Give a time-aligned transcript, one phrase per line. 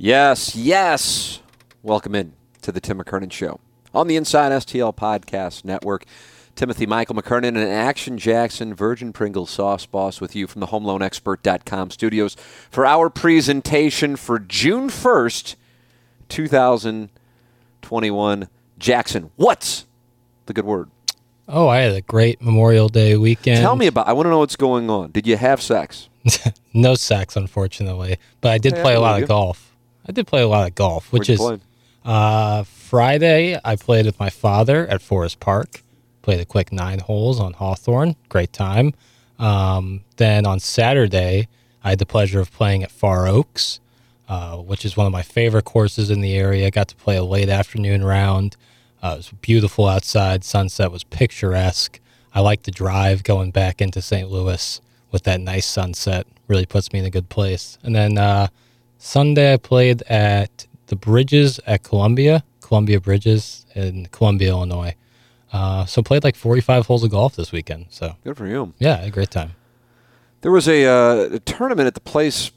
[0.00, 1.40] Yes, yes.
[1.82, 3.58] Welcome in to the Tim McKernan Show
[3.92, 6.04] on the Inside STL Podcast Network.
[6.54, 11.90] Timothy Michael McKernan and Action Jackson, Virgin Pringle Sauce Boss with you from the HomeLoanExpert.com
[11.90, 12.36] studios
[12.70, 15.56] for our presentation for June 1st,
[16.28, 18.48] 2021.
[18.78, 19.84] Jackson, what's
[20.46, 20.90] the good word?
[21.48, 23.62] Oh, I had a great Memorial Day weekend.
[23.62, 25.10] Tell me about I want to know what's going on.
[25.10, 26.08] Did you have sex?
[26.72, 29.67] no sex, unfortunately, but I did Hey, play a lot of golf.
[30.08, 31.40] I did play a lot of golf, which is
[32.04, 33.58] uh, Friday.
[33.62, 35.82] I played with my father at Forest Park.
[36.22, 38.16] Played a quick nine holes on Hawthorne.
[38.28, 38.94] Great time.
[39.38, 41.48] Um, then on Saturday,
[41.84, 43.80] I had the pleasure of playing at Far Oaks,
[44.28, 46.70] uh, which is one of my favorite courses in the area.
[46.70, 48.56] Got to play a late afternoon round.
[49.02, 50.42] Uh, it was beautiful outside.
[50.42, 52.00] Sunset was picturesque.
[52.34, 54.28] I like the drive going back into St.
[54.30, 56.26] Louis with that nice sunset.
[56.46, 57.78] Really puts me in a good place.
[57.82, 58.48] And then uh,
[58.98, 64.94] Sunday, I played at the Bridges at Columbia, Columbia Bridges in Columbia, Illinois.
[65.52, 67.86] Uh, so played like 45 holes of golf this weekend.
[67.90, 68.74] So Good for you.
[68.78, 69.52] yeah, a great time.
[70.42, 72.50] There was a, uh, a tournament at the place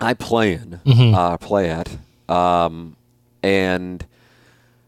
[0.00, 1.96] I play in, uh, play at,
[2.28, 2.96] um,
[3.42, 4.04] and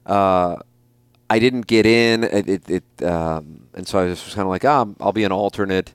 [0.04, 0.56] uh,
[1.30, 2.24] I didn't get in.
[2.24, 5.32] It, it, it um, and so I was kind of like, ah, I'll be an
[5.32, 5.94] alternate.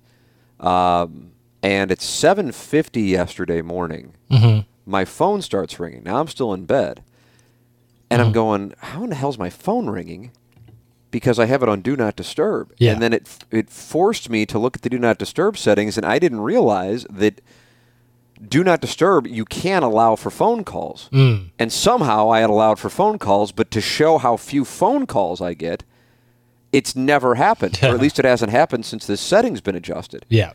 [0.59, 1.30] Um,
[1.63, 4.13] and it's 7:50 yesterday morning.
[4.29, 4.61] Mm-hmm.
[4.85, 6.03] My phone starts ringing.
[6.03, 7.03] Now I'm still in bed,
[8.09, 8.33] and I'm mm-hmm.
[8.33, 10.31] going, how in the hell's my phone ringing?
[11.11, 12.73] Because I have it on Do Not Disturb.
[12.77, 12.93] Yeah.
[12.93, 16.05] And then it it forced me to look at the Do Not Disturb settings, and
[16.05, 17.41] I didn't realize that
[18.47, 21.09] Do Not Disturb you can allow for phone calls.
[21.11, 21.51] Mm.
[21.59, 25.41] And somehow I had allowed for phone calls, but to show how few phone calls
[25.41, 25.83] I get,
[26.71, 30.25] it's never happened, or at least it hasn't happened since this setting's been adjusted.
[30.29, 30.53] Yeah.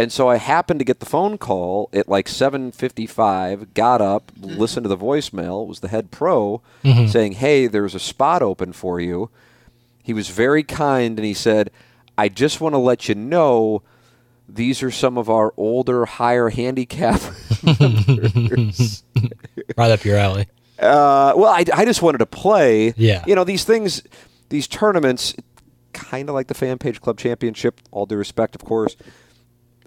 [0.00, 3.74] And so I happened to get the phone call at like 7:55.
[3.74, 5.64] Got up, listened to the voicemail.
[5.64, 6.62] It was the head pro
[7.06, 9.28] saying, "Hey, there's a spot open for you."
[10.02, 11.70] He was very kind and he said,
[12.16, 13.82] "I just want to let you know
[14.48, 17.20] these are some of our older, higher handicap
[17.62, 19.04] members."
[19.76, 20.46] Right up your alley.
[20.78, 22.94] Uh, well, I, I just wanted to play.
[22.96, 23.22] Yeah.
[23.26, 24.02] You know, these things,
[24.48, 25.34] these tournaments,
[25.92, 28.96] kind of like the Fan Page Club Championship, all due respect, of course.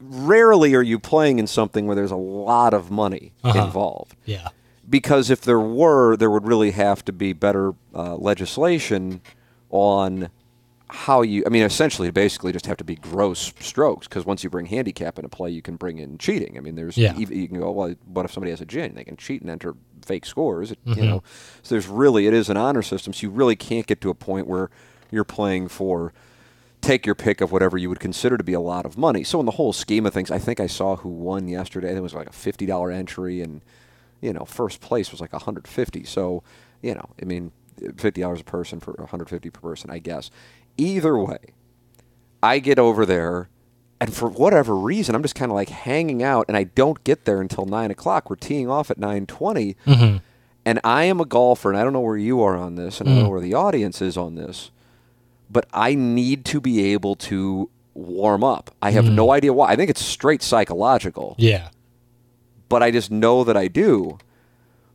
[0.10, 3.64] Rarely are you playing in something where there's a lot of money Uh-huh.
[3.66, 4.16] involved.
[4.26, 4.50] Yeah.
[4.90, 9.22] Because if there were, there would really have to be better uh, legislation
[9.70, 10.30] on
[10.90, 11.44] how you.
[11.46, 14.08] I mean, essentially, it basically, just have to be gross strokes.
[14.08, 16.58] Because once you bring handicap into play, you can bring in cheating.
[16.58, 17.16] I mean, there's Yeah.
[17.18, 17.72] you can go.
[17.72, 18.94] Well, what if somebody has a gin?
[18.96, 19.74] They can cheat and enter
[20.06, 20.72] fake scores.
[20.72, 21.00] It, Mm-hmm.
[21.00, 21.24] You know,
[21.64, 23.14] so there's really it is an honor system.
[23.14, 24.70] So you really can't get to a point where
[25.12, 26.12] you're playing for
[26.84, 29.24] take your pick of whatever you would consider to be a lot of money.
[29.24, 31.96] So in the whole scheme of things, I think I saw who won yesterday.
[31.96, 33.62] It was like a fifty dollar entry, and
[34.22, 36.04] you know, first place was like a hundred fifty.
[36.04, 36.44] So
[36.82, 37.52] you know, I mean,
[37.98, 40.30] fifty dollars a person for one hundred fifty per person, I guess.
[40.78, 41.38] Either way,
[42.42, 43.50] I get over there,
[44.00, 47.26] and for whatever reason, I'm just kind of like hanging out, and I don't get
[47.26, 48.30] there until nine o'clock.
[48.30, 50.18] We're teeing off at nine mm-hmm.
[50.66, 53.08] and I am a golfer, and I don't know where you are on this, and
[53.08, 53.32] I don't know mm.
[53.32, 54.72] where the audience is on this,
[55.54, 58.72] but I need to be able to warm up.
[58.82, 59.32] I have no hmm.
[59.32, 59.70] idea why.
[59.70, 61.70] I think it's straight psychological, Yeah.
[62.68, 64.18] but I just know that I do.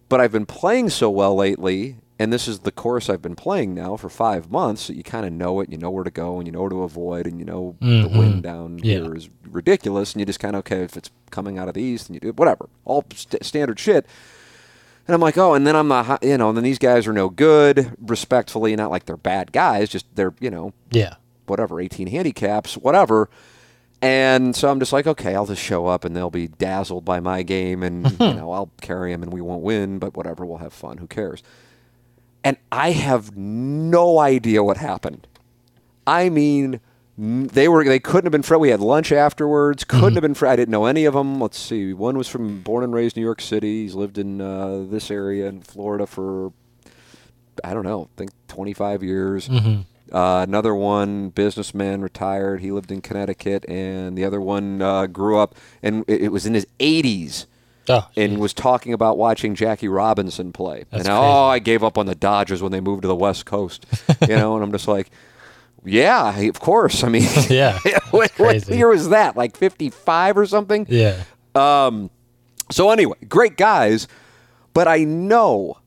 [0.09, 3.75] But I've been playing so well lately, and this is the course I've been playing
[3.75, 4.83] now for five months.
[4.83, 6.71] So you kind of know it, you know where to go, and you know where
[6.71, 8.19] to avoid, and you know the mm-hmm.
[8.19, 9.03] wind down Yeah.
[9.03, 11.83] here is ridiculous, and you just kind of okay if it's coming out of the
[11.83, 14.07] east, and you do whatever, all st- standard shit.
[15.09, 17.13] And I'm like, oh, and then I'm not, you know, and then these guys are
[17.15, 21.15] no good, respectfully, not like they're bad guys, just they're, you know, Yeah.
[21.47, 23.31] whatever, 18 handicaps, whatever.
[24.03, 27.21] And so I'm just like, okay, I'll just show up and they'll be dazzled by
[27.21, 30.59] my game and, you know, I'll carry them and we won't win, but whatever, we'll
[30.59, 30.99] have fun.
[30.99, 31.43] Who cares?
[32.45, 35.27] and I have no idea what happened.
[36.07, 36.79] I mean,
[37.19, 38.61] they were they couldn't have been friends.
[38.61, 39.83] We had lunch afterwards.
[39.83, 40.53] Couldn't have been friends.
[40.53, 41.41] I didn't know any of them.
[41.41, 41.93] Let's see.
[41.93, 43.83] One was from born and raised New York City.
[43.83, 46.53] He's lived in uh, this area in Florida for
[47.65, 48.09] I don't know.
[48.15, 49.51] I think 25 years.
[50.11, 52.61] Uh, another one, businessman, retired.
[52.61, 56.47] He lived in Connecticut, and the other one uh, grew up and it, it was
[56.47, 57.45] in his 80s
[57.91, 60.85] Oh, and was talking about watching Jackie Robinson play.
[60.91, 61.45] That's and oh.
[61.45, 63.87] I gave up on the Dodgers when they moved to the West Coast.
[64.29, 65.11] you know, and I'm just like,
[65.85, 67.03] yeah, of course.
[67.05, 67.79] I mean, Yeah,
[68.11, 69.37] what, what year was that?
[69.37, 70.87] Like 55 or something?
[70.89, 71.23] yeah.
[71.55, 72.11] Um,
[72.71, 74.07] so anyway, great guys,
[74.75, 75.79] but I know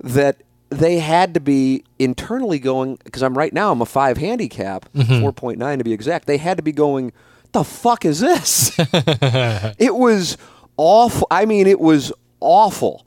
[0.00, 0.36] that
[0.70, 5.24] they had to be internally going because I'm right now I'm a five handicap, Mm-hmm.
[5.24, 6.26] 4.9 to be exact.
[6.26, 7.12] They had to be going,
[7.52, 8.72] the fuck is this?
[8.78, 10.36] it was
[10.76, 11.26] awful.
[11.30, 13.04] I mean, it was awful,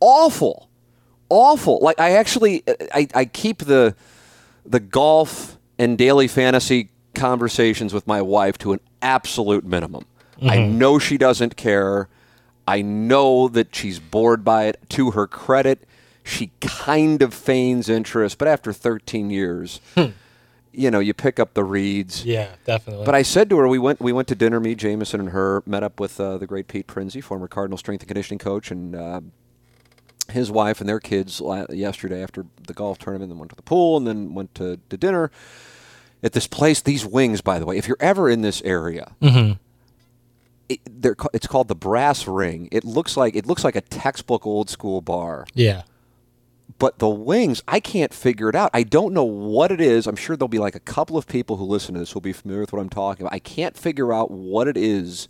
[0.00, 0.68] awful,
[1.28, 1.78] awful.
[1.82, 2.62] Like I actually,
[2.94, 3.94] I, I keep the
[4.64, 10.04] the golf and daily fantasy conversations with my wife to an absolute minimum.
[10.42, 12.08] I know she doesn't care.
[12.66, 14.78] I know that she's bored by it.
[14.90, 15.86] To her credit,
[16.22, 19.80] she kind of feigns interest, but after 13 years,
[20.72, 22.24] you know, you pick up the reeds.
[22.24, 23.06] Yeah, definitely.
[23.06, 24.60] But I said to her, we went we went to dinner.
[24.60, 28.02] Me, Jameson, and her met up with uh, the great Pete Prinzi, former Cardinal strength
[28.02, 29.20] and conditioning coach, and uh,
[30.30, 31.40] his wife and their kids
[31.70, 33.30] yesterday after the golf tournament.
[33.30, 35.30] Then went to the pool and then went to, to dinner
[36.22, 36.80] at this place.
[36.80, 39.52] These wings, by the way, if you're ever in this area, mm-hmm.
[40.68, 42.68] it, they're, it's called the Brass Ring.
[42.72, 45.82] It looks like it looks like a textbook old school bar yeah.
[46.78, 48.70] but the wings, I can't figure it out.
[48.72, 50.06] I don't know what it is.
[50.06, 52.32] I'm sure there'll be like a couple of people who listen to this will be
[52.32, 53.34] familiar with what I'm talking about.
[53.34, 55.28] I can't figure out what it is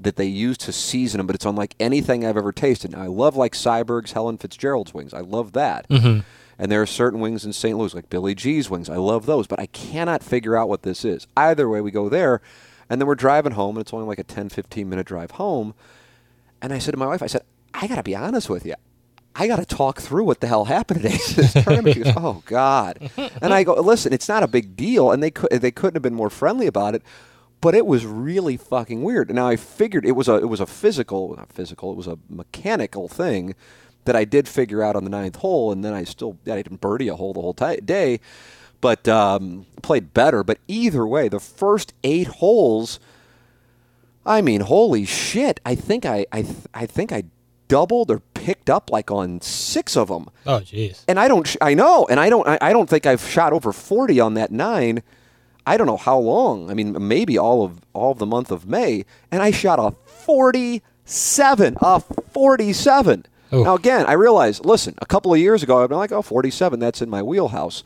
[0.00, 2.92] that they use to season them, but it's unlike anything I've ever tasted.
[2.92, 5.12] Now, I love like Syberg's, Helen Fitzgerald's wings.
[5.12, 5.88] I love that.
[5.88, 6.20] Mm-hmm.
[6.58, 7.76] And there are certain wings in St.
[7.76, 8.88] Louis, like Billy G's wings.
[8.88, 11.26] I love those, but I cannot figure out what this is.
[11.36, 12.40] Either way, we go there,
[12.90, 15.74] and then we're driving home, and it's only like a 10, 15 minute drive home.
[16.60, 17.42] And I said to my wife, I said,
[17.74, 18.74] I got to be honest with you.
[19.38, 21.16] I got to talk through what the hell happened today.
[21.34, 21.94] this tournament.
[21.94, 23.08] She goes, "Oh God,"
[23.40, 26.02] and I go, "Listen, it's not a big deal," and they could they couldn't have
[26.02, 27.02] been more friendly about it,
[27.60, 29.32] but it was really fucking weird.
[29.34, 32.18] Now I figured it was a it was a physical, not physical, it was a
[32.28, 33.54] mechanical thing
[34.04, 36.80] that I did figure out on the ninth hole, and then I still I didn't
[36.80, 38.20] birdie a hole the whole ti day,
[38.80, 40.42] but um, played better.
[40.44, 42.98] But either way, the first eight holes.
[44.26, 45.58] I mean, holy shit!
[45.64, 47.24] I think I I th- I think I
[47.68, 51.02] doubled or picked up like on six of them, Oh, jeez.
[51.08, 51.46] and I don't.
[51.46, 52.46] Sh- I know, and I don't.
[52.46, 55.02] I, I don't think I've shot over forty on that nine.
[55.68, 56.70] I don't know how long.
[56.70, 59.94] I mean, maybe all of all of the month of May, and I shot a
[60.10, 61.76] forty-seven.
[61.80, 63.26] A forty-seven.
[63.52, 63.64] Oof.
[63.64, 64.64] Now again, I realize.
[64.64, 67.84] Listen, a couple of years ago, I've been like, "Oh, 47, That's in my wheelhouse."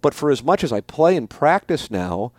[0.00, 2.32] But for as much as I play and practice now,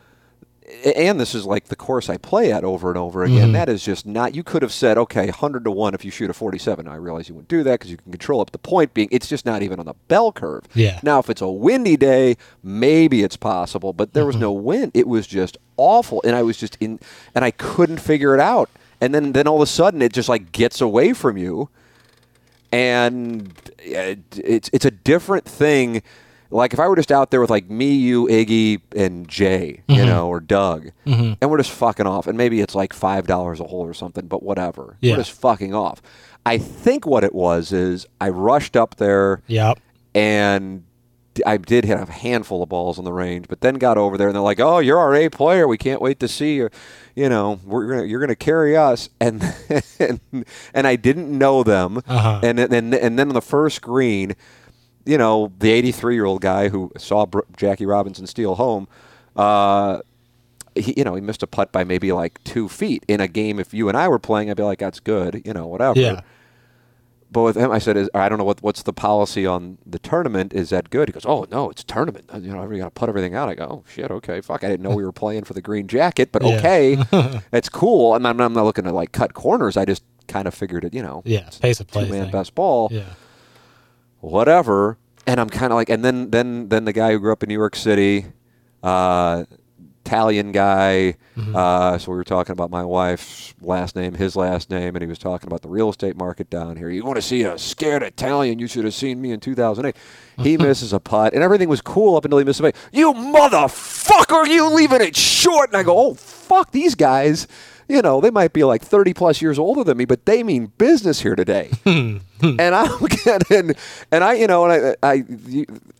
[0.95, 3.37] and this is like the course I play at over and over again.
[3.37, 3.51] Mm-hmm.
[3.53, 4.35] That is just not.
[4.35, 6.87] You could have said, okay, hundred to one if you shoot a forty-seven.
[6.87, 8.43] I realize you wouldn't do that because you can control.
[8.43, 10.63] But the point being, it's just not even on the bell curve.
[10.73, 10.99] Yeah.
[11.03, 13.93] Now, if it's a windy day, maybe it's possible.
[13.93, 14.41] But there was mm-hmm.
[14.41, 14.91] no wind.
[14.93, 16.99] It was just awful, and I was just in,
[17.35, 18.69] and I couldn't figure it out.
[19.01, 21.69] And then, then all of a sudden, it just like gets away from you
[22.73, 26.01] and it, it's it's a different thing.
[26.53, 30.05] Like if I were just out there with like me, you, Iggy, and Jay, you
[30.05, 33.63] know, or Doug, and we're just fucking off, and maybe it's like five dollars a
[33.65, 35.13] hole or something, but whatever, Yeah.
[35.13, 36.01] we're just fucking off.
[36.45, 39.79] I think what it was is I rushed up there Yep.
[40.13, 40.83] and
[41.45, 44.27] I did hit a handful of balls on the range, but then got over there
[44.27, 45.67] and they're like, "Oh, you're our A player.
[45.67, 46.69] We can't wait to see you.
[47.15, 49.41] You know, we're gonna, you're going to carry us." And,
[49.99, 50.19] and
[50.75, 51.97] and I didn't know them.
[52.07, 52.41] Uh-huh.
[52.43, 54.35] And then and, and then on the first green,
[55.05, 58.87] you know, the 83 year old guy who saw Br- Jackie Robinson steal home.
[59.35, 59.99] Uh,
[60.75, 63.59] he, you know, he missed a putt by maybe like two feet in a game.
[63.59, 65.99] If you and I were playing, I'd be like, "That's good," you know, whatever.
[65.99, 66.21] Yeah.
[67.31, 69.97] But with him, I said, is, I don't know what what's the policy on the
[69.97, 70.53] tournament.
[70.53, 71.09] Is that good?
[71.09, 72.29] He goes, Oh no, it's a tournament.
[72.35, 73.49] You know, we got to put everything out.
[73.49, 74.63] I go, Oh shit, okay, fuck.
[74.63, 76.57] I didn't know we were playing for the green jacket, but Yeah.
[76.57, 78.13] okay, it's cool.
[78.13, 79.77] I'm, I'm I'm not looking to like cut corners.
[79.77, 80.93] I just kind of figured it.
[80.93, 81.49] You know, Yeah.
[81.59, 82.05] Pace of play.
[82.05, 83.05] two man best ball, Yeah.
[84.23, 84.97] Whatever.
[85.27, 87.49] And I'm kind of like, and then then then the guy who grew up in
[87.49, 88.25] New York City,
[88.81, 89.45] uh,
[90.05, 91.15] Italian guy.
[91.37, 91.55] Mm-hmm.
[91.55, 95.07] Uh, so we were talking about my wife's last name, his last name, and he
[95.07, 96.89] was talking about the real estate market down here.
[96.89, 98.59] You want to see a scared Italian?
[98.59, 99.95] You should have seen me in 2008.
[100.43, 102.75] He misses a putt, and everything was cool up until he missed a putt.
[102.91, 104.47] You motherfucker!
[104.47, 105.69] You leaving it short?
[105.69, 107.47] And I go, oh fuck, these guys.
[107.89, 110.71] You know, they might be like 30 plus years older than me, but they mean
[110.77, 111.69] business here today.
[111.83, 112.17] Hmm.
[112.39, 112.59] Hmm.
[112.59, 113.73] and I'm getting,
[114.11, 115.23] and I, you know, and I, I,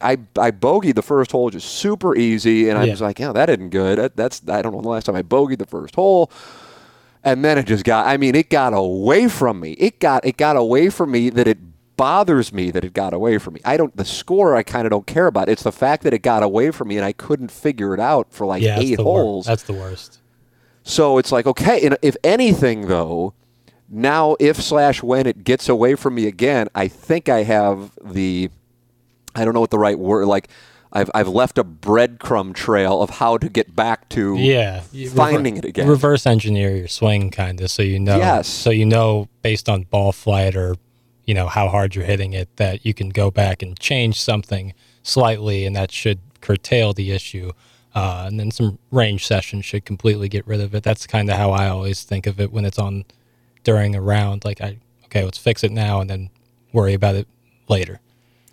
[0.02, 2.92] I, I bogeyed the first hole just super easy, and I Yeah.
[2.92, 3.98] was like, yeah, that isn't good.
[3.98, 6.30] That, that's I don't know the last time I bogeyed the first hole.
[7.24, 9.72] And then it just got, I mean, it got away from me.
[9.74, 11.58] It got, it got away from me that it
[11.96, 13.62] bothers me that it got away from me.
[13.64, 15.48] I don't, the score I kind of don't care about.
[15.48, 18.28] It's the fact that it got away from me and I couldn't figure it out
[18.34, 19.46] for like yeah, eight the wor- holes.
[19.46, 20.20] That's the worst.
[20.84, 23.34] So it's like, okay, and if anything though,
[23.90, 28.50] now if slash when it gets away from me again, I think I have the,
[29.36, 30.50] I don't know what the right word, like
[30.92, 35.66] I've, I've left a breadcrumb trail of how to get back to Yeah, finding it
[35.66, 35.88] again.
[35.88, 38.18] Reverse engineer your swing, kind of, so you know.
[38.18, 38.48] Yes.
[38.48, 40.76] So you know, based on ball flight or
[41.26, 44.74] you know how hard you're hitting it, that you can go back and change something
[45.02, 47.54] slightly, and that should curtail the issue.
[47.96, 50.84] Uh, and then some range sessions should completely get rid of it.
[50.84, 53.06] That's kind of how I always think of it when it's on
[53.64, 54.44] during a round.
[54.44, 56.30] Like I, okay, let's fix it now, and then
[56.72, 57.28] worry about it
[57.68, 58.00] later.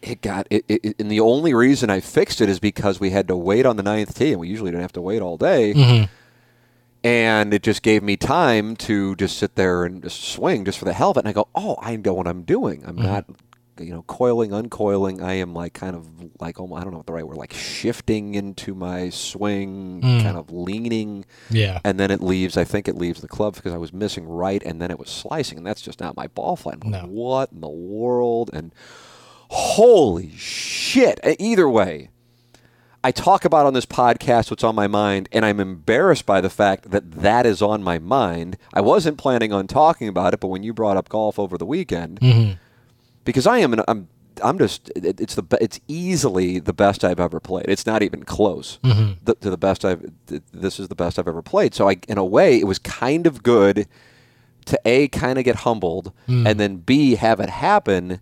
[0.03, 3.29] it got it, it, and the only reason I fixed it is because we had
[3.29, 5.75] to wait on the ninth tee, and we usually don't have to wait all day.
[5.75, 6.05] Mm-hmm.
[7.03, 10.85] And it just gave me time to just sit there and just swing just for
[10.85, 11.21] the hell of it.
[11.21, 12.85] And I go, oh, I know what I'm doing.
[12.87, 13.25] I'm not,
[13.81, 15.23] you know, coiling, uncoiling.
[15.23, 16.09] I am like kind of
[16.41, 20.21] like, almo- I don't know what the right word, like shifting into my swing, hmm.
[20.21, 21.25] kind of leaning.
[21.51, 21.81] Yeah.
[21.85, 24.63] And then it leaves, I think it leaves the club because I was missing right
[24.63, 25.59] and then it was slicing.
[25.59, 26.79] And that's just not my ball flight.
[26.83, 27.09] I'm like, No.
[27.09, 28.51] What in the world?
[28.53, 28.75] And
[29.49, 31.21] holy shit.
[31.39, 32.11] Either way,
[33.03, 36.51] I talk about on this podcast what's on my mind, and I'm embarrassed by the
[36.51, 38.59] fact that that is on my mind.
[38.75, 41.65] I wasn't planning on talking about it, but when you brought up golf over the
[41.65, 42.53] weekend, mm-hmm.
[43.25, 44.09] Because I am, an, I'm,
[44.43, 47.67] I'm just, it, it's the it's easily the best I've ever played.
[47.69, 49.13] It's not even close mm-hmm.
[49.25, 50.11] the, to the best I've.
[50.27, 51.75] th- This is the best I've ever played.
[51.75, 53.87] So I, in a way, it was kind of good
[54.67, 56.49] to a kind of get humbled, mm.
[56.49, 58.21] and then b have it happen,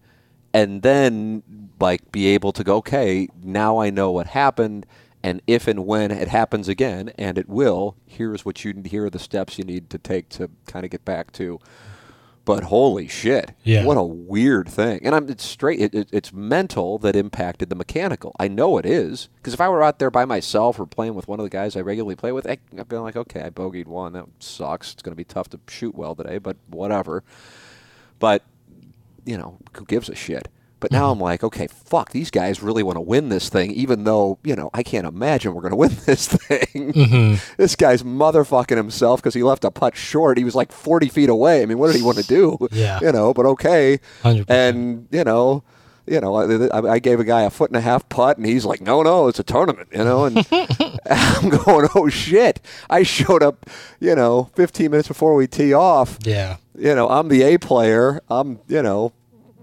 [0.52, 1.42] and then
[1.80, 4.86] like be able to go, okay, now I know what happened,
[5.22, 9.10] and if and when it happens again, and it will, here's what you here are
[9.10, 11.60] the steps you need to take to kind of get back to.
[12.48, 13.52] But holy shit!
[13.62, 13.84] Yeah.
[13.84, 15.00] what a weird thing.
[15.02, 15.80] And I'm it's straight.
[15.80, 18.34] It, it, it's mental that impacted the mechanical.
[18.40, 21.28] I know it is because if I were out there by myself or playing with
[21.28, 23.86] one of the guys I regularly play with, I, I'd be like, okay, I bogeyed
[23.86, 24.14] one.
[24.14, 24.94] That sucks.
[24.94, 27.22] It's going to be tough to shoot well today, but whatever.
[28.18, 28.44] But
[29.26, 30.48] you know, who gives a shit?
[30.80, 31.12] But now mm-hmm.
[31.12, 34.54] I'm like, okay, fuck, these guys really want to win this thing, even though, you
[34.54, 36.92] know, I can't imagine we're going to win this thing.
[36.92, 37.54] Mm-hmm.
[37.56, 40.38] This guy's motherfucking himself because he left a putt short.
[40.38, 41.62] He was like 40 feet away.
[41.62, 42.58] I mean, what did he want to do?
[42.70, 43.00] Yeah.
[43.02, 43.98] You know, but okay.
[44.22, 44.44] 100%.
[44.48, 45.64] And, you know,
[46.08, 46.36] you know,
[46.70, 49.02] I, I gave a guy a foot and a half putt, and he's like, "No,
[49.02, 50.24] no, it's a tournament," you know.
[50.24, 50.38] And
[51.10, 53.68] I'm going, "Oh shit!" I showed up,
[54.00, 56.56] you know, 15 minutes before we tee off Yeah.
[56.74, 58.22] you know, I'm the A player.
[58.28, 59.12] I'm, you know,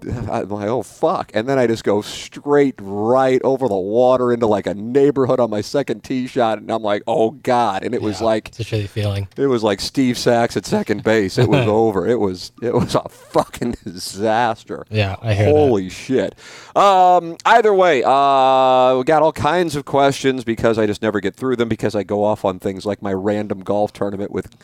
[0.02, 4.46] I'm like, oh fuck, and then I just go straight right over the water into
[4.46, 8.02] like a neighborhood on my second tee shot, and I'm like, oh god, and it
[8.02, 8.48] was like.
[8.48, 9.28] it's a shitty feeling.
[9.36, 11.38] It was like Steve Sax at second base.
[11.38, 12.06] It was over.
[12.06, 14.84] It was it was a fucking disaster.
[14.90, 15.52] Yeah, I hear that.
[15.52, 16.34] Holy shit.
[16.76, 21.34] Um, either way, uh, we got all kinds of questions because I just never get
[21.34, 24.54] through them because I go off on things like my random golf tournament with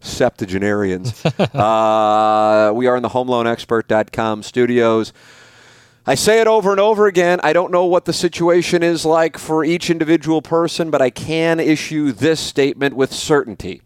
[0.00, 1.24] septuagenarians.
[1.38, 5.12] uh, we are in the homeloanexpert.com studios.
[6.08, 7.40] I say it over and over again.
[7.42, 11.58] I don't know what the situation is like for each individual person, but I can
[11.58, 13.82] issue this statement with certainty.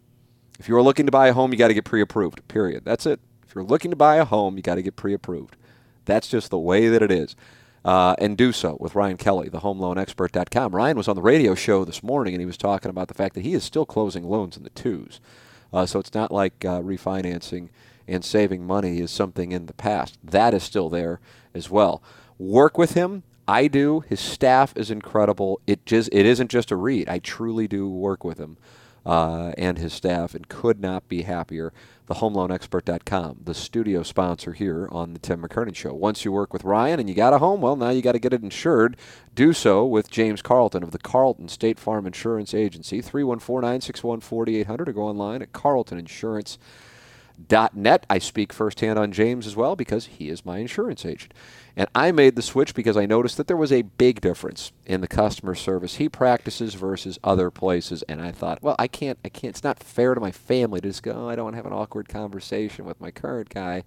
[0.59, 2.85] If you are looking to buy a home, you got to get pre approved, period.
[2.85, 3.21] That's it.
[3.49, 5.57] If you're looking to buy a home, you got to get pre approved.
[6.05, 7.35] That's just the way that it is.
[7.83, 10.75] Uh, and do so with Ryan Kelley, the homeloanexpert.com.
[10.75, 13.35] Ryan was on the radio show this morning and he was talking about the fact
[13.35, 15.19] that he is still closing loans in the twos.
[15.73, 17.69] Uh, so it's not like uh, refinancing
[18.09, 20.19] and saving money is something in the past.
[20.23, 21.21] That is still there
[21.55, 22.03] as well.
[22.39, 23.23] Work with him.
[23.47, 24.00] I do.
[24.09, 25.61] His staff is incredible.
[25.67, 27.09] It just it isn't just a read.
[27.09, 28.57] I truly do work with him
[29.05, 31.73] uh, and his staff and could not be happier.
[32.11, 35.95] TheHomeLoanExpert.com, the studio sponsor here on the Tim McKernan Show.
[35.95, 38.19] Once you work with Ryan and you got a home, well, now you got to
[38.19, 38.97] get it insured.
[39.37, 44.88] Do so with James Carlton of the Carlton State Farm Insurance Agency, 314 961 4800,
[44.88, 48.07] or go online at carltoninsurance.net.
[48.11, 51.33] I speak firsthand on James as well because he is my insurance agent.
[51.81, 55.01] And I made the switch because I noticed that there was a big difference in
[55.01, 58.03] the customer service he practices versus other places.
[58.03, 60.89] And I thought, well, I can't, I can't, it's not fair to my family to
[60.89, 63.85] just go, oh, I don't want to have an awkward conversation with my current guy.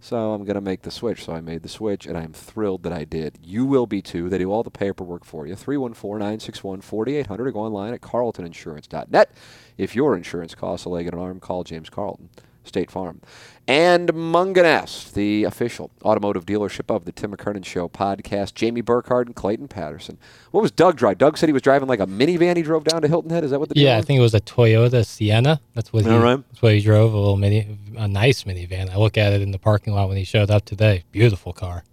[0.00, 1.24] So I'm going to make the switch.
[1.24, 3.38] So I made the switch, and I'm thrilled that I did.
[3.42, 4.28] You will be too.
[4.28, 5.56] They do all the paperwork for you.
[5.56, 9.30] 314 961 4800 or go online at carltoninsurance.net.
[9.78, 12.28] If your insurance costs a leg and an arm, call James Carlton.
[12.64, 13.20] State Farm.
[13.66, 18.54] And Mungenast, the official automotive dealership of the Tim McKernan Show podcast.
[18.54, 20.18] Jamie Burkhardt and Clayton Patterson.
[20.50, 21.16] What was Doug drive?
[21.16, 23.42] Doug said he was driving like a minivan he drove down to Hilton Head.
[23.42, 25.62] Is that what the Yeah, I think it was a Toyota Sienna.
[25.72, 26.10] That's what he.
[26.10, 26.44] All right.
[26.50, 27.14] That's what he drove.
[27.14, 28.90] A little mini, a nice minivan.
[28.90, 31.04] I look at it in the parking lot when he showed up today.
[31.10, 31.84] Beautiful car.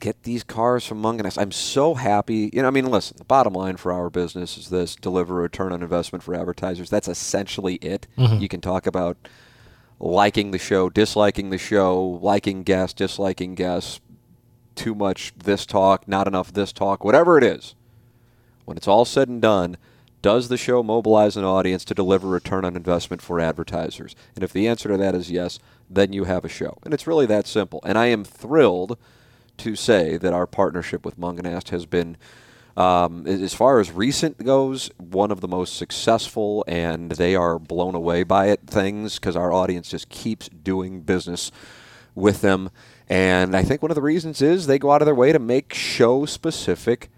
[0.00, 1.40] get these cars from Mungenast.
[1.40, 2.50] I'm so happy.
[2.52, 5.42] You know, I mean, listen, the bottom line for our business is this deliver a
[5.42, 6.90] return on investment for advertisers.
[6.90, 8.06] That's essentially it.
[8.18, 8.42] Mm-hmm.
[8.42, 9.16] You can talk about
[10.00, 14.00] liking the show, disliking the show, liking guests, disliking guests,
[14.74, 17.74] too much this talk, not enough this talk, whatever it is.
[18.64, 19.76] When it's all said and done,
[20.20, 24.14] does the show mobilize an audience to deliver return on investment for advertisers?
[24.34, 26.78] And if the answer to that is yes, then you have a show.
[26.84, 27.80] And it's really that simple.
[27.84, 28.98] And I am thrilled
[29.58, 32.16] to say that our partnership with Mungenast has been,
[32.78, 37.96] um, as far as recent goes, one of the most successful, and they are blown
[37.96, 41.50] away by it things because our audience just keeps doing business
[42.14, 42.70] with them.
[43.08, 45.40] And I think one of the reasons is they go out of their way to
[45.40, 47.10] make show specific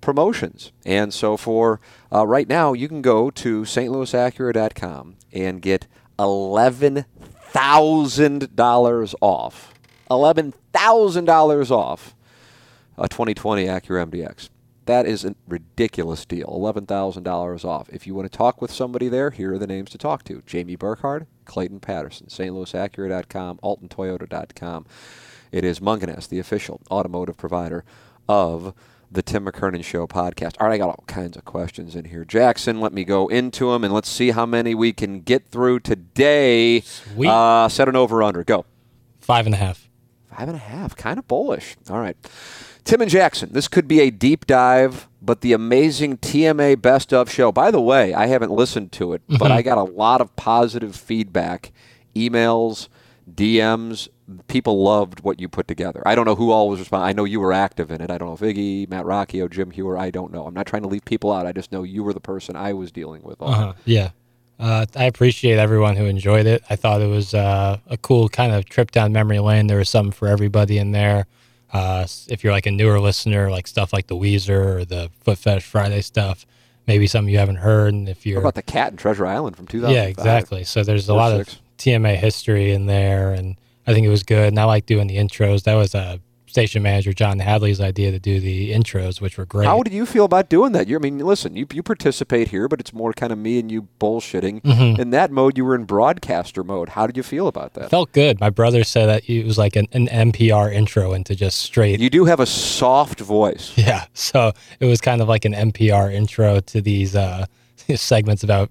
[0.00, 0.72] promotions.
[0.86, 5.86] And so for uh, right now, you can go to stlouisacura.com and get
[6.18, 9.74] $11,000 off.
[10.10, 12.14] $11,000 off
[12.96, 14.48] a 2020 Acura MDX.
[14.88, 16.46] That is a ridiculous deal.
[16.46, 17.90] $11,000 off.
[17.90, 20.42] If you want to talk with somebody there, here are the names to talk to.
[20.46, 24.86] Jamie Burkhardt, Clayton Patterson, stlouisacura.com, altontoyota.com.
[25.52, 27.84] It is Mungenast, the official automotive provider
[28.30, 28.72] of
[29.12, 30.54] the Tim McKernan Show podcast.
[30.58, 32.24] All right, I got all kinds of questions in here.
[32.24, 35.80] Jackson, let me go into them and let's see how many we can get through
[35.80, 36.80] today.
[36.80, 37.28] Sweet.
[37.28, 38.42] Uh, set an over under.
[38.42, 38.64] Go.
[39.20, 39.90] Five and a half.
[40.34, 40.96] Five and a half.
[40.96, 41.76] Kind of bullish.
[41.90, 42.16] All right.
[42.88, 47.30] Tim and Jackson, this could be a deep dive, but the amazing TMA Best of
[47.30, 47.52] show.
[47.52, 50.96] By the way, I haven't listened to it, but I got a lot of positive
[50.96, 51.70] feedback,
[52.16, 52.88] emails,
[53.30, 54.08] DMs.
[54.46, 56.02] People loved what you put together.
[56.06, 57.10] I don't know who all was responding.
[57.10, 58.10] I know you were active in it.
[58.10, 59.98] I don't know if Iggy, Matt Rocchio, Jim Hewer.
[59.98, 60.46] I don't know.
[60.46, 61.44] I'm not trying to leave people out.
[61.44, 63.36] I just know you were the person I was dealing with.
[63.42, 63.74] Uh-huh.
[63.84, 64.12] Yeah.
[64.58, 66.64] Uh, I appreciate everyone who enjoyed it.
[66.70, 69.66] I thought it was uh, a cool kind of trip down memory lane.
[69.66, 71.26] There was something for everybody in there.
[71.72, 75.38] Uh, if you're like a newer listener, like stuff like the Weezer or the Foot
[75.38, 76.46] Fetish Friday stuff,
[76.86, 77.92] maybe something you haven't heard.
[77.92, 79.94] And if you're What about the cat in Treasure Island from 2005?
[79.94, 80.64] yeah, exactly.
[80.64, 81.52] So there's a lot six.
[81.54, 84.48] of TMA history in there, and I think it was good.
[84.48, 85.64] And I like doing the intros.
[85.64, 89.66] That was uh, station manager John Hadley's idea to do the intros, which were great.
[89.66, 90.88] How did you feel about doing that?
[90.88, 93.70] You, I mean, listen, you, you participate here, but it's more kind of me and
[93.70, 94.62] you bullshitting.
[94.62, 95.00] Mm-hmm.
[95.00, 96.90] In that mode, you were in broadcaster mode.
[96.90, 97.90] How did you feel about that?
[97.90, 98.40] Felt good.
[98.40, 102.00] My brother said that it was like an, an NPR intro into just straight.
[102.00, 103.72] You do have a soft voice.
[103.76, 104.06] yeah.
[104.14, 107.46] So it was kind of like an NPR intro to these uh,
[107.94, 108.70] segments about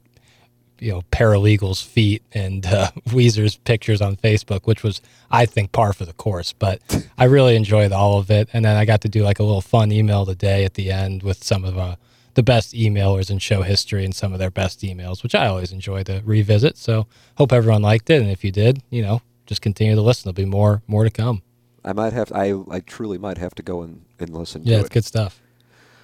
[0.80, 5.94] you know paralegals' feet and uh, Weezer's pictures on Facebook, which was I think par
[5.94, 6.54] for the course.
[6.54, 6.82] But
[7.18, 9.62] I really enjoyed all of it, and then I got to do like a little
[9.62, 11.96] fun email today at the end with some of uh,
[12.34, 15.72] the best emailers in show history and some of their best emails, which I always
[15.72, 16.78] enjoy to revisit.
[16.78, 20.24] So hope everyone liked it, and if you did, you know, just continue to listen.
[20.26, 21.42] There'll be more more to come.
[21.84, 22.32] I might have.
[22.34, 25.42] I I truly might have to go and, and listen Yeah, it's good stuff.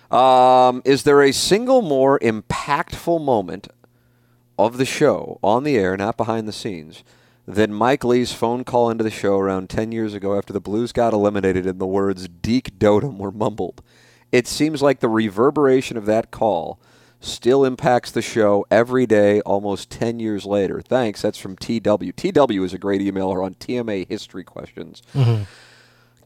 [0.10, 3.68] Um, is there a single more impactful moment
[4.58, 7.04] of the show on the air, not behind the scenes,
[7.46, 10.92] than Mike Lee's phone call into the show around ten years ago after the Blues
[10.92, 13.82] got eliminated and the words "Deke Dotem" were mumbled?
[14.32, 16.80] It seems like the reverberation of that call
[17.20, 20.82] still impacts the show every day almost 10 years later.
[20.82, 21.22] Thanks.
[21.22, 22.12] That's from TW.
[22.16, 25.02] TW is a great emailer on TMA history questions.
[25.14, 25.44] Mm-hmm.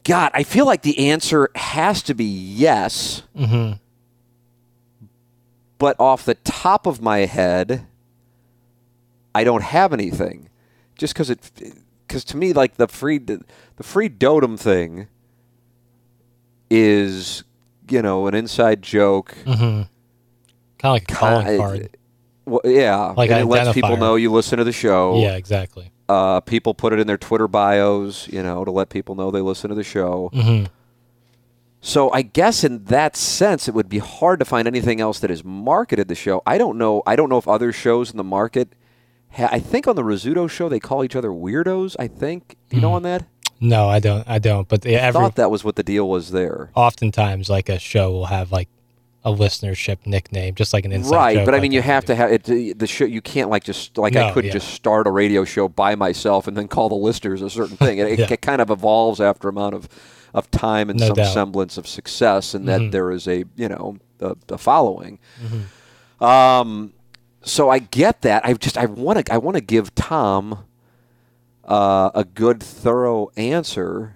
[0.04, 3.22] God, I feel like the answer has to be yes.
[3.36, 3.74] Mm-hmm.
[5.78, 7.86] But off the top of my head,
[9.34, 10.48] I don't have anything.
[10.96, 11.50] Just because it,
[12.06, 13.42] because to me, like the free, the
[13.82, 15.08] free dotem thing
[16.70, 17.44] is,
[17.88, 19.34] you know, an inside joke.
[19.44, 19.88] Kind
[20.84, 21.96] of like a calling Ki- card.
[22.46, 25.20] Well, yeah, Like it lets people know you listen to the show.
[25.20, 25.92] Yeah, exactly.
[26.08, 29.42] Uh, people put it in their Twitter bios, you know, to let people know they
[29.42, 30.30] listen to the show.
[30.32, 30.66] Mm-hmm.
[31.82, 35.28] So I guess in that sense, it would be hard to find anything else that
[35.30, 36.42] has marketed the show.
[36.46, 37.02] I don't know.
[37.06, 38.72] I don't know if other shows in the market.
[39.32, 41.96] Ha- I think on the Rizzuto show they call each other weirdos.
[41.98, 42.82] I think you Mm.
[42.82, 43.24] know on that.
[43.60, 44.28] No, I don't.
[44.28, 44.68] I don't.
[44.68, 46.70] But the, I every thought that was what the deal was there.
[46.74, 48.68] oftentimes like a show will have like
[49.24, 52.04] a listenership nickname, just like an inside right joke but i like mean you have
[52.04, 52.44] would to have it
[52.78, 54.52] the show you can't like just like i couldn't yeah.
[54.52, 57.98] just start a radio show by myself and then call the listeners a certain thing
[57.98, 58.26] it, Yeah.
[58.32, 59.88] it kind of evolves after amount of
[60.34, 61.34] of time and No some doubt.
[61.34, 62.90] semblance of success and that Mhm.
[62.92, 66.24] there is a you know a, a following Mm-hmm.
[66.24, 66.92] um
[67.48, 70.64] so i get that i just i want to i want to give tom
[71.64, 74.14] uh, a good thorough answer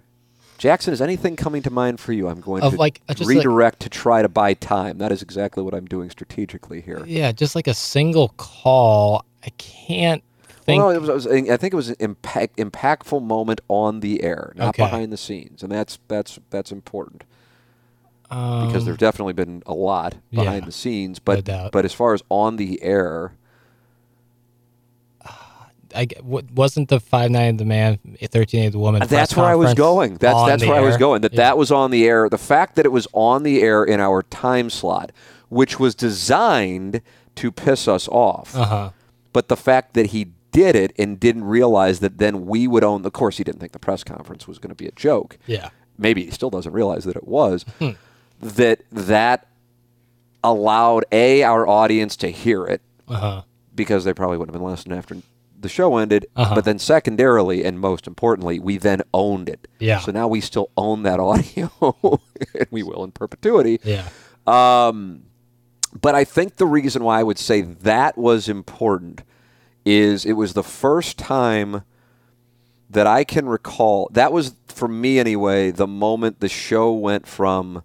[0.59, 2.29] Jackson, is anything coming to mind for you?
[2.29, 4.99] I'm going Of to like- just like- redirect to try to buy time.
[4.99, 7.03] That is exactly what I'm doing strategically here.
[7.05, 9.25] Yeah, just like a single call.
[9.45, 10.81] I can't think.
[10.81, 14.23] Well, it was, it was, I think it was an impact, impactful moment on the
[14.23, 14.85] air, not Okay.
[14.85, 17.25] behind the scenes, and that's that's that's important
[18.33, 21.18] because um, there's definitely been a lot behind yeah, the scenes.
[21.18, 21.71] But doubt.
[21.71, 23.35] but as far as on the air,
[25.95, 27.99] I w- wasn't the five nine the man,
[28.31, 29.07] thirteen eight the woman.
[29.07, 30.14] that's where I was going.
[30.16, 31.21] That's that's where I was going.
[31.23, 31.42] That Yeah.
[31.49, 32.31] that was on the air.
[32.31, 35.12] The fact that it was on the air in our time slot,
[35.51, 37.03] which was designed
[37.35, 38.57] to piss us off.
[38.57, 38.90] Uh-huh.
[39.35, 43.05] But the fact that he did it and didn't realize that then we would own.
[43.05, 45.38] Of course, he didn't think the press conference was going to be a joke.
[45.47, 45.68] Yeah.
[45.99, 47.66] Maybe he still doesn't realize that it was.
[48.43, 49.47] That that
[50.45, 53.43] allowed a our audience to hear it Uh huh.
[53.75, 55.17] because they probably wouldn't have been listening after
[55.59, 56.27] the show ended.
[56.35, 56.57] Uh-huh.
[56.57, 59.69] But then secondarily, and most importantly, we then owned it.
[59.79, 60.01] Yeah.
[60.01, 61.71] So now we still own that audio,
[62.55, 63.79] and we will in perpetuity.
[63.85, 64.09] Yeah.
[64.45, 65.23] Um,
[66.01, 69.23] but I think the reason why I would say that was important
[69.85, 71.83] is it was the first time
[72.91, 74.09] that I can recall.
[74.13, 77.85] That was, for me anyway, the moment the show went from.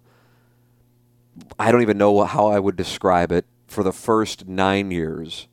[1.58, 5.46] I don't even know how I would describe it for the first nine years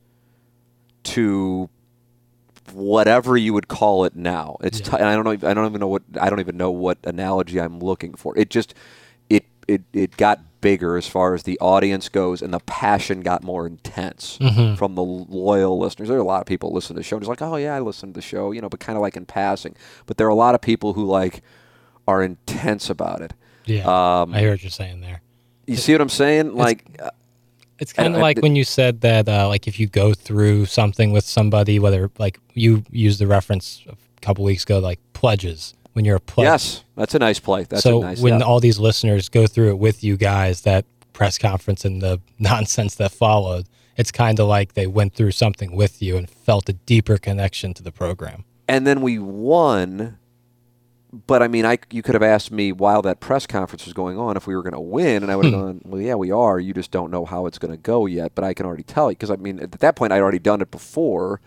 [1.03, 1.69] to
[2.73, 4.57] whatever you would call it now.
[4.61, 4.97] It's Yeah.
[4.97, 5.49] t- I don't know.
[5.49, 6.03] I don't even know what.
[6.19, 8.37] I don't even know what analogy I'm looking for.
[8.37, 8.73] It just
[9.29, 13.43] it it it got bigger as far as the audience goes, and the passion got
[13.43, 14.75] more intense Mm-hmm.
[14.75, 16.07] from the loyal listeners.
[16.09, 17.55] There are a lot of people who listen to the show, and just like, oh
[17.57, 19.75] yeah, I listen to the show, you know, but kind of like in passing.
[20.07, 21.43] But there are a lot of people who like
[22.07, 23.33] are intense about it.
[23.65, 23.81] Yeah.
[24.21, 25.21] Um, I hear what you're saying there.
[25.67, 26.55] You see what I'm saying?
[26.55, 27.09] Like, uh,
[27.79, 30.65] It's kind of I- like when you said that, uh, like if you go through
[30.65, 35.73] something with somebody, whether like you used the reference a couple weeks ago, like pledges.
[35.93, 37.63] When you're a pledge, yes, that's a nice play.
[37.63, 38.19] That's so a nice.
[38.21, 38.45] when yeah.
[38.45, 42.95] all these listeners go through it with you guys, that press conference and the nonsense
[42.95, 46.73] that followed, it's kind of like they went through something with you and felt a
[46.73, 48.43] deeper connection to the program.
[48.67, 50.17] and then we won.
[51.27, 54.17] But I mean, I you could have asked me while that press conference was going
[54.17, 55.59] on if we were going to win, and I would have hmm.
[55.59, 56.59] gone, "Well, yeah, we are.
[56.59, 59.09] You just don't know how it's going to go yet." But I can already tell
[59.09, 61.39] you because I mean, at that point, I'd already done it before,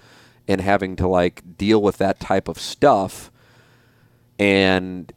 [0.46, 3.30] and having to like deal with that type of stuff,
[4.38, 5.12] and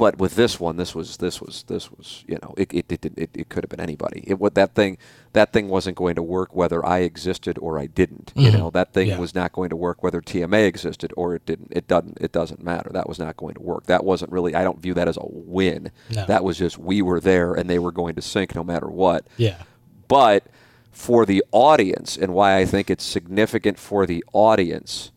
[0.00, 3.04] but with this one, this was this was this was you know it it it,
[3.16, 4.24] it, it could have been anybody.
[4.26, 4.96] It what that thing
[5.34, 8.32] that thing wasn't going to work whether I existed or I didn't.
[8.34, 8.58] You Mhm.
[8.58, 9.18] know that thing Yeah.
[9.18, 11.68] was not going to work whether TMA existed or it didn't.
[11.72, 12.88] It doesn't it doesn't matter.
[12.94, 13.84] That was not going to work.
[13.86, 14.54] That wasn't really.
[14.54, 15.90] I don't view that as a win.
[16.08, 16.24] No.
[16.24, 19.26] That was just we were there and they were going to sink no matter what.
[19.36, 19.58] Yeah.
[20.08, 20.44] But
[20.90, 25.12] for the audience, and why I think it's significant for the audience,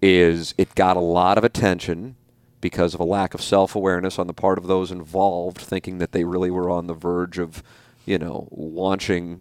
[0.00, 2.16] is it got a lot of attention
[2.60, 6.12] because of a lack of self awareness on the part of those involved, thinking that
[6.12, 7.62] they really were on the verge of,
[8.06, 9.40] you know, launching,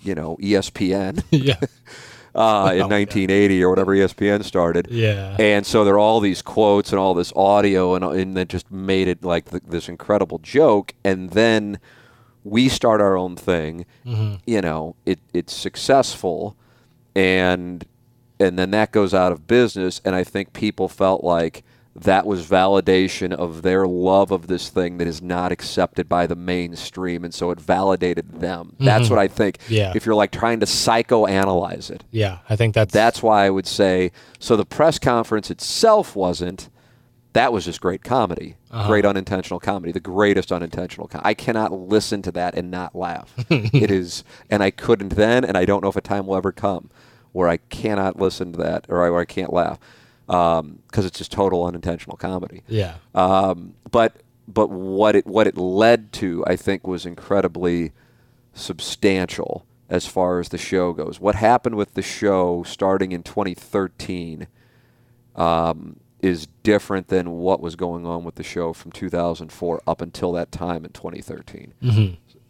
[0.00, 1.54] you know, ESPN yeah.
[2.34, 4.88] uh, in Oh, 1980 or whatever ESPN started.
[4.90, 5.36] Yeah.
[5.38, 8.70] And so there are all these quotes and all this audio, and, and that just
[8.70, 10.94] made it like th this incredible joke.
[11.04, 11.78] And then
[12.44, 13.86] we start our own thing.
[14.46, 16.56] You know, it it's successful,
[17.14, 17.84] and
[18.40, 20.00] and then that goes out of business.
[20.04, 21.64] And I think people felt like
[22.02, 26.36] that was validation of their love of this thing that is not accepted by the
[26.36, 28.74] mainstream, and so it validated them.
[28.78, 29.14] That's mm-hmm.
[29.14, 29.58] what I think.
[29.68, 29.92] Yeah.
[29.94, 32.38] If you're like trying to psychoanalyze it, Yeah.
[32.48, 34.56] I think that's that's why I would say so.
[34.56, 36.68] The press conference itself wasn't.
[37.34, 38.88] That was just great comedy, uh-huh.
[38.88, 41.06] great unintentional comedy, the greatest unintentional.
[41.08, 43.32] Com- I cannot listen to that and not laugh.
[43.50, 46.52] it is, and I couldn't then, and I don't know if a time will ever
[46.52, 46.90] come
[47.32, 49.78] where I cannot listen to that or I, where I can't laugh
[50.28, 52.62] because it's just total unintentional comedy.
[52.68, 52.94] yeah.
[53.14, 57.92] Um, but but what it what it led to, I think, was incredibly
[58.54, 61.18] substantial as far as the show goes.
[61.18, 64.46] What happened with the show starting in 2013
[65.34, 70.32] um, is different than what was going on with the show from 2004 up until
[70.32, 71.72] that time in 2013.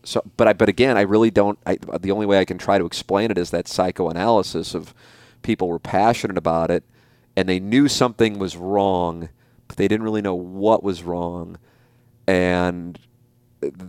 [0.05, 1.59] So, but I, but again, I really don't.
[1.67, 4.95] I, the only way I can try to explain it is that psychoanalysis of
[5.43, 6.83] people were passionate about it,
[7.38, 9.29] and they knew something was wrong,
[9.68, 11.57] but they didn't really know what was wrong,
[12.27, 12.98] and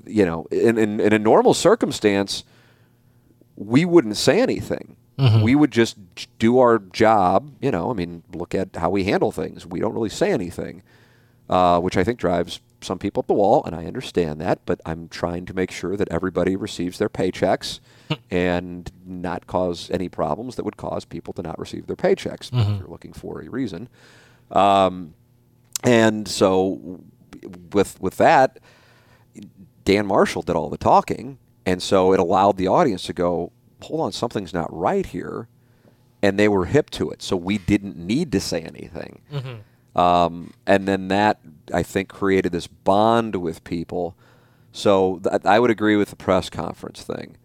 [0.06, 2.44] you know, in, in, in a normal circumstance,
[3.56, 4.96] we wouldn't say anything.
[5.44, 5.98] We would just
[6.38, 7.52] do our job.
[7.60, 9.66] You know, I mean, look at how we handle things.
[9.66, 10.84] We don't really say anything,
[11.50, 14.60] uh, which I think drives some people up the wall, and I understand that.
[14.68, 17.80] But I'm trying to make sure that everybody receives their paychecks
[18.32, 22.80] and not cause any problems that would cause people to not receive their paychecks if
[22.80, 23.90] they're looking for a reason.
[24.52, 25.14] Um,
[25.84, 27.02] and so,
[27.74, 28.60] with with that,
[29.86, 33.52] Dan Marshall did all the talking, and so it allowed the audience to go,
[33.84, 35.48] "Hold on, something's not right here,"
[36.22, 37.22] and they were hip to it.
[37.22, 39.22] So we didn't need to say anything,
[39.96, 41.40] um, and then that
[41.74, 44.16] I think created this bond with people.
[44.72, 47.38] So th- I would agree with the press conference thing,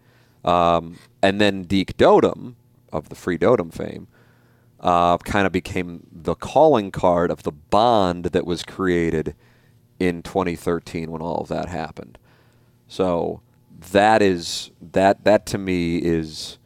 [0.45, 2.55] um, and then Deke Dotem
[2.93, 4.07] of the Free Dotem fame
[4.79, 9.35] uh, kind of became the calling card of the bond that was created
[9.99, 12.17] in 2013 when all of that happened.
[12.87, 13.41] So
[13.91, 16.59] that is that that to me is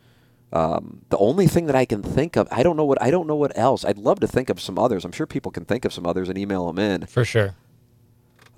[0.51, 2.47] um, the only thing that I can think of.
[2.51, 3.85] I don't know what I don't know what else.
[3.85, 5.05] I'd love to think of some others.
[5.05, 7.05] I'm sure people can think of some others and email them in.
[7.05, 7.55] For sure.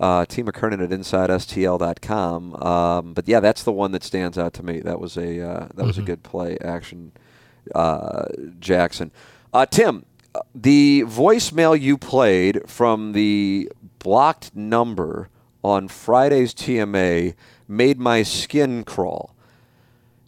[0.02, 2.56] Uh, T McKernan at InsideSTL.com.
[2.56, 4.80] Um, but yeah, that's the one that stands out to me.
[4.80, 7.12] That was a uh, that was a good play action,
[7.72, 8.24] uh,
[8.58, 9.12] Jackson.
[9.54, 10.04] Uh, Tim,
[10.54, 15.28] the voicemail you played from the blocked number
[15.62, 17.34] on Friday's TMA
[17.68, 19.36] made my skin crawl.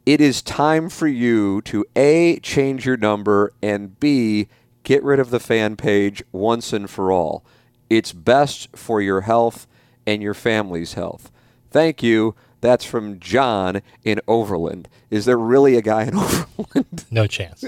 [0.07, 4.49] It is time for you to A, change your number, and B,
[4.83, 7.45] get rid of the fan page once and for all.
[7.91, 9.67] It's best for your health
[10.07, 11.31] and your family's health.
[11.71, 12.35] Thank you.
[12.61, 14.89] That's from John in Overland.
[15.11, 16.15] Is there really a guy in
[16.59, 17.05] Overland?
[17.11, 17.65] No chance.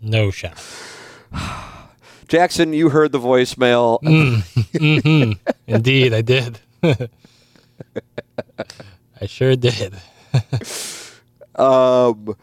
[0.00, 0.62] no shot.
[2.28, 3.98] Jackson, you heard the voicemail.
[5.66, 6.58] Indeed, I did.
[9.20, 9.94] I sure did.
[11.58, 12.36] Um,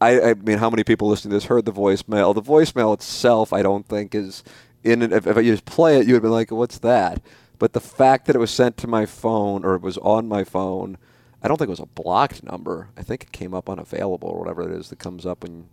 [0.00, 2.32] I, I mean, how many people listening to this heard the voicemail?
[2.32, 4.44] The voicemail itself, I don't think is
[4.84, 5.02] in.
[5.02, 7.22] If, if you just play it, you would be like, "What's that?"
[7.58, 10.44] But the fact that it was sent to my phone or it was on my
[10.44, 10.96] phone,
[11.42, 12.88] I don't think it was a blocked number.
[12.96, 15.68] I think it came up unavailable or whatever it is that comes up when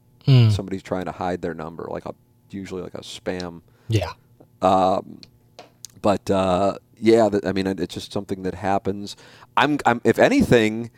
[0.51, 2.13] somebody's trying to hide their number, like a
[2.51, 3.61] usually like a spam.
[3.87, 4.11] Yeah.
[6.01, 9.15] But uh, yeah, th- I mean, it's just something that happens.
[9.55, 10.91] I'm, I'm, if anything,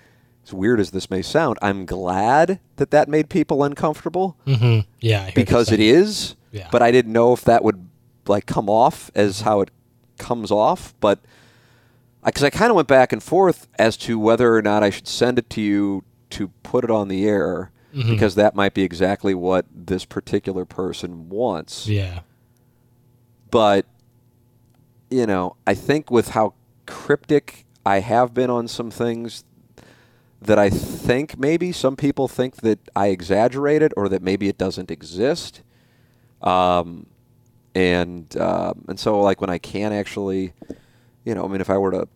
[0.45, 5.25] as weird as this may sound, I'm glad that that made people uncomfortable hmm Yeah.
[5.27, 6.35] I because it is.
[6.51, 6.67] Yeah.
[6.71, 7.88] But I didn't know if that would
[8.29, 9.69] like come off as how it
[10.17, 10.93] comes off.
[10.99, 11.19] But
[12.23, 15.07] because I, kind of went back and forth as to whether or not I should
[15.07, 18.11] send it to you to put it on the air Mm-hmm.
[18.11, 22.19] because that might be exactly what this particular person wants Yeah.
[23.49, 23.87] but
[25.09, 26.53] you know, I think with how
[26.85, 29.43] cryptic I have been on some things
[30.39, 34.91] that I think maybe some people think that I exaggerated or that maybe it doesn't
[34.91, 35.63] exist.
[36.43, 37.07] Um,
[37.79, 40.53] and um, and so like when I can actually,
[41.25, 42.07] you know, I mean, if I were to,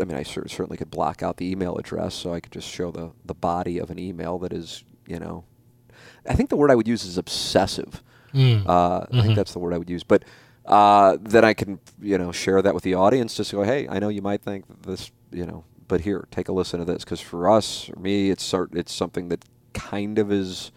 [0.00, 2.68] I mean, I cer- certainly could block out the email address so I could just
[2.68, 5.44] show the the body of an email that is, you know,
[6.28, 8.02] I think the word I would use is obsessive.
[8.68, 10.04] Uh, I think that's the word I would use.
[10.04, 10.24] But
[10.66, 13.34] uh, then I can, you know, share that with the audience.
[13.36, 16.52] Just go, hey, I know you might think this, you know, but here, take a
[16.52, 20.72] listen to this, because for us, or me, it's it's something that kind of is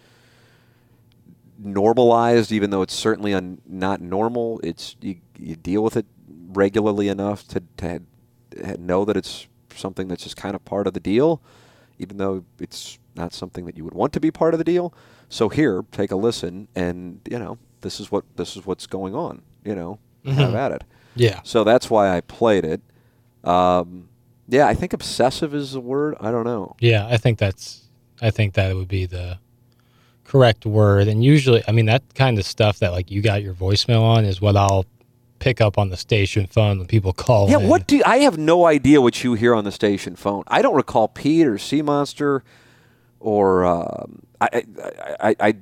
[1.62, 4.60] normalized, even though it's certainly un, not normal.
[4.63, 8.02] It's you, you deal with it regularly enough to, to
[8.80, 11.41] know that it's something that's just kind of part of the deal,
[11.98, 14.93] even though it's not something that you would want to be part of the deal.
[15.30, 19.13] So here, take a listen, and you know this is what this is what's going
[19.13, 19.41] on.
[19.63, 20.84] You know, have at it.
[21.15, 21.41] Yeah.
[21.43, 22.82] So that's why I played it.
[23.43, 24.10] Um,
[24.48, 26.15] yeah, I think obsessive is the word.
[26.19, 26.76] I don't know.
[26.80, 27.84] Yeah, I think that's
[28.22, 29.39] I think that would be the
[30.30, 31.08] correct word.
[31.08, 34.26] And usually, I mean, that kind of stuff that like you got your voicemail on
[34.26, 34.86] is what I'll
[35.39, 37.50] pick up on the station phone when people call.
[37.50, 37.68] Yeah, in.
[37.68, 40.44] what do I have no idea what you hear on the station phone.
[40.48, 42.44] I don't recall Pete or Sea Monster
[43.20, 45.54] or um, I, I, I, I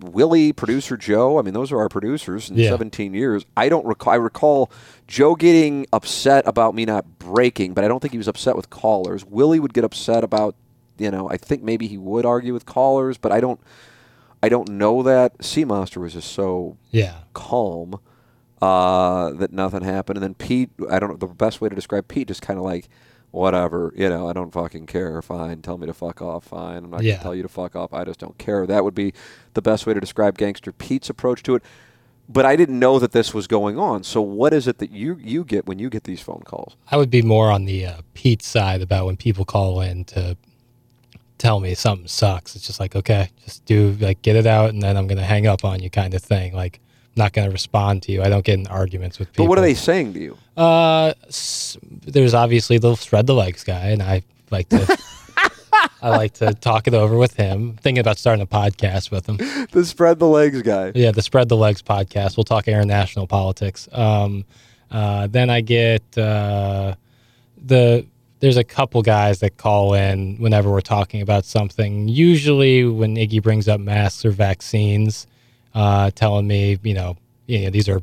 [0.00, 1.38] Willie, producer Joe.
[1.38, 2.70] I mean, those are our producers in Yeah.
[2.70, 3.44] 17 years.
[3.56, 4.12] I don't recall.
[4.14, 4.70] I recall
[5.06, 8.70] Joe getting upset about me not breaking, but I don't think he was upset with
[8.70, 9.24] callers.
[9.26, 10.54] Willie would get upset about,
[10.96, 13.60] you know, I think maybe he would argue with callers, but I don't.
[14.44, 15.42] I don't know that.
[15.42, 17.14] Sea Monster was just so Yeah.
[17.32, 17.98] calm
[18.60, 20.16] uh, that nothing happened.
[20.18, 22.64] And then Pete, I don't know the best way to describe Pete, just kind of
[22.64, 22.88] like,
[23.30, 25.20] whatever, you know, I don't fucking care.
[25.22, 26.44] Fine, tell me to fuck off.
[26.44, 27.14] Fine, I'm not Yeah.
[27.14, 27.92] gonna tell you to fuck off.
[27.92, 28.66] I just don't care.
[28.66, 29.12] That would be
[29.54, 31.62] the best way to describe Gangster Pete's approach to it.
[32.26, 34.02] but I didn't know that this was going on.
[34.02, 36.74] So what is it that you you get when you get these phone calls?
[36.90, 40.38] I would be more on the uh, Pete side about when people call in to
[41.38, 42.56] tell me something sucks.
[42.56, 45.46] It's just like, okay, just do like get it out, and then I'm gonna hang
[45.46, 46.54] up on you, kind of thing.
[46.54, 46.80] Like,
[47.16, 48.22] I'm not gonna respond to you.
[48.22, 49.46] I don't get in arguments with people.
[49.46, 50.38] But what are they saying to you?
[50.56, 51.14] Uh,
[52.06, 54.98] there's obviously the spread the legs guy, and I like to.
[56.00, 57.76] I like to talk it over with him.
[57.80, 59.38] Thinking about starting a podcast with him.
[59.70, 60.92] The spread the legs guy.
[60.94, 62.36] Yeah, the Spread the Legs podcast.
[62.36, 63.88] We'll talk international politics.
[63.90, 64.44] Um,
[64.90, 66.94] uh, then I get uh,
[67.56, 68.06] the.
[68.44, 72.08] There's a couple guys that call in whenever we're talking about something.
[72.08, 75.26] Usually, when Iggy brings up masks or vaccines,
[75.74, 78.02] uh, telling me, you know, you know, these are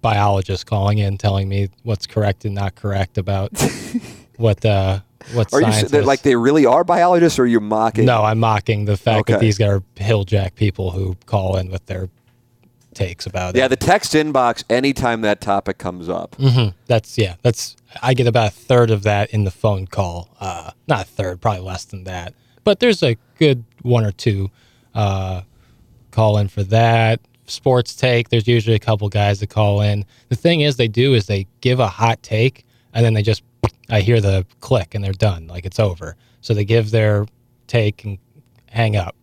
[0.00, 3.52] biologists calling in, telling me what's correct and not correct about
[4.38, 5.00] what uh,
[5.34, 6.06] what Are you science they're is.
[6.06, 8.06] like they really are biologists, or you're you mocking?
[8.06, 12.08] No, I'm mocking the fact that these are hilljack people who call in with their
[12.94, 13.58] takes about it.
[13.58, 16.36] Yeah, the text inbox anytime that topic comes up.
[16.36, 16.74] Mm.
[16.86, 17.36] That's yeah.
[17.42, 20.28] That's I get about a third of that in the phone call.
[20.40, 22.34] Uh, not a third, probably less than that.
[22.64, 24.50] But there's a good one or two
[24.94, 25.42] uh,
[26.10, 27.20] call in for that.
[27.46, 28.28] Sports take.
[28.28, 30.04] There's usually a couple guys that call in.
[30.28, 33.42] The thing is, they do is they give a hot take, and then they just
[33.90, 35.48] I hear the click, and they're done.
[35.48, 36.16] Like it's over.
[36.40, 37.26] So they give their
[37.66, 38.18] take and
[38.70, 39.16] hang up,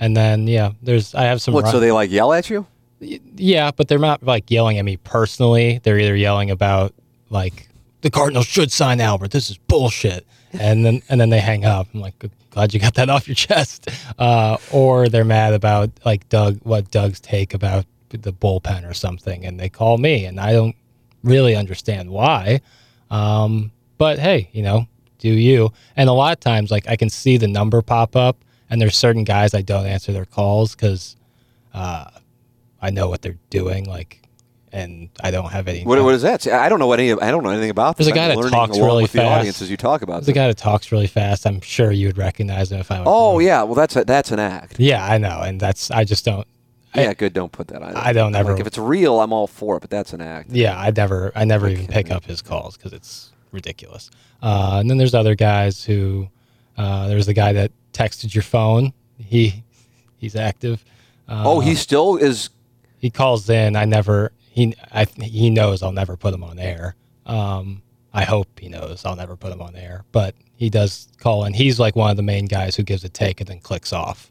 [0.00, 1.52] and then yeah, there's I have some.
[1.52, 1.64] What?
[1.64, 2.66] run- So they like yell at you?
[3.00, 5.80] Yeah, but they're not like yelling at me personally.
[5.82, 6.94] They're either yelling about
[7.30, 7.68] like
[8.00, 9.30] the Cardinals should sign Albert.
[9.30, 11.88] This is bullshit, and then and then they hang up.
[11.94, 12.14] I'm like,
[12.50, 13.88] glad you got that off your chest.
[14.18, 19.44] Uh, or they're mad about like Doug, what Doug's take about the bullpen or something,
[19.44, 20.76] and they call me, and I don't
[21.22, 22.60] really understand why.
[23.10, 24.86] Um, but hey, you know,
[25.18, 25.72] do you?
[25.96, 28.96] And a lot of times, like I can see the number pop up, and there's
[28.96, 31.16] certain guys I don't answer their calls because
[32.80, 34.22] I know what they're doing, like,
[34.72, 35.82] and I don't have any.
[35.84, 36.42] What, what is that?
[36.42, 37.12] See, I don't know what any.
[37.12, 38.06] I don't know anything about this.
[38.06, 39.38] There's a guy I'm that talks really with the fast.
[39.40, 41.46] audience as you talk about There's a guy that talks really fast.
[41.46, 43.02] I'm sure you would recognize him if I.
[43.04, 44.78] Oh yeah, well that's a, that's an act.
[44.78, 46.46] yeah, I know, and that's I just don't.
[46.94, 47.32] I- yeah, good.
[47.34, 47.94] Don't put that on.
[47.96, 50.50] I don't Like, ever- if it's real, I'm all for it, but that's an act.
[50.50, 54.10] Yeah, I never, I never even pick up his calls because it's ridiculous.
[54.42, 56.28] Uh, and then there's other guys who,
[56.78, 58.94] uh, there's the guy that texted your phone.
[59.18, 59.64] He,
[60.16, 60.82] he's active.
[61.28, 62.48] Uh, oh, he still is.
[62.98, 63.76] He calls in.
[63.76, 66.94] I never he I he knows I'll never put him on air.
[67.26, 67.82] Um,
[68.12, 71.54] I hope he knows I'll never put him on air, but he does call in.
[71.54, 74.30] He's like one of the main guys who gives a take and then clicks off.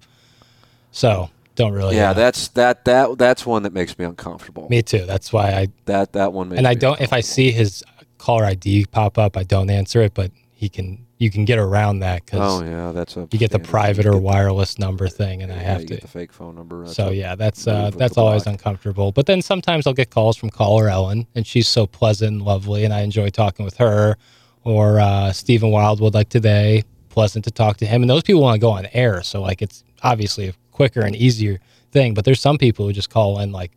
[0.92, 1.96] So don't really.
[1.96, 4.68] Yeah, uh, that's that that that's one that makes me uncomfortable.
[4.70, 5.06] me too.
[5.06, 7.02] That's why I That that one makes and I don't.
[7.02, 7.84] If I see his
[8.18, 10.14] caller ID pop up, I don't answer it.
[10.14, 11.06] But he can.
[11.20, 13.28] You can get around that because Oh yeah, that's a.
[13.32, 15.86] you get the private or wireless number thing, and I have to.
[15.88, 16.84] get the fake phone number.
[16.84, 18.54] That's So yeah, that's uh, that's always block.
[18.54, 19.12] uncomfortable.
[19.12, 22.84] But then sometimes I'll get calls from caller Ellen, and she's so pleasant and lovely,
[22.86, 24.16] and I enjoy talking with her.
[24.64, 28.04] Or uh, Stephen Wildwood, like today, pleasant to talk to him.
[28.04, 31.16] And those people want to go on air, so like it's obviously a quicker and
[31.16, 31.60] easier
[31.92, 32.14] thing.
[32.14, 33.72] But there's some people who just call in like,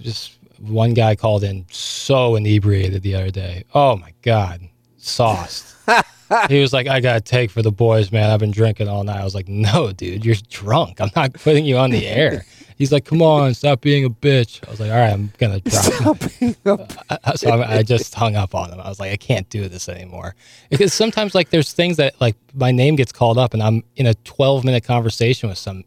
[0.00, 3.64] just one guy called in so inebriated the other day.
[3.74, 4.62] Oh my god,
[4.96, 5.75] sauced.
[6.48, 8.30] he was like, I got to take for the boys, man.
[8.30, 9.20] I've been drinking all night.
[9.20, 11.00] I was like, no, dude, you're drunk.
[11.00, 12.44] I'm not putting you on the air.
[12.76, 14.66] He's like, come on, stop being a bitch.
[14.66, 16.54] I was like, all right, I'm going to drop him.
[17.08, 18.80] Uh, so I, I just hung up on him.
[18.80, 20.34] I was like, I can't do this anymore.
[20.70, 24.06] Because sometimes, like, there's things that, like, my name gets called up and I'm in
[24.06, 25.84] a 12 minute conversation with some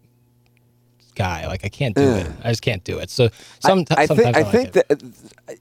[1.19, 1.45] guy.
[1.47, 2.27] Like, I can't do it.
[2.43, 3.09] I just can't do it.
[3.09, 3.29] So
[3.59, 4.87] some, I sometimes think I like think it.
[4.89, 5.03] that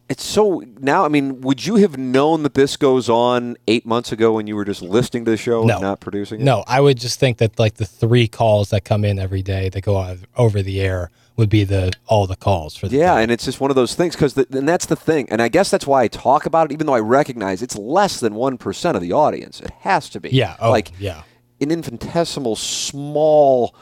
[0.08, 1.04] it's so now.
[1.04, 4.54] I mean, would you have known that this goes on eight months ago when you
[4.56, 5.74] were just listening to the show No.
[5.74, 6.44] and not producing it?
[6.44, 9.68] No, I would just think that like the three calls that come in every day
[9.70, 13.14] that go on over the air would be the all the calls for the Yeah,
[13.16, 13.22] day.
[13.22, 15.70] and it's just one of those things because, and that's the thing, and I guess
[15.70, 18.96] that's why I talk about it, even though I recognize it's less than one percent
[18.96, 19.60] of the audience.
[19.60, 20.30] It has to be.
[20.30, 21.22] Yeah, oh, like yeah.
[21.60, 23.74] an infinitesimal, small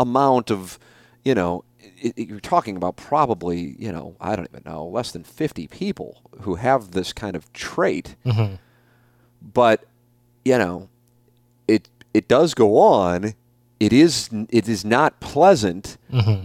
[0.00, 0.78] amount of,
[1.24, 5.10] you know, it, it- you're talking about probably, you know, I don't even know, less
[5.12, 8.16] than fifty people who have this kind of trait.
[8.26, 8.54] Mm-hmm.
[9.42, 9.84] But
[10.44, 10.88] you know,
[11.68, 13.34] it it does go on.
[13.80, 15.98] It is it is not pleasant,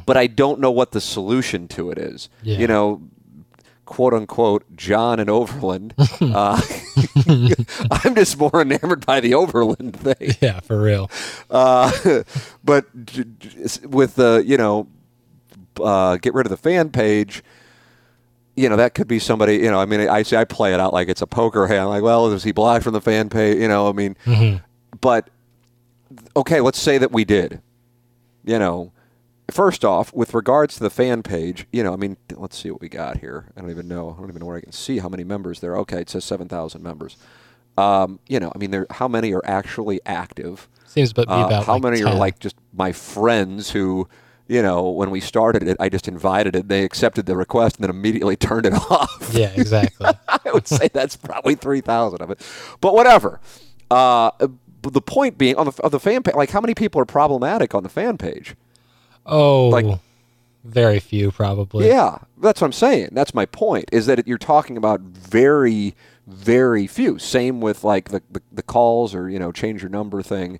[0.05, 2.27] but I don't know what the solution to it is.
[2.39, 2.47] Mm-hmm.
[2.49, 2.57] Yeah.
[2.59, 3.01] You know,
[3.89, 5.95] quote unquote, John and Overland.
[6.21, 6.61] uh,
[7.91, 10.35] I'm just more enamored by the Overland thing.
[10.41, 11.09] yeah, for real.
[11.49, 12.23] Uh,
[12.63, 12.85] but
[13.83, 14.87] with the you know,
[15.83, 17.43] uh, get rid of the fan page.
[18.55, 19.55] You know that could be somebody.
[19.57, 21.89] You know, I mean, I say I play it out like it's a poker hand.
[21.89, 23.57] Like, well, is he blocked from the fan page?
[23.57, 24.61] You know, I mean,
[25.01, 25.29] but
[26.35, 27.61] okay, let's say that we did.
[28.45, 28.91] You know,
[29.53, 32.81] first off, with regards to the fan page, you know, I mean, let's see what
[32.81, 33.45] we got here.
[33.55, 34.11] I don't even know.
[34.17, 35.73] I don't even know where I can see how many members there.
[35.73, 35.77] are.
[35.79, 37.17] Okay, it says seven thousand members.
[37.77, 38.87] Um, you know, I mean, there.
[38.89, 40.67] How many are actually active?
[40.85, 42.07] Seems but Uh, about how like many 10.
[42.07, 44.09] are like just my friends who,
[44.47, 47.83] you know, when we started it, I just invited it, they accepted the request, and
[47.83, 49.29] then immediately turned it off.
[49.31, 50.07] Yeah, exactly.
[50.27, 52.41] I would say that's probably three thousand of it,
[52.81, 53.39] but whatever.
[53.91, 54.31] Uh,
[54.81, 57.05] but the point being, on the, on the fan page, like how many people are
[57.05, 58.55] problematic on the fan page?
[59.29, 59.99] Oh, Like-
[60.65, 61.87] very few probably.
[61.87, 63.09] Yeah, that's what I'm saying.
[63.13, 63.85] That's my point.
[63.93, 65.95] Is that you're talking about very,
[66.27, 67.17] very few.
[67.17, 70.59] Same with like the, the, the calls or you know change your number thing.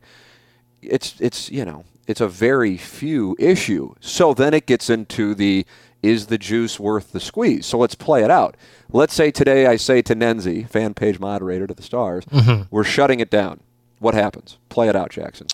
[0.82, 3.94] It's it's you know it's a very few issue.
[4.00, 5.66] So then it gets into the
[6.02, 7.66] is the juice worth the squeeze?
[7.66, 8.56] So let's play it out.
[8.94, 12.24] Let's say today I say to Nenzi, fan page moderator to the Stars,
[12.72, 13.60] we're shutting it down.
[14.00, 14.58] What happens?
[14.70, 15.48] Play it out, Jackson.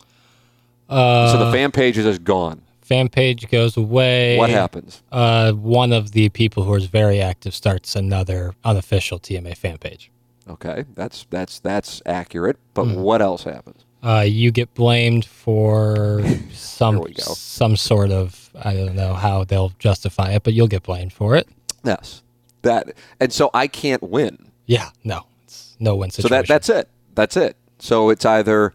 [0.88, 2.62] Uh, so the fan page is just gone.
[2.86, 4.38] Fan page goes away.
[4.38, 5.02] What happens?
[5.12, 10.12] Uh, one of the people who is very active starts another unofficial TMA fan page.
[10.48, 12.58] Okay, that's that's that's accurate.
[12.76, 12.98] But Mm.
[12.98, 13.84] what else happens?
[14.04, 16.24] Uh, you get blamed for
[16.54, 21.12] some some sort of I don't know how they'll justify it, but you'll get blamed
[21.14, 21.48] for it.
[21.84, 22.22] Yes,
[22.62, 24.52] that and so I can't win.
[24.68, 26.30] Yeah, no, it's no win situation.
[26.30, 26.90] So that that's it.
[27.16, 27.56] That's it.
[27.80, 28.74] So it's either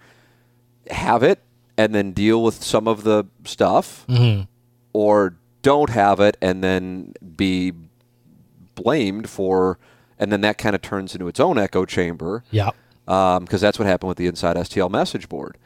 [0.90, 1.38] have it
[1.80, 4.42] and then deal with some of the stuff, Mm-hmm.
[4.92, 7.72] or don't have it and then be
[8.74, 9.78] blamed for,
[10.18, 12.44] and then that kind of turns into its own echo chamber.
[12.50, 12.70] yeah,
[13.06, 15.56] because that's what happened with the Inside STL message board,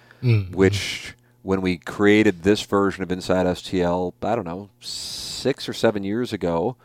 [0.53, 6.03] which when we created this version of Inside STL, I don't know, six or seven
[6.05, 6.77] years ago,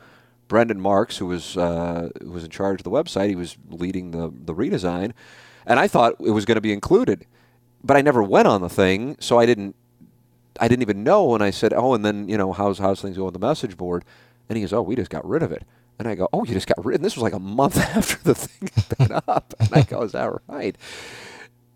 [0.47, 4.11] Brendan Marks, who was uh, who was in charge of the website, he was leading
[4.11, 5.13] the the redesign,
[5.65, 7.25] and I thought it was going to be included,
[7.83, 9.75] but I never went on the thing, so I didn't.
[10.59, 13.17] I didn't even know, and I said, "Oh, and then you know, how's how's things
[13.17, 14.03] go on the message board?"
[14.49, 15.63] And he goes, "Oh, we just got rid of it."
[15.97, 18.17] And I go, "Oh, you just got rid." And this was like a month after
[18.23, 20.75] the thing had been up, and I go, "Is that right?"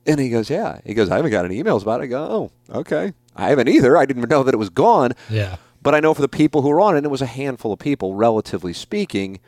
[0.06, 2.52] And he goes, "Yeah." He goes, "I haven't got any emails about it." I go,
[2.70, 3.96] "Oh, okay." I haven't either.
[3.98, 5.14] I didn't even know that it was gone.
[5.30, 7.26] yeah, But I know for the people who were on it, and it was a
[7.26, 9.40] handful of people, relatively speaking,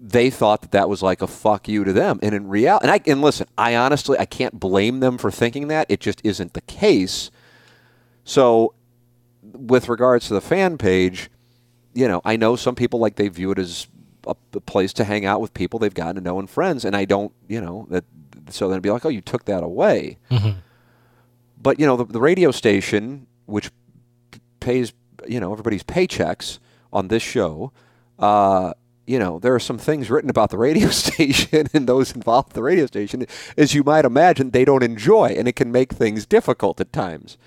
[0.00, 2.18] they thought that that was like a fuck you to them.
[2.22, 5.68] And in reality, and, I, and listen, I honestly, I can't blame them for thinking
[5.68, 5.86] that.
[5.88, 7.30] It just isn't the case.
[8.24, 8.74] So,
[9.42, 11.30] with regards to the fan page,
[11.94, 13.86] you know, I know some people like they view it as
[14.26, 16.94] a, a place to hang out with people they've gotten to know and friends, and
[16.94, 18.04] I don't, you know, that.
[18.50, 20.18] So then it'd be like, oh, you took that away.
[21.60, 23.70] But you know, the, the radio station, which
[24.60, 24.92] pays
[25.26, 26.58] you know everybody's paychecks
[26.92, 27.72] on this show,
[28.18, 28.74] uh,
[29.06, 32.54] you know, there are some things written about the radio station and those involved with
[32.54, 33.26] the radio station,
[33.56, 37.38] as you might imagine, they don't enjoy, and it can make things difficult at times.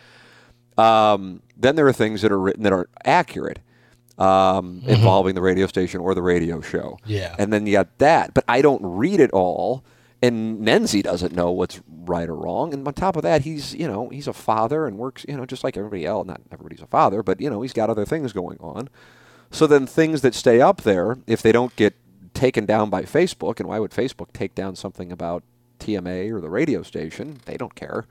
[0.78, 3.60] Um, then there are things that are written that aren't accurate.
[4.18, 6.98] Um, involving the radio station or the radio show.
[7.06, 7.34] Yeah.
[7.40, 8.34] And then you got that.
[8.34, 9.86] But I don't read it all.
[10.22, 12.74] And Nenzi doesn't know what's right or wrong.
[12.74, 15.46] And on top of that, he's, you know, he's a father and works, you know,
[15.46, 16.28] just like everybody else.
[16.28, 18.90] Not everybody's a father, but, you know, he's got other things going on.
[19.52, 21.96] So then things that stay up there, if they don't get
[22.34, 25.44] taken down by Facebook, and why would Facebook take down something about
[25.80, 27.40] TMA or the radio station?
[27.46, 28.06] They don't care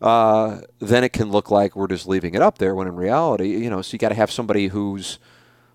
[0.00, 3.48] uh, then it can look like we're just leaving it up there when in reality,
[3.48, 5.18] you know, so you got to have somebody who's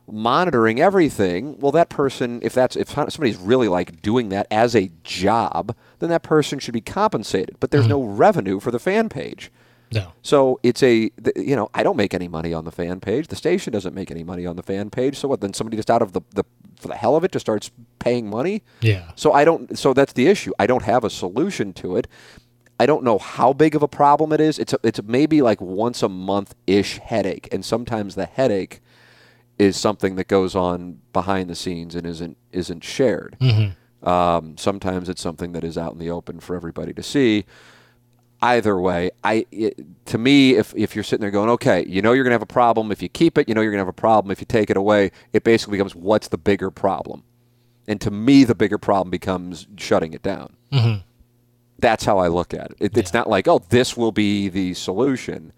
[0.10, 1.60] monitoring everything.
[1.60, 6.10] Well, that person, if that's if somebody's really like doing that as a job, then
[6.10, 7.58] that person should be compensated.
[7.60, 9.52] But there's no revenue for the fan page.
[9.96, 13.28] No, So it's a, you know, I don't make any money on the fan page.
[13.28, 15.18] The station doesn't make any money on the fan page.
[15.18, 15.42] So what?
[15.42, 16.44] Then somebody just out of the, the
[16.80, 18.62] for the hell of it just starts paying money.
[18.82, 19.78] yeah, So I don't.
[19.78, 20.52] So that's the issue.
[20.60, 22.08] I don't have a solution to it.
[22.80, 24.60] I don't know how big of a problem it is.
[24.60, 28.82] It's a, it's maybe like once a month ish headache, and sometimes the headache
[29.60, 33.38] is something that goes on behind the scenes and isn't isn't shared.
[34.02, 37.46] Um, sometimes it's something that is out in the open for everybody to see.
[38.44, 42.12] Either way, I it, to me, if if you're sitting there going, okay, you know
[42.12, 43.94] you're gonna have a problem if you keep it, you know you're gonna have a
[43.94, 45.12] problem if you take it away.
[45.32, 47.24] It basically becomes what's the bigger problem,
[47.88, 50.58] and to me, the bigger problem becomes shutting it down.
[50.74, 51.02] Mm-hmm.
[51.80, 52.78] That's how I look at it.
[52.82, 53.22] it It's Yeah.
[53.22, 55.54] not like, oh, this will be the solution.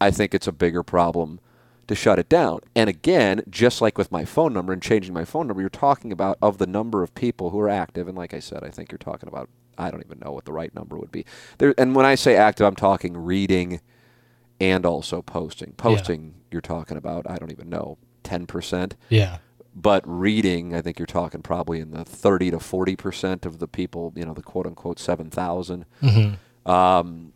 [0.00, 1.40] I think it's a bigger problem
[1.88, 2.60] to shut it down.
[2.74, 6.12] And again, just like with my phone number and changing my phone number, you're talking
[6.12, 8.08] about of the number of people who are active.
[8.08, 9.48] And like I said, I think you're talking about,
[9.78, 11.24] I don't even know what the right number would be.
[11.58, 13.80] There, and when I say active, I'm talking reading
[14.60, 15.72] and also posting.
[15.76, 18.92] Posting, you're talking about, I don't even know, 10%.
[19.10, 19.38] yeah,
[19.74, 24.12] But reading, I think you're talking probably in the 30 to 40% of the people,
[24.16, 25.84] you know, the quote unquote 7,000.
[26.64, 27.32] Um,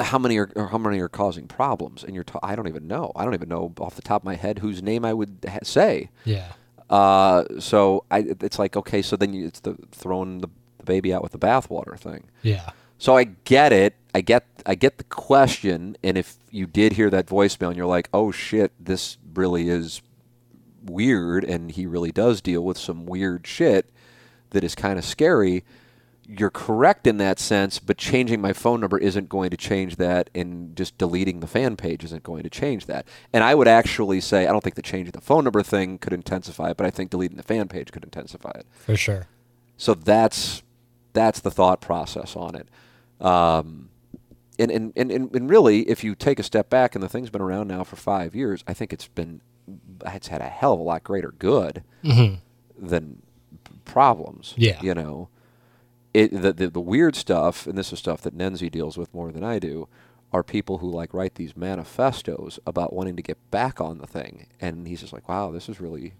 [0.00, 2.04] how many are how many are causing problems?
[2.04, 3.10] And you're ta- I don't even know.
[3.16, 5.60] I don't even know off the top of my head whose name I would ha-
[5.62, 6.10] say.
[6.26, 6.48] Yeah.
[6.90, 10.48] Uh, so I, it's like okay, so then you, it's the throwing the,
[10.82, 12.24] the baby out with the bathwater thing.
[12.42, 12.70] Yeah.
[12.98, 13.96] So I get it.
[14.14, 17.84] I get I get the question, and if you did hear that voicemail and you're
[17.84, 20.02] like, "Oh shit, this really is
[20.84, 23.90] weird," and he really does deal with some weird shit
[24.50, 25.64] that is kind of scary.
[26.28, 30.30] You're correct in that sense, but changing my phone number isn't going to change that,
[30.32, 33.04] and just deleting the fan page isn't going to change that.
[33.32, 36.12] And I would actually say I don't think the changing the phone number thing could
[36.12, 38.66] intensify it, but I think deleting the fan page could intensify it.
[38.70, 39.26] For sure.
[39.76, 40.62] So that's
[41.12, 42.68] that's the thought process on it.
[43.24, 43.88] Um,
[44.58, 47.40] and, and, and, and really, if you take a step back, and the thing's been
[47.40, 49.40] around now for five years, I think it's been
[50.06, 51.84] it's had a hell of a lot greater good
[52.78, 53.22] than
[53.84, 54.54] problems.
[54.56, 54.80] Yeah.
[54.82, 55.28] you know,
[56.14, 59.32] it the, the the weird stuff, and this is stuff that Nenzi deals with more
[59.32, 59.88] than I do.
[60.32, 64.46] Are people who like write these manifestos about wanting to get back on the thing,
[64.60, 66.14] and he's just like, "Wow, this is really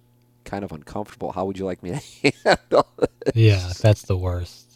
[0.44, 1.32] kind of uncomfortable.
[1.32, 4.71] How would you like me to handle it?" Yeah, that's the worst.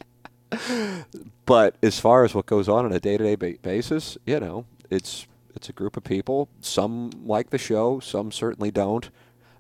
[1.47, 5.27] But as far as what goes on on a day-to-day ba- basis, you know, it's
[5.55, 6.49] it's a group of people.
[6.61, 9.11] Some like the show, some certainly don't.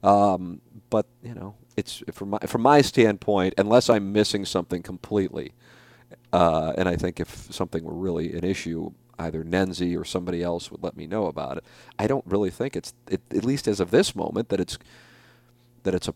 [0.02, 0.60] Um,
[0.90, 5.52] but you know, it's from my from my standpoint, unless I'm missing something completely,
[6.32, 10.70] uh, and I think if something were really an issue, either Nenzi or somebody else
[10.70, 11.64] would let me know about it.
[11.98, 14.78] I don't really think it's it, at least as of this moment that it's
[15.84, 16.14] that it's a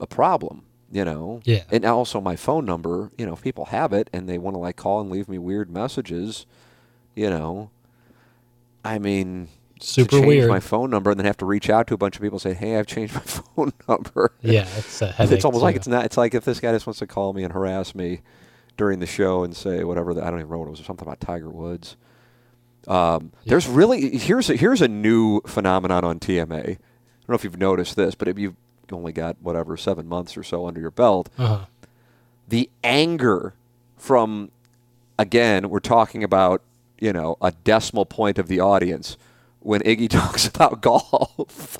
[0.00, 0.64] a problem.
[0.90, 1.64] You know, Yeah.
[1.70, 3.10] and also my phone number.
[3.18, 5.36] You know, if people have it and they want to like call and leave me
[5.38, 6.46] weird messages,
[7.14, 7.70] you know,
[8.84, 9.48] I mean,
[9.80, 10.48] Super change weird.
[10.48, 12.42] my phone number and then have to reach out to a bunch of people and
[12.42, 15.36] say, "Hey, I've changed my phone number." Yeah, it's a headache.
[15.36, 16.04] it's almost like it's not.
[16.06, 18.22] It's like if this guy just wants to call me and harass me
[18.76, 20.14] during the show and say whatever.
[20.14, 20.80] That, I don't even know what it was.
[20.80, 21.96] Something about Tiger Woods.
[22.86, 26.52] Um, There's really here's a, here's a new phenomenon on TMA.
[26.54, 26.78] I don't
[27.28, 28.54] know if you've noticed this, but if you've
[28.92, 31.64] only got whatever seven months or so under your belt, Uh-huh.
[32.48, 33.54] the anger
[33.96, 34.50] from
[35.18, 36.62] again we're talking about
[37.00, 39.16] you know a decimal point of the audience
[39.60, 41.78] when Iggy talks about golf.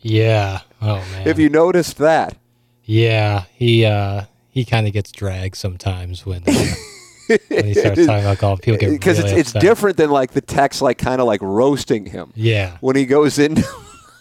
[0.00, 0.60] Yeah.
[0.80, 1.28] Oh man.
[1.28, 2.36] if you noticed that.
[2.84, 6.52] Yeah, he uh he kind of gets dragged sometimes when uh,
[7.48, 8.60] when he starts talking about golf.
[8.62, 9.62] People get because really it's, it's upset.
[9.62, 12.76] different than like the text like kind of like roasting him Yeah.
[12.80, 13.62] when he goes into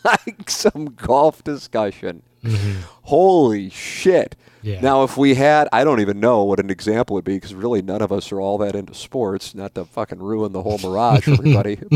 [0.06, 2.24] like some golf discussion
[3.04, 4.70] holy shit Mm-hmm.
[4.70, 4.82] Yeah.
[4.82, 7.82] now if we had i don't even know what an example would be because really
[7.82, 11.28] none of us are all that into sports not to fucking ruin the whole mirage
[11.28, 11.80] everybody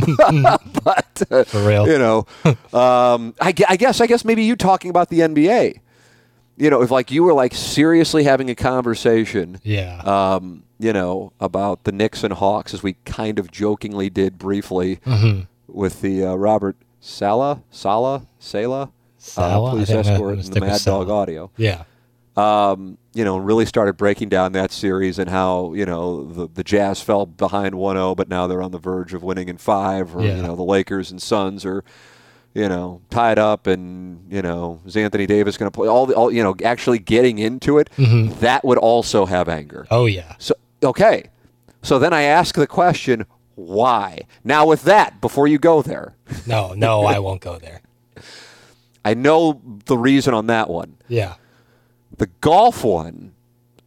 [0.83, 1.87] but uh, For real.
[1.87, 2.25] you know
[2.73, 5.79] um, I, I guess i guess maybe you talking about the nba
[6.57, 9.99] you know if like you were like seriously having a conversation Yeah.
[10.03, 14.97] um, you know, about the Knicks and Hawks, as we kind of jokingly did briefly
[15.05, 15.41] Mm-hmm.
[15.67, 16.75] with the uh, Robert
[17.09, 18.89] Sala, Sala, Sala,
[19.19, 19.67] Sala?
[19.67, 21.51] uh, police I'm gonna- I'm escort, and the Mad Dog audio.
[21.57, 21.83] yeah.
[22.37, 26.49] Um, you know, and really started breaking down that series and how you know the
[26.53, 30.13] the Jazz fell behind 1-0, but now they're on the verge of winning in five,
[30.15, 31.83] or you know, the Lakers and Suns are.
[32.57, 35.89] You know, tied up, and you know, is Anthony Davis going to play?
[35.89, 38.39] All the, all you know, actually getting into it, Mm-hmm.
[38.39, 39.85] that would also have anger.
[39.91, 40.35] Oh yeah.
[40.39, 41.25] So okay,
[41.81, 43.25] so then I ask the question,
[43.55, 44.21] why?
[44.43, 46.15] Now with that, before you go there,
[46.47, 47.81] No, no, I won't go there.
[49.03, 50.97] I know the reason on that one.
[51.07, 51.35] Yeah.
[52.17, 53.33] The golf one,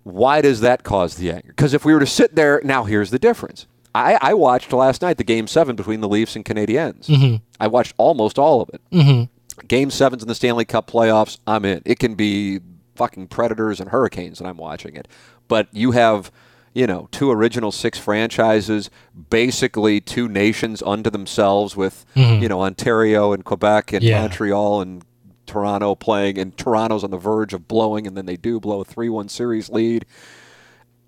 [0.05, 1.49] why does that cause the anger?
[1.49, 3.67] Because if we were to sit there, now here's the difference.
[3.95, 7.07] I, I watched last night the game seven between the Leafs and Canadiens.
[7.07, 7.37] Mm-hmm.
[7.59, 8.81] I watched almost all of it.
[8.93, 9.67] Mm-hmm.
[9.67, 11.83] Game sevens in the Stanley Cup playoffs, I'm in.
[11.85, 12.61] It can be
[12.95, 15.09] fucking Predators and Hurricanes, and I'm watching it.
[15.49, 16.31] But you have,
[16.79, 18.89] you know, two original six franchises,
[19.31, 22.07] basically two nations unto themselves with,
[22.41, 24.21] you know, Ontario and Quebec and Yeah.
[24.21, 25.03] Montreal and
[25.45, 28.85] Toronto playing, and Toronto's on the verge of blowing, and then they do blow a
[28.85, 30.07] 3 1 series lead.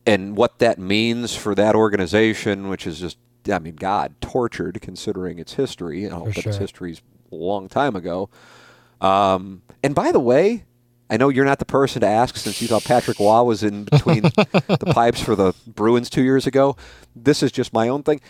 [0.05, 3.19] And what that means for that organization, which is just,
[3.49, 6.09] I mean, God, tortured considering its history.
[6.11, 6.59] I hope that its sure.
[6.59, 7.01] history's
[7.31, 8.29] a long time ago.
[9.01, 10.65] Um, and by the way,
[11.11, 13.85] I know you're not the person to ask since you thought Patrick Roy was in
[13.85, 16.77] between the pipes for the Bruins two years ago.
[17.17, 18.21] This is just my own thing.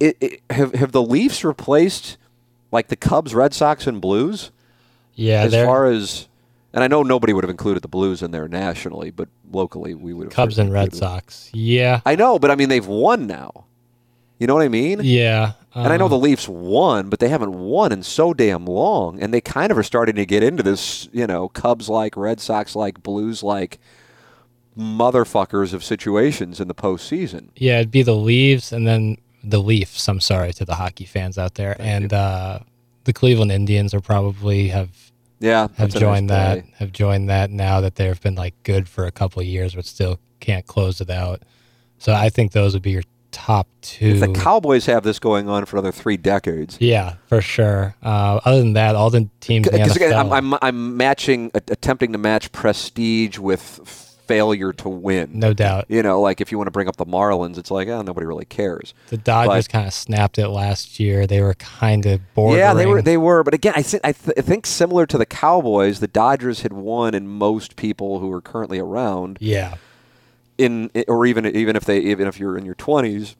[0.00, 2.16] It, it, have have the Leafs replaced
[2.72, 4.50] like the Cubs, Red Sox, and Blues
[5.14, 5.42] Yeah.
[5.42, 6.26] as far as?
[6.72, 10.14] And I know nobody would have included the Blues in there nationally, but locally we
[10.14, 10.32] would have.
[10.32, 10.94] Cubs and Red.
[10.94, 11.50] Sox.
[11.52, 12.00] Yeah.
[12.06, 13.64] I know, but I mean they've won now.
[14.40, 15.00] You know what I mean?
[15.04, 15.52] Yeah.
[15.74, 19.22] And I know uh, the Leafs won, but they haven't won in so damn long,
[19.22, 22.40] and they kind of are starting to get into this, you know, Cubs like, Red
[22.40, 23.78] Sox like, Blues like
[24.76, 27.50] motherfuckers of situations in the postseason.
[27.54, 30.08] Yeah, it'd be the Leaves, and then the Leafs.
[30.08, 32.60] I'm sorry to the hockey fans out there, and uh,
[33.04, 37.50] the Cleveland Indians are probably have Yeah, have a nice joined that have joined that
[37.50, 41.00] now that they've been like good for a couple of years, but still can't close
[41.00, 41.42] it out.
[41.98, 44.06] So I think those would be your top two.
[44.06, 46.76] If the Cowboys have this going on for another three decades.
[46.80, 47.94] yeah, for sure.
[48.02, 52.18] Uh, other than that, all the teams Because again, I'm, I'm I'm matching, attempting to
[52.18, 53.80] match prestige with
[54.26, 55.28] failure to win.
[55.32, 55.86] no doubt.
[55.88, 58.26] You know, like if you want to bring up the Marlins, it's like, oh, nobody
[58.26, 58.94] really cares.
[59.08, 61.26] The Dodgers kind of snapped it last year.
[61.26, 62.60] They were kind of bordering.
[62.60, 63.02] Yeah, they were.
[63.02, 63.42] They were.
[63.42, 66.72] But again, I think I, th- I think similar to the Cowboys, the Dodgers had
[66.72, 69.74] won, and most people who are currently around yeah,
[70.60, 73.34] in, or even even if they even if you're in your 20s,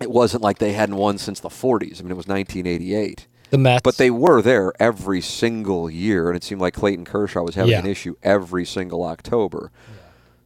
[0.00, 2.00] it wasn't like they hadn't won since the 40s.
[2.00, 3.26] I mean, it was 1988.
[3.50, 3.82] the Mets.
[3.82, 7.72] But they were there every single year, and it seemed like Clayton Kershaw was having
[7.72, 7.80] Yeah.
[7.80, 9.70] an issue every single October.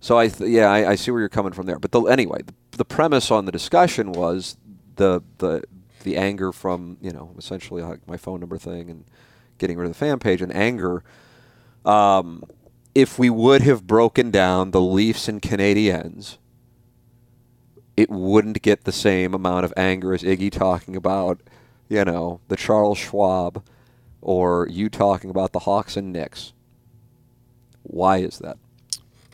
[0.00, 1.78] So I, th- yeah, I, I see where you're coming from there.
[1.78, 4.56] But the, anyway, the, the premise on the discussion was
[4.96, 5.62] the the
[6.04, 9.04] the anger from you know essentially like my phone number thing and
[9.58, 11.04] getting rid of the fan page and anger.
[11.84, 12.42] Um,
[12.94, 16.38] if we would have broken down the Leafs and Canadiens,
[17.96, 21.40] it wouldn't get the same amount of anger as Iggy talking about,
[21.88, 23.62] you know, the Charles Schwab
[24.20, 26.52] or you talking about the Hawks and Knicks.
[27.82, 28.56] Why is that?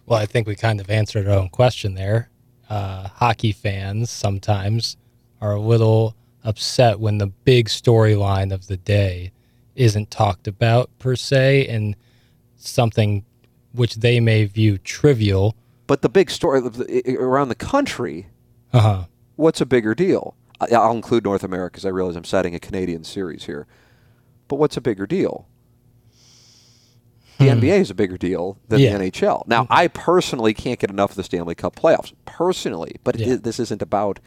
[0.07, 2.31] Well, I think we kind of answered our own question there.
[2.69, 4.97] Uh, hockey fans sometimes
[5.41, 9.33] are a little upset when the big storyline of the day
[9.77, 11.95] isn't talked about per se, and
[12.57, 13.25] something
[13.79, 15.55] which they may view trivial.
[15.87, 16.61] But the big story
[17.17, 18.27] around the country,
[18.73, 19.05] Uh huh.
[19.37, 20.35] what's a bigger deal?
[20.61, 23.67] I'll include North America because I realize I'm setting a Canadian series here.
[24.49, 25.47] But what's a bigger deal?
[27.39, 28.85] The NBA is a bigger deal than Hmm.
[28.85, 28.99] Yeah.
[28.99, 29.45] the NHL.
[29.47, 32.97] Now, I personally can't get enough of the Stanley Cup playoffs, personally.
[33.05, 33.29] But Yeah.
[33.29, 34.19] is- this isn't about.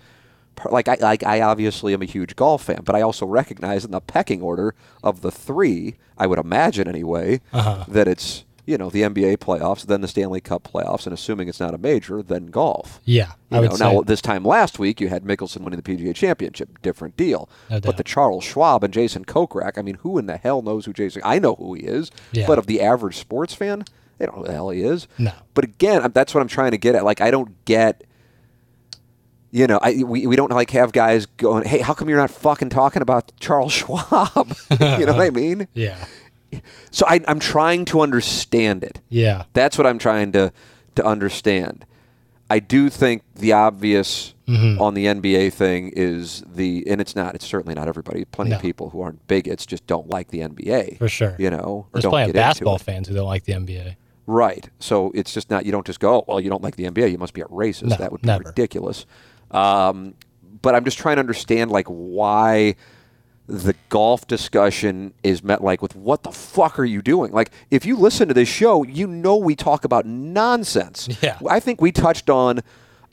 [0.70, 3.92] Like I like I obviously am a huge golf fan, but I also recognize in
[3.92, 7.86] the pecking order of the three, I would imagine anyway, Uh-huh.
[7.88, 11.60] that it's you know the NBA playoffs, then the Stanley Cup playoffs, and assuming it's
[11.60, 13.00] not a major, then golf.
[13.06, 13.94] Yeah, You I would know, say.
[13.94, 17.50] now this time last week you had Mickelson winning the PGA Championship, different deal.
[17.70, 20.86] No but the Charles Schwab and Jason Kokrak, I mean, who in the hell knows
[20.86, 21.22] who Jason?
[21.26, 22.48] I know who he is, Yeah.
[22.48, 23.84] but of the average sports fan,
[24.18, 25.08] they don't know who the hell he is.
[25.18, 25.32] No.
[25.54, 27.04] But again, that's what I'm trying to get at.
[27.04, 28.04] Like, I don't get.
[29.54, 32.32] You know, I, we, we don't like have guys going, hey, how come you're not
[32.32, 34.56] fucking talking about Charles Schwab?
[34.80, 35.68] you know what I mean?
[35.74, 36.06] yeah,
[36.92, 39.00] So I, I'm trying to understand it.
[39.10, 40.52] yeah, That's what I'm trying to
[40.96, 41.86] to understand.
[42.50, 44.82] I do think the obvious Mm-hmm.
[44.82, 47.36] on the NBA thing is the, and it's not.
[47.36, 48.26] It's certainly not everybody.
[48.26, 51.38] Plenty of people who aren't bigots just don't like the NBA for sure.
[51.40, 53.96] You know, or There's don't plenty of basketball fans who don't like the NBA.
[54.28, 54.70] Right.
[54.80, 55.66] So it's just not.
[55.66, 56.26] You don't just go.
[56.28, 57.12] Well, you don't like the NBA.
[57.12, 57.92] You must be a racist.
[57.92, 58.44] No, that would be never.
[58.50, 59.06] ridiculous.
[59.52, 60.16] Um,
[60.62, 62.76] but I'm just trying to understand like why
[63.52, 67.34] the golf discussion is met like with what the fuck are you doing?
[67.34, 71.10] Like if you listen to this show, you know we talk about nonsense.
[71.22, 71.38] Yeah.
[71.48, 72.62] I think we touched on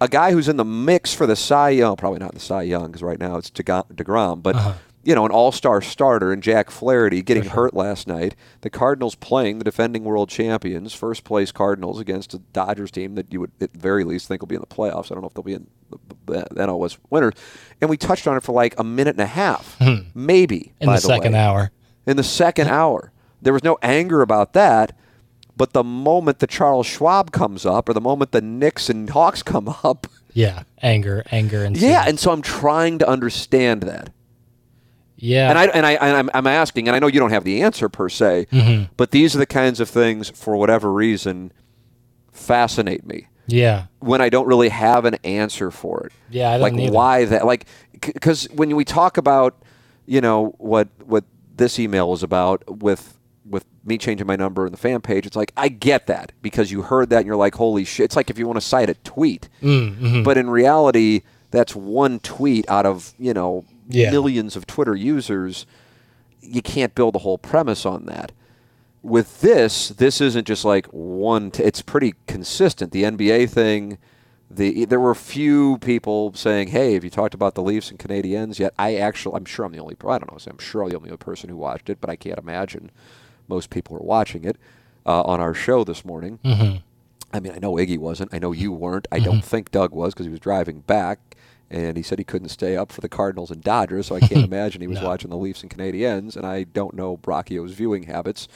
[0.01, 2.87] a guy who's in the mix for the Cy Young, probably not the Cy Young
[2.87, 4.73] because right now it's deGrom, but Uh-huh.
[5.09, 8.37] You know an All-Star starter and Jack Flaherty getting hurt last night.
[8.61, 13.33] The Cardinals playing the defending world champions, first place Cardinals against a Dodgers team that
[13.33, 15.11] you would at the very least think will be in the playoffs.
[15.11, 15.97] I don't know if they'll be in the,
[16.27, 17.33] the, the NL West winners.
[17.81, 20.09] And we touched on it for like a minute and a half, hmm.
[20.15, 21.71] maybe In by the second way hour,
[22.07, 23.11] in the second hour.
[23.41, 24.95] There was no anger about that.
[25.57, 29.43] But the moment the Charles Schwab comes up, or the moment the Knicks and Hawks
[29.43, 34.11] come up, yeah, anger, anger, and yeah, and so I'm trying to understand that,
[35.19, 37.45] yeah, and I and I and I'm, I'm asking, and I know you don't have
[37.45, 38.93] the answer per se, Mm-hmm.
[38.97, 41.53] but these are the kinds of things, for whatever reason,
[42.33, 46.13] fascinate me yeah, when I don't really have an answer for it.
[46.31, 46.93] Yeah, I don't like either.
[46.93, 47.47] why that?
[47.47, 47.67] Like
[48.01, 49.63] because when we talk about,
[50.07, 51.25] you know, what what
[51.57, 55.35] this email is about with with me changing my number in the fan page, it's
[55.37, 58.05] like I get that because you heard that and you're like, holy shit!
[58.05, 60.23] It's like if you want to cite a tweet, Mm, mm-hmm.
[60.23, 64.11] but in reality, that's one tweet out of you know Yeah.
[64.11, 65.67] millions of Twitter users.
[66.41, 68.33] You can't build a whole premise on that
[69.03, 71.51] with this, this isn't just like one.
[71.51, 72.93] T- it's pretty consistent.
[72.93, 73.99] The NBA thing.
[74.51, 77.99] The there were a few people saying, "Hey, have you talked about the Leafs and
[77.99, 79.95] Canadiens yet?" I actually, I'm sure I'm the only.
[79.95, 80.39] I don't know.
[80.47, 82.91] I'm sure I'm the only person who watched it, but I can't imagine
[83.47, 84.57] most people are watching it
[85.05, 86.39] uh, on our show this morning.
[86.43, 86.79] Mm-hmm.
[87.31, 88.33] I mean, I know Iggy wasn't.
[88.33, 89.07] I know you weren't.
[89.13, 91.37] I don't think Doug was because he was driving back,
[91.71, 94.07] and he said he couldn't stay up for the Cardinals and Dodgers.
[94.07, 95.07] So I can't imagine he was No.
[95.07, 96.37] watching the Leafs and Canadiens.
[96.37, 98.49] And I don't know Brachio's viewing habits,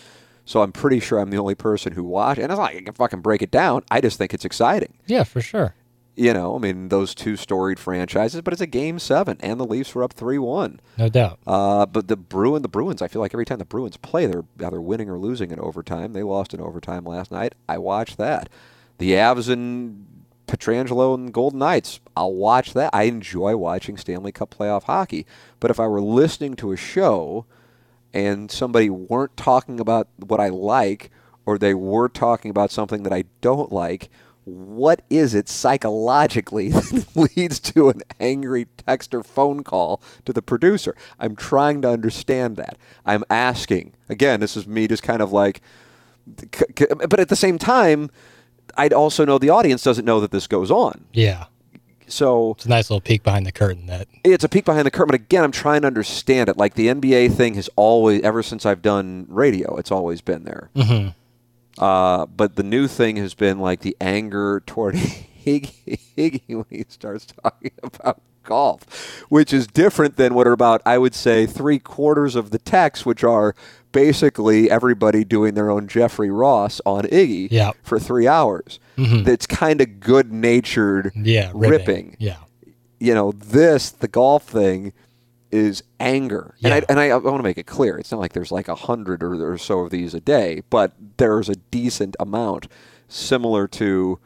[0.45, 2.41] so I'm pretty sure I'm the only person who watched.
[2.41, 3.83] And it's not like I can fucking break it down.
[3.91, 4.95] I just think it's exciting.
[5.07, 5.75] yeah, for sure.
[6.15, 9.65] You know, I mean, those two storied franchises, but it's a game seven, and the
[9.65, 10.79] Leafs were up three one.
[10.99, 11.39] No doubt.
[11.47, 14.45] Uh, but the Bruin, the Bruins, I feel like every time the Bruins play, they're
[14.63, 16.13] either winning or losing in overtime.
[16.13, 17.55] They lost in overtime last night.
[17.67, 18.51] I watched that.
[18.99, 20.07] The Avs and
[20.53, 21.99] Pietrangelo and Golden Knights.
[22.15, 22.91] I'll watch that.
[22.93, 25.25] I enjoy watching Stanley Cup playoff hockey.
[25.61, 27.47] But if I were listening to a show
[28.13, 31.11] and somebody weren't talking about what I like,
[31.47, 34.11] or they were talking about something that I don't like,
[34.45, 40.43] what is it psychologically that leads to an angry text or phone call to the
[40.43, 40.95] producer?
[41.19, 42.77] I'm trying to understand that.
[43.07, 43.95] I'm asking.
[44.11, 45.63] Again, this is me just kind of like,
[46.27, 48.11] but at the same time,
[48.77, 51.05] I'd also know the audience doesn't know that this goes on.
[51.13, 51.47] Yeah.
[52.07, 54.91] So It's a nice little peek behind the curtain that it's a peek behind the
[54.91, 55.09] curtain.
[55.09, 56.57] But again, I'm trying to understand it.
[56.57, 60.71] Like the NBA thing has always, ever since I've done radio, it's always been there.
[60.77, 61.09] Mm-hmm.
[61.83, 64.95] Uh, but the new thing has been like the anger toward
[65.45, 70.83] Higgy, Higgy when he starts talking about golf, which is different than what are about,
[70.85, 73.55] I would say, three quarters of the text, which are
[73.93, 77.73] basically everybody doing their own Jeffrey Ross on Iggy Yeah.
[77.83, 78.81] for three hours.
[78.97, 79.25] Mhm.
[79.25, 81.71] That's kind of good natured yeah, ripping.
[81.71, 82.37] ripping Yeah.
[82.99, 84.93] you know, this the golf thing
[85.51, 87.99] is anger, and I and I, I want to make it clear.
[87.99, 90.93] It's not like there's like a hundred or, or so of these a day, but
[91.19, 92.69] there's a decent amount,
[93.07, 94.19] similar to,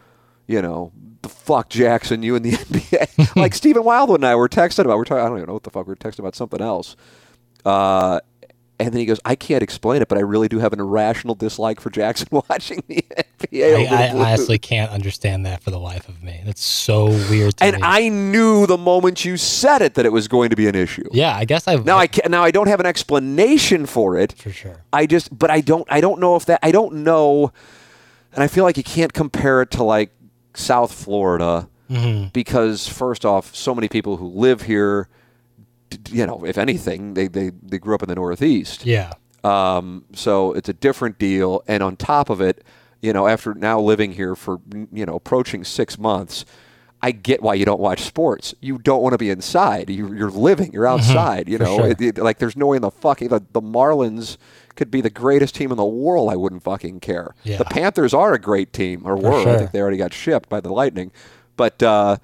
[0.47, 0.93] you know,
[1.23, 3.35] the fuck Jackson, you and the NBA.
[3.37, 4.99] like Stephen Wildwood and I were texting about.
[4.99, 5.25] We're talking.
[5.25, 6.95] I don't even know what the fuck we were texting about something else.
[7.64, 8.21] Uh,
[8.79, 11.35] and then he goes, "I can't explain it, but I really do have an irrational
[11.35, 13.05] dislike for Jackson watching the
[13.53, 16.43] NBA." I, I honestly can't understand that for the life of me.
[16.45, 17.83] That's so weird to and me.
[17.83, 21.09] I knew the moment you said it that it was going to be an issue.
[21.12, 24.33] yeah, I guess I've Now I can, now I don't have an explanation for it.
[24.35, 24.83] for sure.
[24.93, 27.53] I just but I don't I don't know if that I don't know
[28.33, 30.11] and I feel like you can't compare it to like
[30.55, 32.31] South Florida Mm-hmm.
[32.33, 35.09] because first off so many people who live here
[36.11, 38.84] you know if anything they they, they grew up in the Northeast.
[38.86, 39.12] Yeah.
[39.44, 41.62] Um, so it's a different deal.
[41.68, 42.64] And on top of it,
[43.01, 44.59] you know, after now living here for,
[44.92, 46.44] you know, approaching six months,
[47.01, 48.55] I get why you don't watch sports.
[48.61, 49.88] You don't want to be inside.
[49.88, 50.72] You, you're living.
[50.72, 51.49] You're outside.
[51.49, 51.86] You know, sure.
[51.88, 54.36] It- it- like there's no way in the fucking the, the Marlins
[54.74, 56.28] could be the greatest team in the world.
[56.30, 57.34] I wouldn't fucking care.
[57.44, 57.59] Yeah.
[57.59, 59.32] The Panthers are a great team, or were.
[59.32, 59.59] I sure.
[59.59, 61.12] think they already got shipped by the Lightning.
[61.57, 62.16] But uh,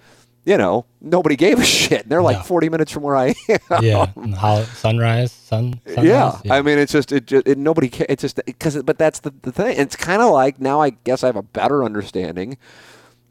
[0.45, 2.09] you know, nobody gave a shit.
[2.09, 2.43] They're like No.
[2.43, 3.82] 40 minutes from where I am.
[3.84, 4.07] Yeah.
[4.36, 5.80] Hol- sunrise, sun.
[5.86, 6.05] Sunrise?
[6.05, 6.38] Yeah.
[6.51, 7.26] I mean, it's just it.
[7.26, 7.90] Just, it nobody.
[8.09, 8.82] It's just because.
[8.82, 9.76] But that's the, the thing.
[9.78, 10.80] It's kind of like now.
[10.80, 12.59] I guess I have a better understanding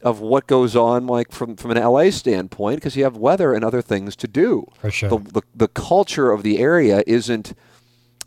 [0.02, 3.64] of what goes on, like from from an LA standpoint, because you have weather and
[3.64, 4.66] other things to do.
[4.80, 5.10] For sure.
[5.10, 7.54] The the, the culture of the area isn't.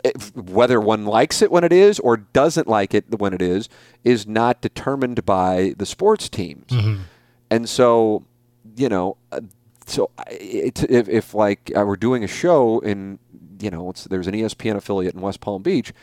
[0.03, 3.69] It, whether one likes it when it is or doesn't like it when it is
[4.03, 7.01] is not determined by the sports teams, mm-hmm.
[7.49, 8.23] and so
[8.75, 9.41] you know, uh,
[9.85, 13.19] so it, if, if like I were doing a show in,
[13.59, 15.93] you know, it's, there's an ESPN affiliate in West Palm Beach,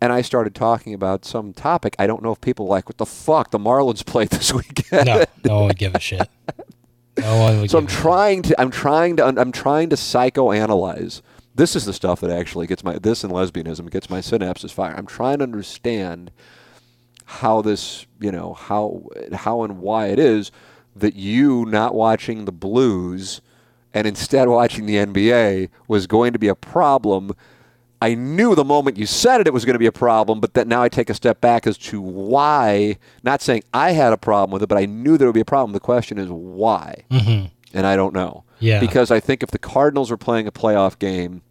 [0.00, 3.06] and I started talking about some topic, I don't know if people like what the
[3.06, 5.06] fuck the Marlins played this weekend.
[5.06, 6.28] No, no one would give a shit.
[7.18, 8.02] No one would so I'm give a shit.
[8.02, 11.20] trying to, I'm trying to, I'm trying to psychoanalyze.
[11.54, 14.94] This is the stuff that actually gets my this and lesbianism gets my synapses fire.
[14.96, 16.30] I'm trying to understand
[17.26, 19.02] how this, you know, how
[19.34, 20.50] how and why it is
[21.00, 23.40] that you not watching the Blues
[23.92, 27.32] and instead watching the NBA was going to be a problem.
[28.02, 30.54] I knew the moment you said it it was going to be a problem, but
[30.54, 32.96] that now I take a step back as to why.
[33.22, 35.44] Not saying I had a problem with it, but I knew there would be a
[35.44, 35.72] problem.
[35.72, 37.46] The question is why, mm-hmm.
[37.74, 38.44] and I don't know.
[38.60, 38.78] Yeah.
[38.78, 41.42] because I think if the Cardinals were playing a playoff game,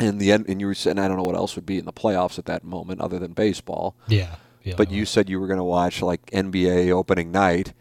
[0.00, 1.84] and the end, and you were saying I don't know what else would be in
[1.84, 3.94] the playoffs at that moment other than baseball.
[4.08, 4.36] Yeah.
[4.64, 4.74] yeah.
[4.76, 7.74] But you said you were going to watch like NBA opening night.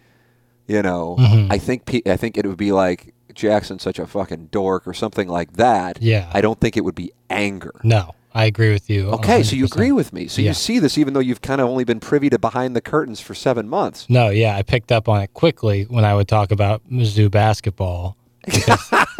[0.69, 1.51] You know, Mm-hmm.
[1.51, 4.93] I think pe- I think it would be like Jackson's such a fucking dork or
[4.93, 6.01] something like that.
[6.01, 6.29] Yeah.
[6.33, 7.73] I don't think it would be anger.
[7.83, 9.09] No, I agree with you.
[9.11, 10.27] Okay, so you agree with me.
[10.27, 10.49] So Yeah.
[10.49, 13.19] you see this even though you've kind of only been privy to behind the curtains
[13.19, 14.05] for seven months.
[14.09, 18.15] No, yeah, I picked up on it quickly when I would talk about Mizzou basketball.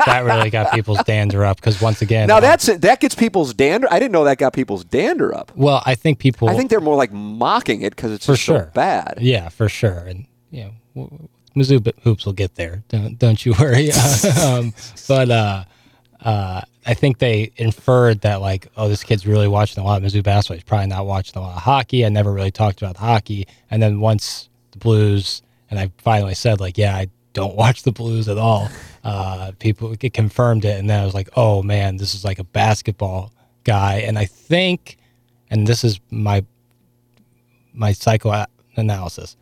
[0.06, 1.58] That really got people's dander up.
[1.58, 2.82] Because once again, Now that's it.
[2.82, 3.88] That gets people's dander.
[3.91, 5.52] I didn't know that got people's dander up.
[5.56, 6.50] well, I think people.
[6.50, 8.72] I think they're more like mocking it because it's For just so sure.
[8.74, 9.18] bad.
[9.20, 10.00] Yeah, for sure.
[10.08, 11.10] And you know,
[11.60, 12.84] Mizzou hoops will get there.
[12.89, 13.91] Don't don't you worry.
[14.43, 14.74] um,
[15.07, 15.64] but uh,
[16.22, 20.07] uh, I think they inferred that like, oh, this kid's really watching a lot of
[20.07, 20.55] Mizzou basketball.
[20.55, 22.05] He's probably not watching a lot of hockey.
[22.05, 23.47] I never really talked about hockey.
[23.70, 27.91] And then once the Blues, and I finally said like, yeah, I don't watch the
[27.91, 28.70] Blues at all.
[29.03, 32.39] Uh, people it confirmed it, and then I was like, oh man, this is like
[32.39, 33.32] a basketball
[33.64, 34.03] guy.
[34.05, 34.97] And I think,
[35.49, 36.43] and this is my
[37.74, 39.38] my psychoanalysis.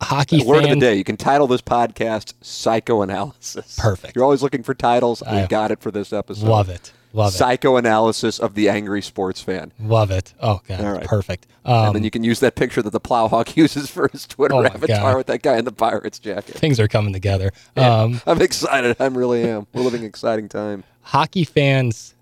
[0.00, 0.94] Hockey Word of the day.
[0.94, 4.14] You can title this podcast "Psychoanalysis." Perfect.
[4.14, 5.22] You're always looking for titles.
[5.22, 6.46] We I got it for this episode.
[6.48, 6.92] Love it.
[7.14, 7.36] Love it.
[7.38, 9.72] Psychoanalysis of the angry sports fan.
[9.80, 10.34] Love it.
[10.40, 11.04] Oh god, All right.
[11.04, 11.46] perfect.
[11.64, 14.54] Um, and then you can use that picture that the Plowhawk uses for his Twitter
[14.54, 15.16] Oh avatar God.
[15.16, 16.54] with that guy in the Pirates jacket.
[16.56, 17.50] things are coming together.
[17.76, 18.96] Um, I'm excited.
[19.00, 19.66] I really am.
[19.72, 20.84] We're living an exciting time.
[21.02, 22.14] hockey fans,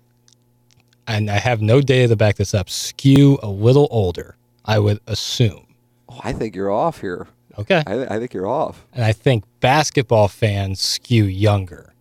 [1.07, 4.35] and I have no data to back this up, skew a little older.
[4.65, 5.65] I would assume.
[6.09, 7.27] Oh, I think you're off here.
[7.59, 7.83] Okay.
[7.87, 8.85] I, I think you're off.
[8.93, 11.93] and I think basketball fans skew younger.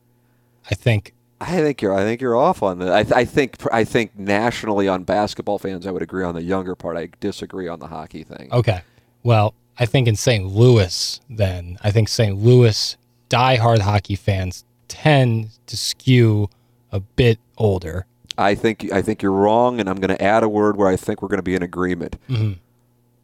[0.71, 1.95] I think I think you're.
[1.95, 2.93] I think you're off on that.
[2.93, 3.57] I, th- I think.
[3.73, 6.97] I think nationally on basketball fans, I would agree on the younger part.
[6.97, 8.49] I disagree on the hockey thing.
[8.53, 8.81] okay.
[9.23, 10.47] Well, I think in St.
[10.47, 12.37] Louis, then I think St.
[12.39, 12.97] Louis
[13.29, 16.49] diehard hockey fans tend to skew
[16.93, 18.07] a bit older.
[18.39, 18.91] I think.
[18.93, 21.29] I think you're wrong, and I'm going to add a word where I think we're
[21.29, 22.17] going to be in agreement.
[22.31, 22.53] Mm-hmm.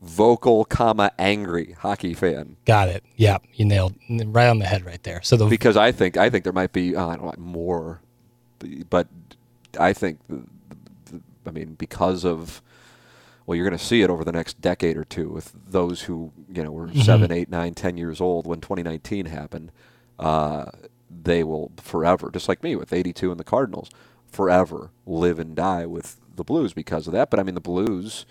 [0.03, 2.57] Vocal, comma angry hockey fan.
[2.65, 3.05] Got it.
[3.17, 5.23] Yeah, you nailed right on the head right there.
[5.23, 8.01] So the because I think I think there might be uh, I don't know more,
[8.91, 9.07] but
[9.79, 10.43] I think the,
[11.05, 12.61] the, I mean because of
[13.47, 16.33] well you're going to see it over the next decade or two with those who
[16.53, 19.71] you know were seven, eight, nine, ten years old when 2019 happened.
[20.19, 20.67] Uh,
[21.23, 23.91] they will forever, just like me with 82 and the Cardinals,
[24.27, 27.31] forever live and die with the Blues because of that.
[27.31, 28.27] But I mean the Blues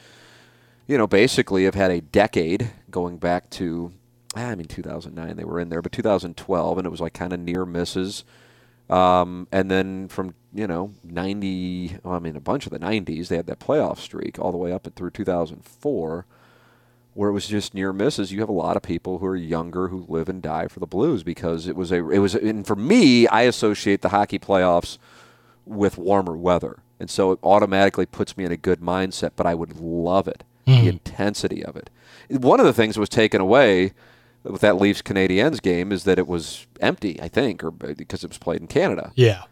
[0.91, 3.93] you know, basically have had a decade going back to,
[4.35, 7.31] ah, I mean, 2009 they were in there, but 2012, and it was like kind
[7.31, 8.25] of near misses.
[8.89, 13.29] Um, and then from, you know, 90, well, I mean, a bunch of the 90s,
[13.29, 16.25] they had that playoff streak all the way up and through 2004,
[17.13, 18.33] where it was just near misses.
[18.33, 20.85] You have a lot of people who are younger who live and die for the
[20.85, 24.97] Blues because it was a, it was, and for me, I associate the hockey playoffs
[25.65, 26.79] with warmer weather.
[26.99, 30.43] And so it automatically puts me in a good mindset, but I would love it,
[30.71, 30.87] the mm-hmm.
[30.87, 31.89] intensity of it.
[32.29, 33.93] One of the things that was taken away
[34.43, 38.23] with that Leafs Canadiens game is that it was empty, I think, or uh, because
[38.23, 39.11] it was played in Canada.
[39.15, 39.43] yeah,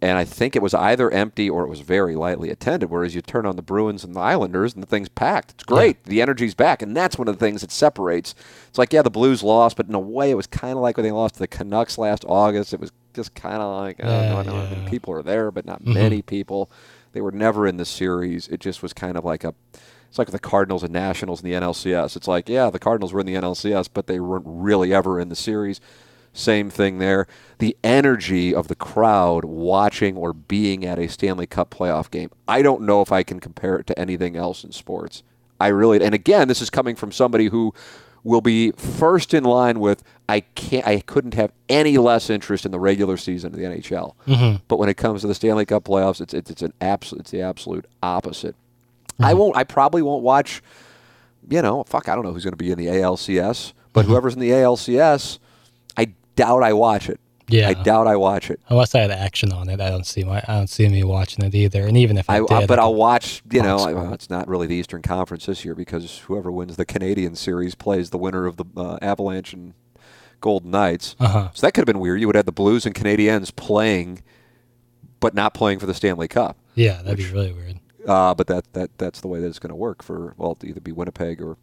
[0.00, 2.90] And I think it was either empty or it was very lightly attended.
[2.90, 5.50] Whereas you turn on the Bruins and the Islanders and the thing's packed.
[5.52, 6.04] It's great.
[6.04, 6.80] The energy's back.
[6.80, 8.34] And that's one of the things that separates.
[8.68, 10.96] It's like, yeah, the Blues lost, but in a way, it was kind of like
[10.96, 12.72] when they lost to the Canucks last August.
[12.72, 15.50] It was just kind of like, oh, Yeah, no, no, I mean, people are there,
[15.50, 15.94] but not mm-hmm.
[15.94, 16.70] many people.
[17.12, 18.48] They were never in the series.
[18.48, 19.54] It just was kind of like a.
[20.08, 22.16] It's like the Cardinals and Nationals in the NLCS.
[22.16, 25.28] It's like, yeah, the Cardinals were in the NLCS, but they weren't really ever in
[25.28, 25.80] the series.
[26.32, 27.26] Same thing there.
[27.58, 32.30] The energy of the crowd watching or being at a Stanley Cup playoff game.
[32.46, 35.22] I don't know if I can compare it to anything else in sports.
[35.60, 37.74] I really and again, this is coming from somebody who
[38.22, 42.72] will be first in line with I can't I couldn't have any less interest in
[42.72, 44.14] the regular season of the NHL.
[44.26, 44.62] Mm-hmm.
[44.68, 47.30] But when it comes to the Stanley Cup playoffs, it's it's, it's an absolute it's
[47.30, 48.54] the absolute opposite.
[49.20, 50.62] I won't I probably won't watch
[51.50, 54.34] you know, fuck, I don't know who's going to be in the ALCS, but whoever's
[54.34, 55.38] in the ALCS,
[55.96, 57.18] I doubt I watch it.
[57.48, 57.70] Yeah.
[57.70, 58.60] I doubt I watch it.
[58.68, 61.42] unless I had action on it, I don't see my I don't see me watching
[61.46, 61.86] it either.
[61.86, 63.42] And even if I, I, did, I- but I I'll watch.
[63.50, 66.84] You know, well, it's not really the Eastern Conference this year because whoever wins the
[66.84, 69.72] Canadian series plays the winner of the uh, Avalanche and
[70.42, 71.16] Golden Knights.
[71.18, 71.48] Uh-huh.
[71.54, 72.20] So that could have been weird.
[72.20, 74.22] You would have the Blues and Canadiens playing,
[75.18, 76.58] but not playing for the Stanley Cup.
[76.74, 77.78] yeah, that'd be really weird.
[78.08, 80.80] Uh, but that, that that's the way that it's going to work for well, either
[80.80, 81.58] be Winnipeg or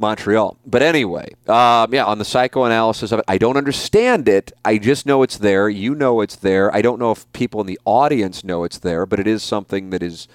[0.00, 0.58] Montreal.
[0.66, 4.52] But anyway, um, yeah, on the psychoanalysis of it, I don't understand it.
[4.64, 5.68] I just know it's there.
[5.68, 6.74] You know it's there.
[6.74, 9.90] I don't know if people in the audience know it's there, but it is something
[9.90, 10.26] that is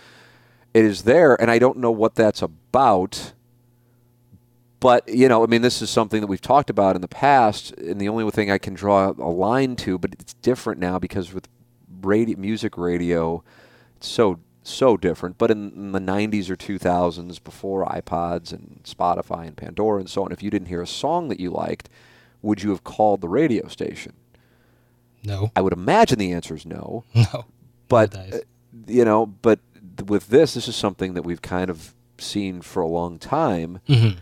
[0.74, 3.34] it is there, and I don't know what that's about.
[4.80, 7.74] But you know, I mean, this is something that we've talked about in the past,
[7.74, 11.34] and the only thing I can draw a line to, but it's different now because
[11.34, 11.50] with
[12.02, 13.44] radio, music radio,
[13.98, 14.40] it's so
[14.70, 15.38] so different.
[15.38, 20.24] But in, in the '90s or 2000s, before iPods and Spotify and Pandora and so
[20.24, 21.90] on, if you didn't hear a song that you liked,
[22.42, 24.14] would you have called the radio station?
[25.24, 27.04] No, I would imagine the answer is no.
[27.14, 27.46] no.
[27.90, 28.38] But uh,
[28.88, 29.60] you know, but
[29.98, 33.80] th- with this, this is something that we've kind of seen for a long time.
[33.90, 34.18] Mhm.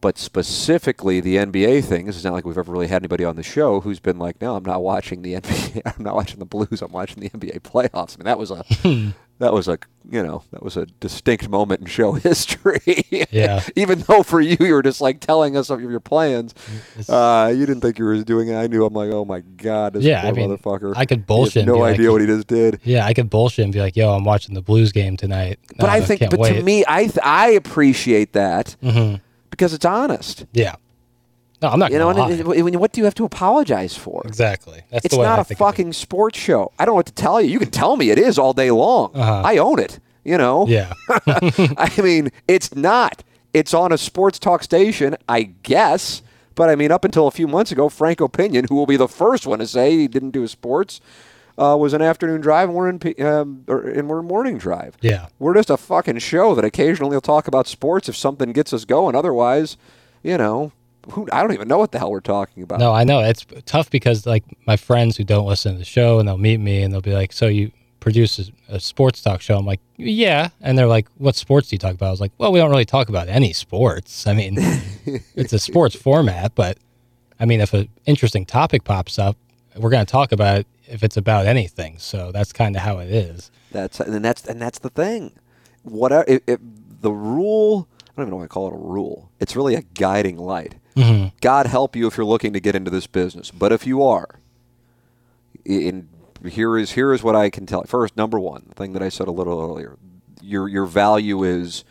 [0.00, 2.06] But specifically, the NBA thing.
[2.06, 4.40] This is not like we've ever really had anybody on the show who's been like,
[4.40, 5.82] "No, I'm not watching the NBA.
[5.84, 6.80] I'm not watching the Blues.
[6.82, 8.64] I'm watching the NBA playoffs." I mean, that was a
[9.40, 9.78] that was a
[10.10, 13.04] you know that was a distinct moment in show history.
[13.30, 13.62] Yeah.
[13.76, 16.54] Even though for you, you were just like telling us of your plans.
[17.08, 18.56] Uh, you didn't think you were doing it.
[18.56, 18.84] I knew.
[18.86, 20.94] I'm like, oh my god, this Yeah, poor I mean, motherfucker.
[20.96, 22.80] I could bullshit no like, idea what he just did.
[22.84, 25.90] Yeah, I could bullshit and be like, "Yo, I'm watching the Blues game tonight." But
[25.90, 26.54] Uh, I think, but wait.
[26.54, 29.16] to me, I th- I appreciate that hmm
[29.60, 30.46] because it's honest.
[30.54, 30.76] yeah.
[31.60, 31.92] No, I'm not.
[31.92, 34.22] You know, and it- what do you have to apologize for?
[34.26, 34.80] exactly.
[34.90, 35.70] That's It's the way not I a think of it.
[35.70, 36.72] fucking sports show.
[36.78, 37.50] I don't know what to tell you.
[37.50, 39.10] You can tell me it is all day long.
[39.14, 39.42] Uh-huh.
[39.44, 40.00] I own it.
[40.24, 40.66] You know.
[40.66, 40.94] Yeah.
[41.26, 43.22] I mean, it's not.
[43.52, 46.22] It's on a sports talk station, I guess.
[46.54, 48.28] But I mean, up until a few months ago, Frank O.
[48.28, 51.02] Pinion, who will be the first one to say he didn't do his sports,
[51.60, 54.96] uh, was an afternoon drive, and we're in P- um, or, and we're morning drive.
[55.02, 55.26] Yeah.
[55.38, 58.86] We're just a fucking show that occasionally will talk about sports if something gets us
[58.86, 59.14] going.
[59.14, 59.76] Otherwise,
[60.22, 60.72] you know,
[61.10, 62.80] who I don't even know what the hell we're talking about.
[62.80, 66.18] No, I know it's tough because like my friends who don't listen to the show
[66.18, 69.42] and they'll meet me and they'll be like, "So you produce a, a sports talk
[69.42, 72.20] show?" I'm like, "Yeah," and they're like, "What sports do you talk about?" I was
[72.20, 74.26] like, "Well, we don't really talk about any sports.
[74.26, 74.56] I mean,
[75.36, 76.78] it's a sports format, but
[77.38, 79.36] I mean, if an interesting topic pops up,
[79.76, 81.98] we're going to talk about it if it's about anything.
[81.98, 83.50] So that's kind of how it is.
[83.70, 85.32] That's and that's and that's the thing.
[85.82, 86.60] Whatever if, if
[87.00, 89.30] the rule, I don't even know why I call it a rule.
[89.40, 90.74] It's really a guiding light.
[90.96, 91.36] Mm-hmm.
[91.40, 93.50] God help you if you're looking to get into this business.
[93.50, 94.40] But if you are,
[95.64, 96.08] in
[96.44, 97.84] here is here is what I can tell.
[97.84, 99.96] First, number one, the thing that I said a little earlier,
[100.42, 101.84] your your value is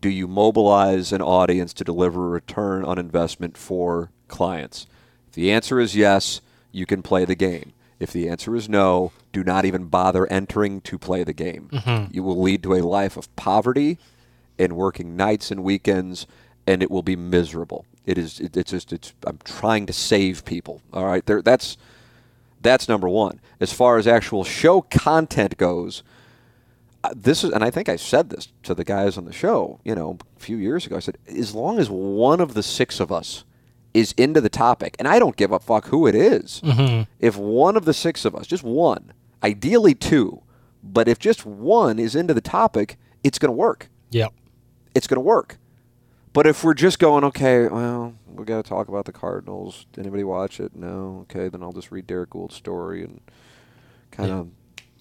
[0.00, 4.86] do you mobilize an audience to deliver a return on investment for clients?
[5.28, 7.72] If the answer is yes, you can play the game.
[7.98, 11.70] If the answer is no, do not even bother entering to play the game.
[12.12, 13.98] You will lead to a life of poverty
[14.58, 16.26] and working nights and weekends,
[16.66, 17.86] and it will be miserable.
[18.04, 18.38] It is.
[18.40, 18.92] It, it's just.
[18.92, 19.14] It's.
[19.26, 20.82] I'm trying to save people.
[20.92, 21.24] All right.
[21.24, 21.42] There.
[21.42, 21.76] That's.
[22.62, 23.40] That's number one.
[23.60, 26.02] As far as actual show content goes,
[27.04, 29.78] uh, this is, and I think I said this to the guys on the show,
[29.84, 30.96] you know, a few years ago.
[30.96, 33.44] I said, as long as one of the six of us
[33.96, 37.10] is into the topic, and I don't give a fuck who it is, mm-hmm.
[37.18, 40.42] if one of the six of us, just one, ideally two,
[40.82, 43.88] but if just one is into the topic, it's going to work.
[44.10, 44.34] Yep.
[44.94, 45.56] It's going to work.
[46.34, 49.86] But if we're just going, okay, well, we got to talk about the Cardinals.
[49.94, 50.76] Did anybody watch it?
[50.76, 51.24] No.
[51.30, 53.22] Okay, then I'll just read Derrick Goold's story and
[54.10, 54.48] kind of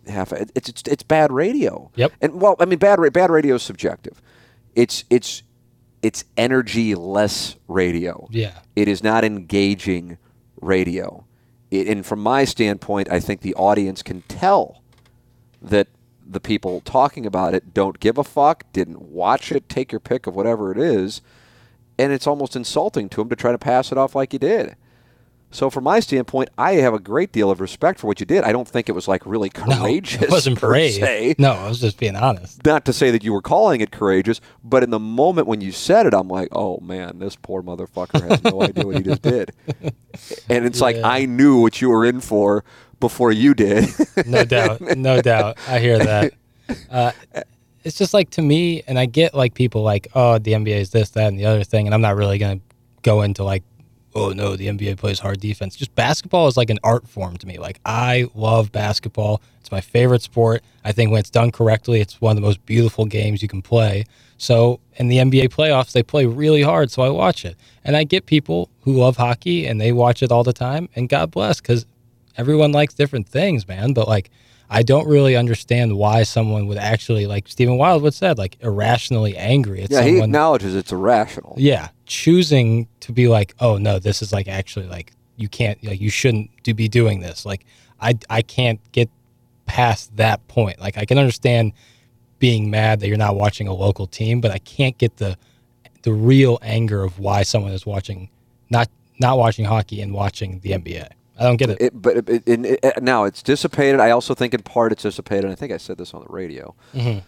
[0.08, 0.32] half.
[0.32, 1.92] It, it's it's it's bad radio.
[1.96, 2.14] Yep.
[2.22, 4.22] And well, I mean, bad bad radio is subjective.
[4.74, 5.44] It's it's
[6.06, 8.28] it's energy less radio.
[8.30, 8.60] Yeah.
[8.76, 10.20] It is not engaging
[10.62, 11.26] radio.
[11.72, 14.84] It, and from my standpoint, I think the audience can tell
[15.64, 15.88] that
[16.24, 20.28] the people talking about it don't give a fuck, didn't watch it, take your pick
[20.28, 21.22] of whatever it is,
[21.98, 24.76] and it's almost insulting to them to try to pass it off like you did.
[25.56, 28.44] So, from my standpoint, I have a great deal of respect for what you did.
[28.44, 30.20] I don't think it was like really courageous.
[30.20, 30.96] No, it wasn't brave.
[30.96, 31.36] se.
[31.38, 32.66] No, I was just being honest.
[32.66, 35.72] Not to say that you were calling it courageous, but in the moment when you
[35.72, 39.22] said it, I'm like, oh man, this poor motherfucker has no idea what he just
[39.22, 39.54] did.
[40.50, 42.66] And it's like, I knew what you were in for
[43.00, 43.88] before you did.
[44.26, 46.34] no doubt no doubt i hear that
[46.90, 47.12] uh,
[47.84, 50.90] it's just like to me and i get like people like oh the nba is
[50.92, 52.66] this that and the other thing and i'm not really going to
[53.04, 53.64] go into like
[54.16, 55.76] oh no the nba plays hard defense.
[55.76, 57.58] Just basketball is like an art form to me.
[57.58, 59.42] Like i love basketball.
[59.60, 60.64] It's my favorite sport.
[60.84, 63.62] I think when it's done correctly it's one of the most beautiful games you can
[63.62, 64.06] play.
[64.38, 67.56] So in the nba playoffs they play really hard so i watch it.
[67.84, 71.10] And i get people who love hockey and they watch it all the time and
[71.10, 71.86] god bless because
[72.38, 73.94] everyone likes different things, man.
[73.94, 74.30] But like,
[74.70, 79.84] I don't really understand why someone would actually, like Stephen Wildwood said, like irrationally angry
[79.84, 81.56] at yeah, he acknowledges it's irrational.
[81.58, 86.02] yeah, choosing to be like, oh no, this is like actually like you can't, like
[86.02, 87.46] you shouldn't do be doing this.
[87.46, 87.66] Like,
[88.02, 89.10] I I can't get
[89.66, 90.80] past that point.
[90.80, 91.74] Like, I can understand
[92.40, 95.38] being mad that you're not watching a local team, but I can't get the
[96.04, 98.30] the real anger of why someone is watching
[98.70, 98.90] not
[99.20, 101.10] not watching hockey and watching the NBA.
[101.38, 101.78] I don't get it.
[101.82, 104.00] It, but it, it, it, now it's dissipated.
[104.00, 105.50] I also think in part it's dissipated.
[105.52, 106.76] I think I said this on the radio.
[106.94, 107.20] Mm-hmm.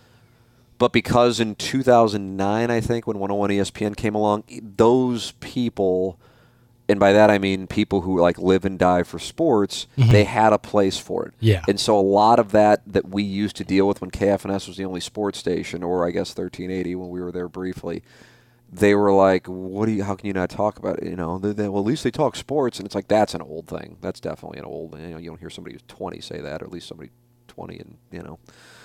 [0.77, 6.19] But because in 2009, I think when 101 ESPN came along, those people,
[6.87, 10.11] and by that I mean people who like live and die for sports, mm-hmm.
[10.11, 11.33] they had a place for it.
[11.39, 11.63] Yeah.
[11.67, 14.77] And so a lot of that that we used to deal with when KFNS was
[14.77, 18.03] the only sports station, or I guess 1380 when we were there briefly,
[18.71, 20.03] they were like, "What do you?
[20.03, 21.05] How can you not talk about it?
[21.09, 23.41] You know, they, they- well, at least they talk sports." And it's like that's an
[23.41, 23.97] old thing.
[24.01, 24.97] That's definitely an old.
[24.99, 27.09] You know, you don't hear somebody who's 20 say that, or at least somebody
[27.47, 28.37] 20 and you know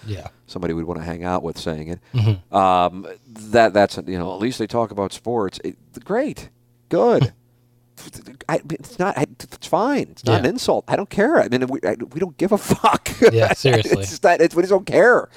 [0.06, 0.28] Yeah.
[0.46, 2.00] somebody we'd want to hang out with saying it.
[2.14, 2.54] Mm-hmm.
[2.56, 5.60] Um, that that's you know at least they talk about sports.
[5.64, 6.48] It, great,
[6.88, 7.32] good.
[8.48, 9.16] I, it's not.
[9.18, 10.08] I, it's fine.
[10.10, 10.84] It's not an insult.
[10.88, 11.38] I don't care.
[11.40, 13.08] I mean, we, I, we don't give a fuck.
[13.32, 14.00] Yeah, seriously.
[14.00, 14.40] it's just not.
[14.40, 15.28] It's, we just don't care.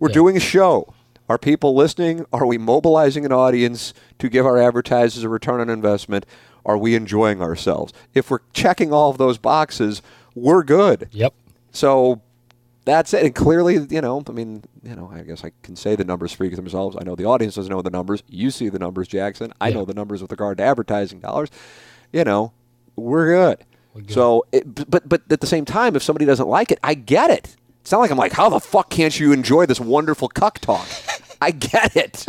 [0.00, 0.14] We're Yeah.
[0.14, 0.92] doing a show.
[1.30, 2.26] Are people listening?
[2.32, 6.26] Are we mobilizing an audience to give our advertisers a return on investment?
[6.66, 7.92] Are we enjoying ourselves?
[8.14, 10.02] If we're checking all of those boxes,
[10.34, 11.08] we're good.
[11.12, 11.32] Yep.
[11.70, 12.20] So
[12.84, 13.24] that's it.
[13.24, 16.32] And clearly, you know, I mean, you know, I guess I can say the numbers
[16.32, 16.96] speak for themselves.
[17.00, 18.24] I know the audience doesn't know the numbers.
[18.28, 19.52] You see the numbers, Jackson.
[19.60, 19.76] I Yeah.
[19.76, 21.48] know the numbers with regard to advertising dollars.
[22.12, 22.50] You know,
[22.96, 23.64] we're good.
[24.08, 27.30] So, it, but but at the same time, if somebody doesn't like it, I get
[27.30, 27.54] it.
[27.80, 30.86] It's not like I'm like, how the fuck can't you enjoy this wonderful cuck talk?
[31.40, 32.26] I get it.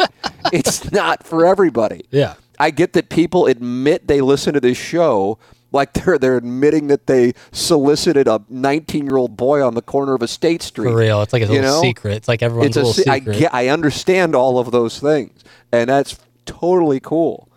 [0.54, 2.06] it's not for everybody.
[2.12, 2.36] Yeah.
[2.60, 5.38] I get that people admit they listen to this show
[5.72, 10.14] like they're they're admitting that they solicited a 19 year old boy on the corner
[10.14, 10.90] of a state street.
[10.92, 11.22] For real.
[11.22, 11.82] It's like a little know?
[11.82, 12.16] secret.
[12.16, 13.40] It's like everyone's It's a little se- I secret.
[13.40, 17.50] get, I understand all of those things, and that's totally cool.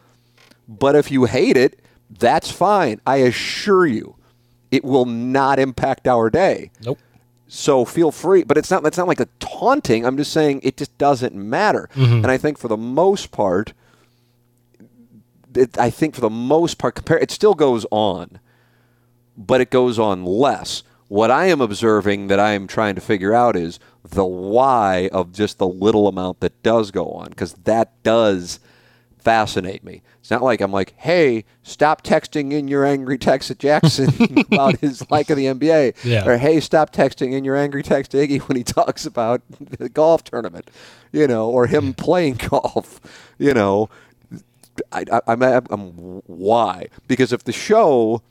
[0.68, 1.80] But if you hate it,
[2.10, 3.00] that's fine.
[3.06, 4.16] I assure you,
[4.70, 6.70] it will not impact our day.
[6.84, 6.98] nope.
[7.46, 8.84] So feel free, but it's not.
[8.86, 10.04] It's not like a taunting.
[10.04, 11.88] I'm just saying it just doesn't matter.
[11.94, 12.14] Mm-hmm.
[12.14, 13.74] And I think for the most part,
[15.54, 18.40] it, I think for the most part, compare it still goes on,
[19.36, 20.82] but it goes on less.
[21.08, 25.32] What I am observing that I am trying to figure out is the why of
[25.32, 28.58] just the little amount that does go on, because that does
[29.24, 30.02] fascinate me.
[30.20, 34.78] It's not like I'm like, hey, stop texting in your angry text at Jackson about
[34.78, 36.04] his like of the NBA.
[36.04, 36.28] Yeah.
[36.28, 39.88] Or hey, stop texting in your angry text to Iggy when he talks about the
[39.88, 40.70] golf tournament,
[41.10, 43.00] you know, or him playing golf,
[43.38, 43.88] you know.
[44.92, 45.88] I, I, I'm, I'm
[46.26, 46.88] why?
[47.06, 48.22] Because if the show,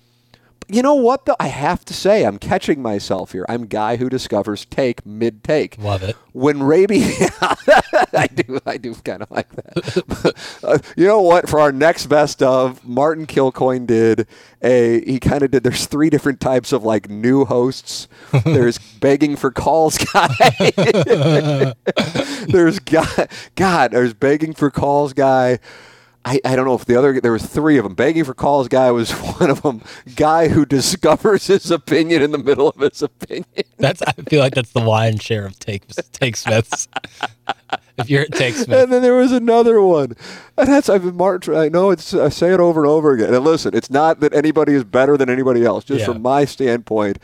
[0.67, 3.45] you know what though, I have to say, I'm catching myself here.
[3.49, 5.77] I'm guy who discovers take mid take.
[5.77, 6.15] Love it.
[6.31, 7.03] When Raby,
[7.41, 10.33] I do, I do kind of like that.
[10.63, 11.49] Uh, you know what?
[11.49, 14.27] For our next best of, Martin Kilcoyne did
[14.61, 15.03] a.
[15.03, 15.63] He kind of did.
[15.63, 18.07] There's three different types of like new hosts.
[18.45, 20.29] There's begging for calls guy.
[22.47, 23.91] there's God, God.
[23.91, 25.59] There's begging for calls guy.
[26.25, 27.95] I, I don't know if the other there was three of them.
[27.95, 29.81] Begging for calls guy was one of them.
[30.15, 33.45] Guy who discovers his opinion in the middle of his opinion.
[33.77, 36.87] That's I feel like that's the lion's share of take take Smiths.
[37.97, 40.13] if you're at take Smith, And then there was another one,
[40.57, 41.55] and that's I've been Martin.
[41.57, 43.33] I know it's I say it over and over again.
[43.33, 45.83] And listen, it's not that anybody is better than anybody else.
[45.83, 46.05] Just Yeah.
[46.13, 47.17] from my standpoint,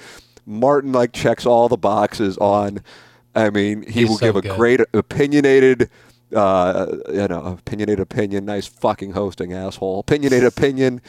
[0.45, 2.81] Martin like checks all the boxes on.
[3.35, 4.57] I mean, he He's will so give a good.
[4.57, 5.89] great opinionated.
[6.35, 9.99] Uh, you know, opinionated opinion, nice fucking hosting, asshole.
[9.99, 11.01] Opinionated opinion,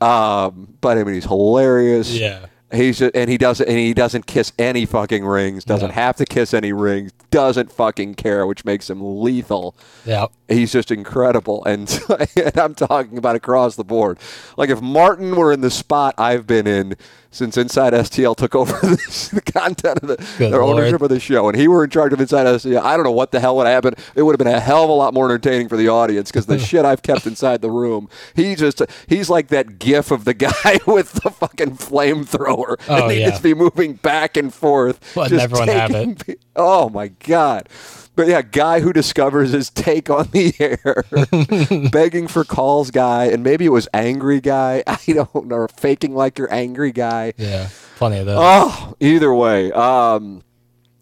[0.00, 2.10] um, but I mean, he's hilarious.
[2.12, 2.46] Yeah.
[2.72, 5.64] He's and he doesn't and he doesn't kiss any fucking rings.
[5.64, 5.94] Doesn't No.
[5.94, 7.12] have to kiss any rings.
[7.30, 9.76] Doesn't fucking care, which makes him lethal.
[10.04, 11.88] yeah, He's just incredible, and,
[12.36, 14.18] and I'm talking about across the board.
[14.56, 16.96] Like if Martin were in the spot I've been in
[17.34, 20.78] since Inside STL took over the content of the Good their Lord.
[20.78, 23.10] ownership of the show, and he were in charge of Inside STL, I don't know
[23.12, 23.94] what the hell would happen.
[24.14, 26.46] It would have been a hell of a lot more entertaining for the audience because
[26.46, 28.08] the shit I've kept inside the room.
[28.34, 33.12] He just he's like that gif of the guy with the fucking flamethrower, Oh, and
[33.12, 33.30] he yeah.
[33.30, 35.00] just be moving back and forth.
[35.14, 37.68] Just everyone have taking pe- Oh my god.
[38.16, 43.42] But yeah, guy who discovers his take on the air, begging for calls guy, and
[43.42, 44.82] maybe it was angry guy.
[44.86, 47.32] I don't know, or faking like you're angry guy.
[47.36, 48.38] yeah, plenty of those.
[48.40, 49.72] Oh, either way.
[49.72, 50.42] Um,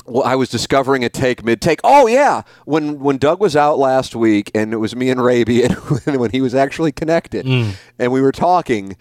[0.07, 1.81] well, I was discovering a take mid take.
[1.85, 5.65] Oh yeah, when when Doug was out last week, and it was me and Raby,
[5.65, 5.75] and
[6.19, 8.97] when he was actually connected, and we were talking.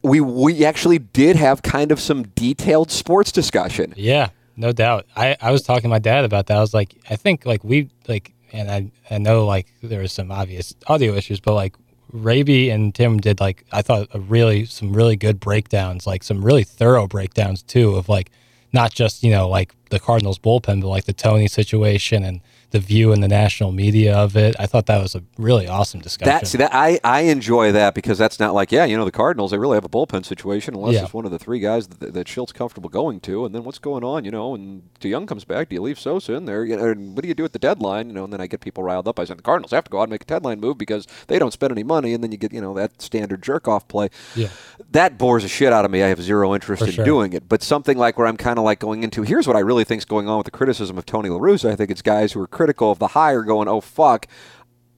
[0.00, 3.94] We we actually did have kind of some detailed sports discussion.
[3.96, 5.06] Yeah, no doubt.
[5.16, 6.56] I, I was talking to my dad about that.
[6.56, 10.12] I was like, I think like we like, and I I know like there was
[10.12, 11.76] some obvious audio issues, but like
[12.12, 16.44] Raby and Tim did like I thought a really some really good breakdowns, like some
[16.44, 18.30] really thorough breakdowns too of like
[18.72, 22.40] not just you know like the Cardinals bullpen, but like the Tony situation and
[22.70, 24.54] the view in the national media of it.
[24.58, 26.28] I thought that was a really awesome discussion.
[26.30, 29.10] That see that I, I enjoy that because that's not like yeah you know the
[29.10, 31.04] Cardinals they really have a bullpen situation unless Yeah.
[31.04, 33.78] it's one of the three guys that, that Shildt's comfortable going to and then what's
[33.78, 36.76] going on you know and DeJong comes back do you leave Sosa in there you
[36.76, 38.60] know, and what do you do at the deadline you know and then I get
[38.60, 40.60] people riled up I said the Cardinals have to go out and make a deadline
[40.60, 43.42] move because they don't spend any money and then you get you know that standard
[43.42, 44.48] jerk off play Yeah.
[44.90, 47.04] that bores the shit out of me I have zero interest For in sure.
[47.06, 49.60] doing it but something like where I'm kind of like going into here's what I
[49.60, 52.32] really think's going on with the criticism of Tony La Russa I think it's guys
[52.32, 54.26] who are critical of the hire going oh fuck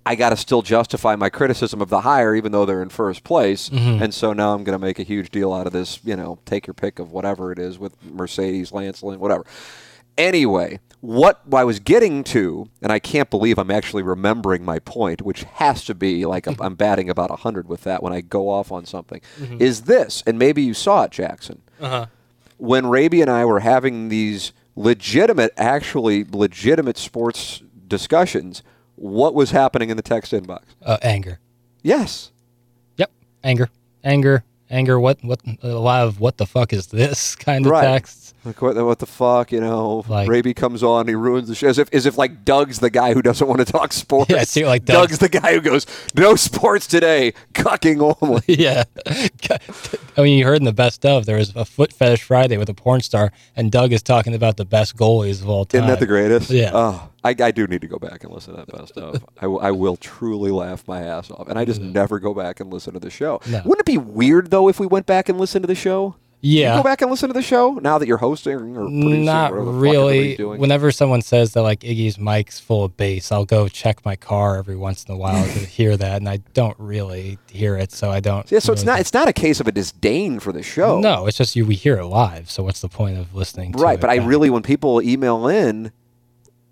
[0.06, 3.22] I got to still justify my criticism of the hire, even though they're in first
[3.22, 3.68] place.
[3.68, 4.02] Mm-hmm.
[4.02, 6.38] And so now I'm going to make a huge deal out of this, you know,
[6.46, 9.44] take your pick of whatever it is with Mercedes, Lance Lynn, whatever.
[10.16, 15.22] Anyway, what I was getting to, and I can't believe I'm actually remembering my point,
[15.22, 18.48] which has to be like I'm, I'm batting about 100 with that when I go
[18.48, 19.60] off on something, mm-hmm.
[19.60, 22.06] is this, and maybe you saw it, Jackson uh-huh.
[22.56, 28.62] when Raby and I were having these legitimate, actually legitimate sports discussions,
[28.96, 30.62] what was happening in the text inbox?
[30.84, 31.38] uh, anger.
[31.82, 32.32] Yes.
[32.96, 33.10] Yep,
[33.44, 33.70] anger,
[34.04, 34.98] anger, anger.
[35.00, 37.82] What what a lot of what the fuck is this kind of Right.
[37.84, 38.34] texts.
[38.44, 40.04] Like what, the- what the fuck, you know?
[40.08, 41.68] Like- Raby comes on, he ruins the show.
[41.68, 44.30] As if, as if like Doug's the guy who doesn't want to talk sports.
[44.30, 45.86] Yeah, too, like Doug- Doug's the guy who goes,
[46.16, 48.42] no sports today, cucking only.
[48.48, 48.84] yeah.
[50.16, 52.68] I mean, you heard in the best of there was a foot fetish Friday with
[52.68, 55.80] a porn star, and Doug is talking about the best goalies of all time.
[55.80, 56.50] Isn't that the greatest?
[56.50, 56.70] Yeah.
[56.72, 59.24] Oh, I, I do need to go back and listen to that best of.
[59.40, 62.94] I, will- truly laugh my ass off, and I just never go back and listen
[62.94, 63.40] to the show.
[63.46, 63.58] No.
[63.64, 66.16] Wouldn't it be weird though if we went back and listened to the show?
[66.42, 66.76] Yeah.
[66.76, 69.24] You go back and listen to the show now that you're hosting or producing.
[69.24, 70.36] Not fuck really.
[70.36, 74.56] Whenever someone says that like Iggy's mic's full of bass, I'll go check my car
[74.56, 78.10] every once in a while to hear that, and I don't really hear it, so
[78.10, 78.50] I don't.
[78.50, 80.98] yeah, so it's really not it's not a case of a disdain for the show.
[81.00, 81.66] No, it's just you.
[81.66, 83.72] We hear it live, so what's the point of listening?
[83.72, 85.92] to Right, but I really, when people email in,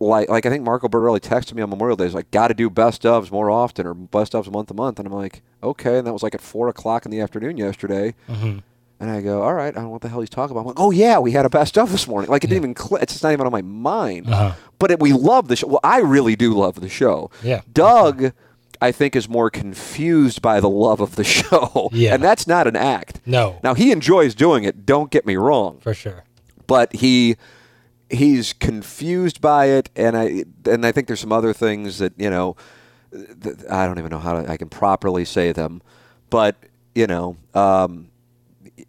[0.01, 2.55] like, like I think Marco Bertelli texted me on Memorial Day, he's like, got to
[2.55, 4.99] do best ofs more often or best ofs month to month.
[4.99, 5.99] And I'm like, okay.
[5.99, 8.15] And that was like at 4 o'clock in the afternoon yesterday.
[8.29, 8.59] Mm-hmm.
[9.01, 10.63] And I go, all right, I don't know what the hell he's talking about.
[10.63, 12.31] I'm like, oh, yeah, we had a best of this morning.
[12.31, 13.03] Like, it didn't even click.
[13.03, 14.29] It's not even on my mind.
[14.29, 14.55] Uh-huh.
[14.81, 15.69] But it, we love the show.
[15.69, 17.31] Well, I really do love the show.
[17.43, 17.61] Yeah.
[17.73, 18.33] Doug,
[18.81, 21.91] I think, is more confused by the love of the show.
[21.93, 22.15] Yeah.
[22.15, 23.21] And that's not an act.
[23.25, 23.61] No.
[23.63, 24.85] Now, he enjoys doing it.
[24.85, 26.25] Don't get me wrong for sure.
[26.67, 27.37] but he
[28.11, 32.31] he's confused by it and i and i think there's some other things that you
[32.31, 32.57] know
[33.13, 35.83] th- i don't even know how to, i can properly say them
[36.31, 36.57] but
[36.95, 38.09] you know um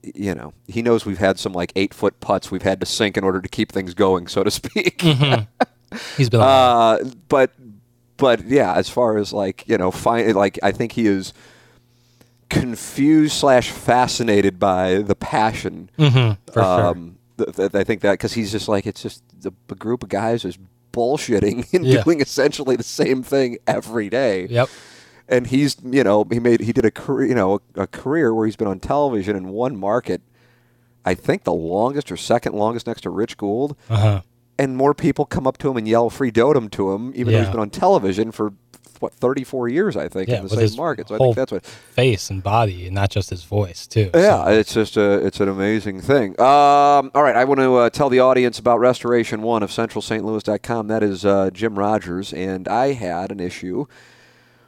[0.04, 3.18] you know he knows we've had some like eight foot putts we've had to sink
[3.18, 5.02] in order to keep things going so to speak
[6.18, 6.40] He's been.
[6.42, 7.00] uh,
[7.30, 7.52] but
[8.18, 11.34] but yeah, as far as like you know, find like I think he is
[12.50, 15.90] confused slash fascinated by the passion.
[15.98, 16.64] Mhm, for sure.
[16.86, 20.04] um, th- th- I think that because he's just like it's just the, a group
[20.04, 20.58] of guys is
[20.94, 22.04] bullshitting and Yeah.
[22.04, 24.48] doing essentially the same thing every day.
[24.50, 24.70] Yep.
[25.30, 28.34] And he's you know he made he did a career you know a, a career
[28.34, 30.22] where he's been on television in one market.
[31.06, 34.22] I think the longest or second longest next to Rich Gould Uh huh.
[34.58, 37.40] and more people come up to him and yell free dotem to him, even though
[37.40, 38.54] he's been on television for
[39.00, 41.08] what 34 years, I think, Yeah, in the same market.
[41.08, 41.66] So I think that's what.
[41.66, 44.10] face and body, and not just his voice too.
[44.14, 46.32] Yeah, So- it's just a, it's an amazing thing.
[46.38, 50.88] Um, all right, I want to uh, tell the audience about Restoration One of CentralStLouis.com.
[50.90, 53.86] That is uh, Jim Rogers, and I had an issue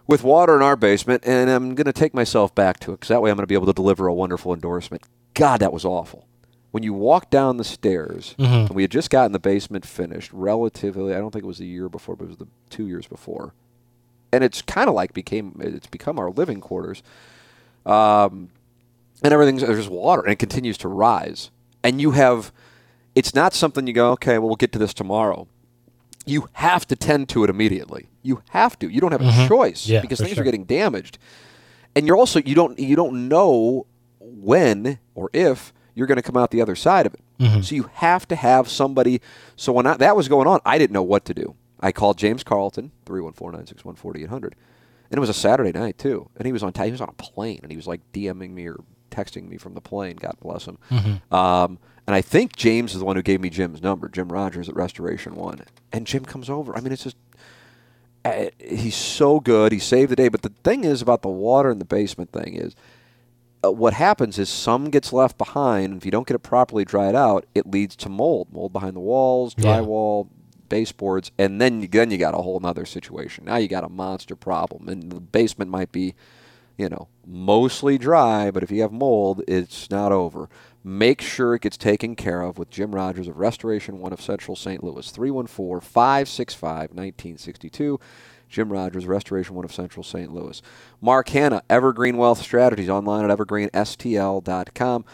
[0.08, 3.10] with water in our basement, and I'm going to take myself back to it because
[3.10, 5.04] that way I'm going to be able to deliver a wonderful endorsement.
[5.34, 6.28] God, that was awful.
[6.72, 11.14] When you walk down the stairs, and we had just gotten the basement finished, relatively,
[11.14, 13.54] I don't think it was a year before, but it was the two years before,
[14.32, 17.04] and it's kind of like became it's become our living quarters
[17.86, 18.50] um,
[19.24, 21.52] and everything's there's water and it continues to rise
[21.84, 22.52] and you have
[23.16, 25.48] it's not something you go okay well we'll get to this tomorrow
[26.32, 28.08] you have to tend to it immediately.
[28.24, 28.88] You have to.
[28.88, 29.94] You don't have a choice Mm-hmm.
[29.94, 30.42] Yeah, because things sure.
[30.42, 31.18] are getting damaged.
[31.96, 33.86] And you're also you don't you don't know
[34.20, 37.20] when or if you're going to come out the other side of it.
[37.40, 37.62] Mm-hmm.
[37.62, 39.20] so you have to have somebody
[39.56, 41.56] so when I, that was going on i didn't know what to do.
[41.80, 44.54] I called james carlton 314-961-4800 and
[45.18, 46.30] it was a saturday night too.
[46.38, 48.68] And he was on he was on a plane and he was like dming me
[48.68, 48.80] or
[49.12, 50.78] texting me from the plane god bless him
[51.32, 51.78] um,
[52.08, 54.76] and i think james is the one who gave me jim's number jim rogers at
[54.76, 55.62] restoration one
[55.92, 57.18] and jim comes over i mean it's just
[58.24, 59.72] uh, he's so good.
[59.72, 60.28] He saved the day.
[60.30, 62.76] But the thing is about the water in the basement thing is,
[63.66, 65.86] uh, what happens is some gets left behind.
[65.88, 68.96] And if you don't get it properly dried out, it leads to mold, mold behind
[68.96, 69.64] the walls, Yeah.
[69.80, 70.28] drywall,
[70.70, 73.46] baseboards, and then you, then you got a whole nother situation.
[73.46, 76.14] Now you got a monster problem, and the basement might be,
[76.82, 78.50] you know, mostly dry.
[78.50, 80.50] But if you have mold, it's not over.
[80.84, 84.56] Make sure it gets taken care of with Jim Rogers of Restoration One of Central
[84.56, 84.84] St.
[84.84, 88.00] Louis, 314 565 1962.
[88.50, 90.34] Jim Rogers, Restoration One of Central St.
[90.34, 90.62] Louis.
[91.00, 95.06] Mark Hannah, Evergreen Wealth Strategies, online at evergreenstl.com.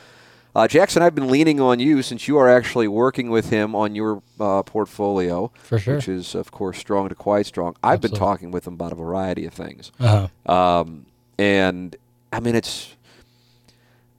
[0.56, 3.94] Uh, Jackson, I've been leaning on you since you are actually working with him on
[3.94, 5.95] your uh, portfolio, For sure.
[5.98, 7.76] which is, of course, strong to quite strong.
[7.84, 9.91] I've been talking with him about a variety of things.
[9.99, 10.52] Uh-huh.
[10.52, 11.06] Um,
[11.38, 11.95] and
[12.31, 12.95] I mean, it's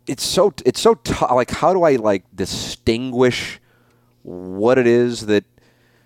[0.06, 3.60] it's so it's so t- like how do I like distinguish
[4.22, 5.44] what it is that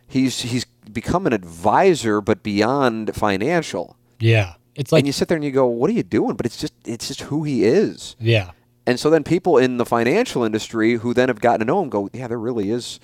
[0.09, 3.97] he's he's become an advisor, but beyond financial.
[4.19, 4.55] Yeah.
[4.75, 6.57] It's like and you sit there and you go, "What are you doing?" But it's
[6.57, 8.17] just it's just who he is.
[8.19, 8.53] yeah.
[8.85, 11.89] And so then people in the financial industry who then have gotten to know him
[11.89, 12.99] go, "Yeah, there really is."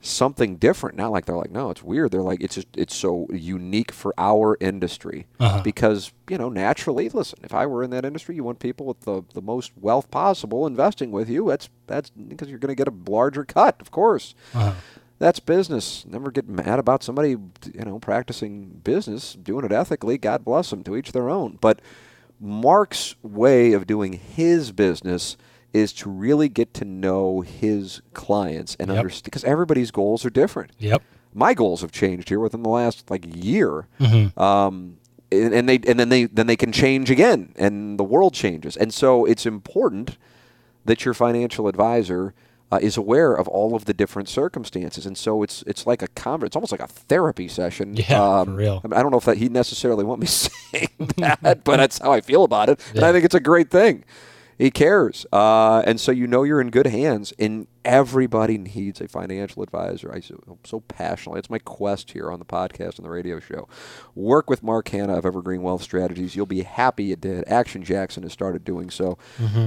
[0.00, 2.12] Something different not like they're like no it's weird.
[2.12, 5.26] They're like it's just it's so unique for our industry.
[5.40, 5.60] Uh-huh.
[5.62, 9.00] because you know naturally listen if i were in that industry you want people with
[9.00, 12.88] the, the most wealth possible investing with you that's that's because you're going to get
[12.88, 14.34] a larger cut of course.
[14.54, 14.74] Uh-huh.
[15.18, 16.04] that's business.
[16.06, 20.84] Never get mad about somebody you know practicing business doing it ethically god bless them
[20.84, 21.58] to each their own.
[21.60, 21.80] But
[22.40, 25.36] Mark's way of doing his business
[25.72, 28.98] is to really get to know his clients and Yep.
[28.98, 30.70] understand because everybody's goals are different.
[30.78, 31.02] Yep.
[31.34, 34.38] My goals have changed here within the last like year, Mm-hmm.
[34.40, 34.96] um,
[35.30, 38.76] and, and they and then they then they can change again, and the world changes,
[38.78, 40.16] and so it's important
[40.86, 42.32] that your financial advisor
[42.72, 46.08] uh, is aware of all of the different circumstances, and so it's it's like a
[46.08, 47.94] conference, it's almost like a therapy session.
[47.94, 48.80] Yeah, for real.
[48.82, 50.88] I, mean, I don't know if that he'd necessarily want me saying
[51.18, 54.04] that, but that's how I feel about it, and I think it's a great thing.
[54.58, 57.32] He cares, uh, and so you know you're in good hands.
[57.38, 60.12] And everybody needs a financial advisor.
[60.12, 61.38] I so, I'm so passionately.
[61.38, 63.68] It's my quest here on the podcast and the radio show.
[64.14, 66.36] Work with Mark Hannah of Evergreen Wealth Strategies.
[66.36, 67.46] You'll be happy you did.
[67.48, 69.16] Action Jackson has started doing so.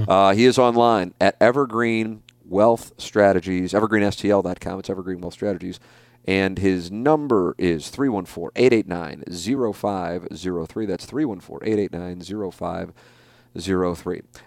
[0.08, 4.78] Uh, he is online at Evergreen Wealth Strategies, evergreenstl.com.
[4.78, 5.80] It's Evergreen Wealth Strategies.
[6.24, 9.24] And his number is 314 889
[9.74, 10.86] 0503.
[10.86, 12.94] That's 314 889 0503.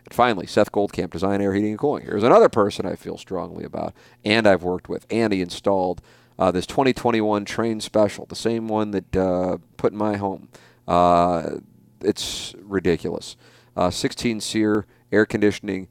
[0.06, 2.06] And finally, Seth Goldcamp, Design Aire Heating and Cooling.
[2.06, 5.06] Here's another person I feel strongly about and I've worked with.
[5.10, 6.02] And he installed
[6.38, 10.50] uh, this 2021 Trane Special, the same one that uh, put in my home.
[10.88, 11.58] Uh,
[12.02, 13.36] it's ridiculous.
[13.76, 15.88] Uh, 16 SEER air conditioning.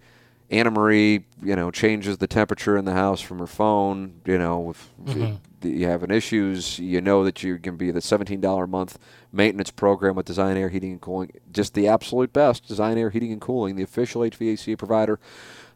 [0.50, 4.20] Anna Marie, you know, changes the temperature in the house from her phone.
[4.26, 4.90] You know, if
[5.70, 8.98] you're having issues, you know that going to be the $17 a month
[9.32, 11.32] maintenance program with Design Aire Heating and Cooling.
[11.52, 12.66] Just the absolute best.
[12.66, 15.18] Design Aire Heating and Cooling, the official HVAC provider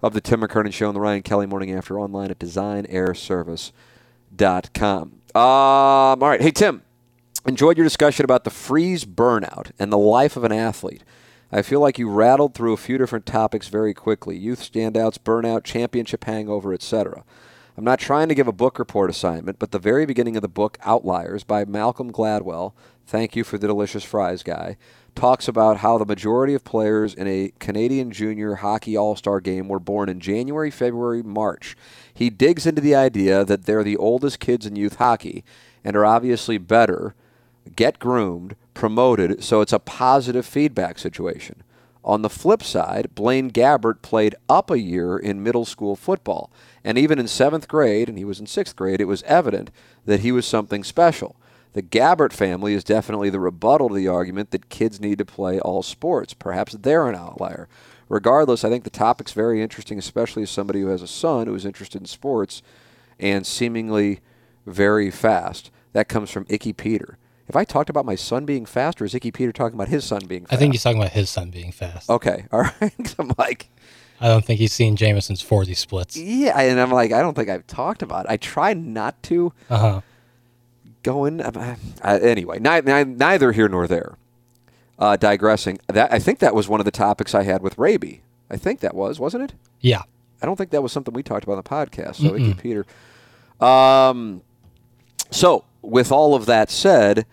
[0.02, 5.12] of the Tim McKernan Show and the Ryan Kelley Morning After online at designairservice.com.
[5.34, 6.40] Um, all right.
[6.40, 6.82] Hey, Tim
[7.46, 11.02] enjoyed your discussion about the Freese burnout and the life of an athlete.
[11.50, 15.64] I feel like you rattled through a few different topics very quickly youth standouts, burnout,
[15.64, 17.24] championship hangover, etc.
[17.78, 20.48] I'm not trying to give a book report assignment, but the very beginning of the
[20.48, 22.72] book, Outliers, by Malcolm Gladwell,
[23.06, 24.76] thank you for the delicious fries guy,
[25.14, 29.68] talks about how the majority of players in a Canadian junior hockey all star game
[29.68, 31.76] were born in January, February, March.
[32.12, 35.44] He digs into the idea that they're the oldest kids in youth hockey
[35.84, 37.14] and are obviously better
[37.76, 41.62] get groomed, promoted, so it's a positive feedback situation.
[42.04, 46.50] On the flip side, Blaine Gabbert played up a year in middle school football,
[46.88, 49.70] and even in seventh grade, and he was in sixth grade, it was evident
[50.06, 51.36] that he was something special.
[51.74, 55.60] The Gabbert family is definitely the rebuttal to the argument that kids need to play
[55.60, 56.32] all sports.
[56.32, 57.68] Perhaps they're an outlier.
[58.08, 61.54] Regardless, I think the topic's very interesting, especially as somebody who has a son who
[61.54, 62.62] is interested in sports
[63.20, 64.20] and seemingly
[64.64, 65.70] very fast.
[65.92, 67.18] That comes from Icky Peter.
[67.48, 70.06] Have I talked about my son being fast, or is Icky Peter talking about his
[70.06, 70.54] son being fast?
[70.54, 72.08] I think he's talking about his son being fast.
[72.08, 73.14] Okay, all right.
[73.18, 73.68] I'm like,
[74.20, 76.16] I don't think he's seen Jameson's 40 splits.
[76.16, 78.30] yeah, and I'm like, I don't think I've talked about it.
[78.32, 80.00] I try not to Uh huh.
[81.02, 81.40] go in.
[81.40, 84.16] Uh, anyway, ni- ni- neither here nor there.
[84.98, 88.22] Uh, digressing, that I think that was one of the topics I had with Raby.
[88.50, 89.54] I think that was, wasn't it?
[89.80, 90.02] Yeah.
[90.42, 91.62] I don't think that was something we talked about on the
[91.92, 92.16] podcast.
[92.16, 92.84] So, Icky Peter.
[93.60, 94.42] Um,
[95.30, 97.26] so, with all of that said,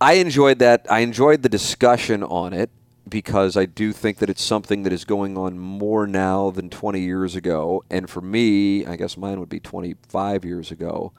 [0.00, 0.84] I enjoyed that.
[0.90, 2.70] I enjoyed the discussion on it
[3.14, 6.98] because I do think that it's something that is going on more now than 20
[6.98, 7.84] years ago.
[7.88, 11.12] And for me, I guess mine would be 25 years ago.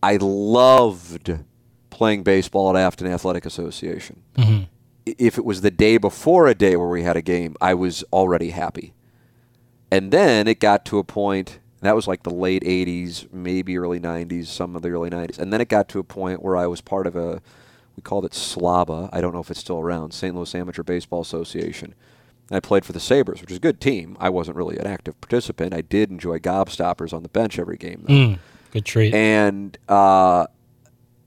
[0.00, 1.40] I loved
[1.90, 4.22] playing baseball at Afton Athletic Association.
[4.36, 4.62] Mm-hmm.
[5.08, 7.74] I- If it was the day before a day where we had a game, I
[7.74, 8.94] was already happy.
[9.90, 13.98] And then it got to a point, that was like the late 80s, maybe early
[13.98, 15.36] 90s, some of the early 90s.
[15.40, 17.42] And then it got to a point where I was part of a,
[17.98, 19.08] we called it SLABA.
[19.12, 20.34] I don't know if it's still around, St.
[20.34, 21.94] Louis Amateur Baseball Association.
[22.50, 24.16] I played for the Sabres, which is a good team.
[24.20, 25.74] I wasn't really an active participant.
[25.74, 28.38] I did enjoy gobstoppers on the bench every game, though Mm,
[28.72, 29.12] good treat.
[29.14, 30.46] and uh,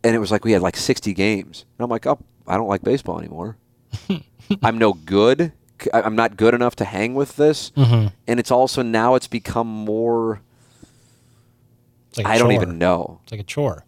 [0.03, 1.65] and it was like we had like 60 games.
[1.77, 3.57] And I'm like, oh, I don't like baseball anymore.
[4.63, 5.51] I'm no good.
[5.93, 7.71] I'm not good enough to hang with this.
[7.71, 8.07] Mm-hmm.
[8.27, 10.41] And it's also now it's become more.
[12.09, 13.19] It's like I don't even know.
[13.23, 13.85] It's like a chore.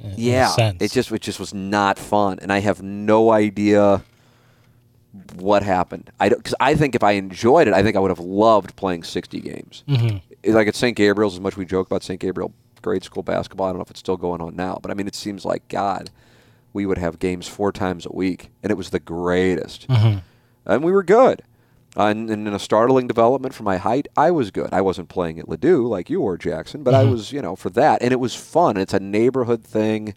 [0.00, 3.30] In- in a Yeah, it just it just was not fun, and I have no
[3.32, 4.02] idea
[5.36, 6.10] what happened.
[6.20, 9.02] I because I think if I enjoyed it, I think I would have loved playing
[9.04, 9.82] 60 games.
[9.88, 10.20] Mhm.
[10.42, 10.96] It's Like at St.
[10.96, 12.20] Gabriel's, as much we joke about St.
[12.20, 12.52] Gabriel
[12.82, 15.06] grade school basketball, I don't know if it's still going on now, but I mean,
[15.08, 16.10] it seems like God,
[16.72, 20.20] we would have games four times a week, and it was the greatest, Mhm.
[20.66, 21.42] and we were good.
[21.96, 24.68] Uh, and, and in a startling development for my height, I was good.
[24.72, 27.12] I wasn't playing at Ladue like you were, Jackson, but I mm-hmm.
[27.12, 28.76] was, you know, for that, and it was fun.
[28.76, 30.14] It's a neighborhood thing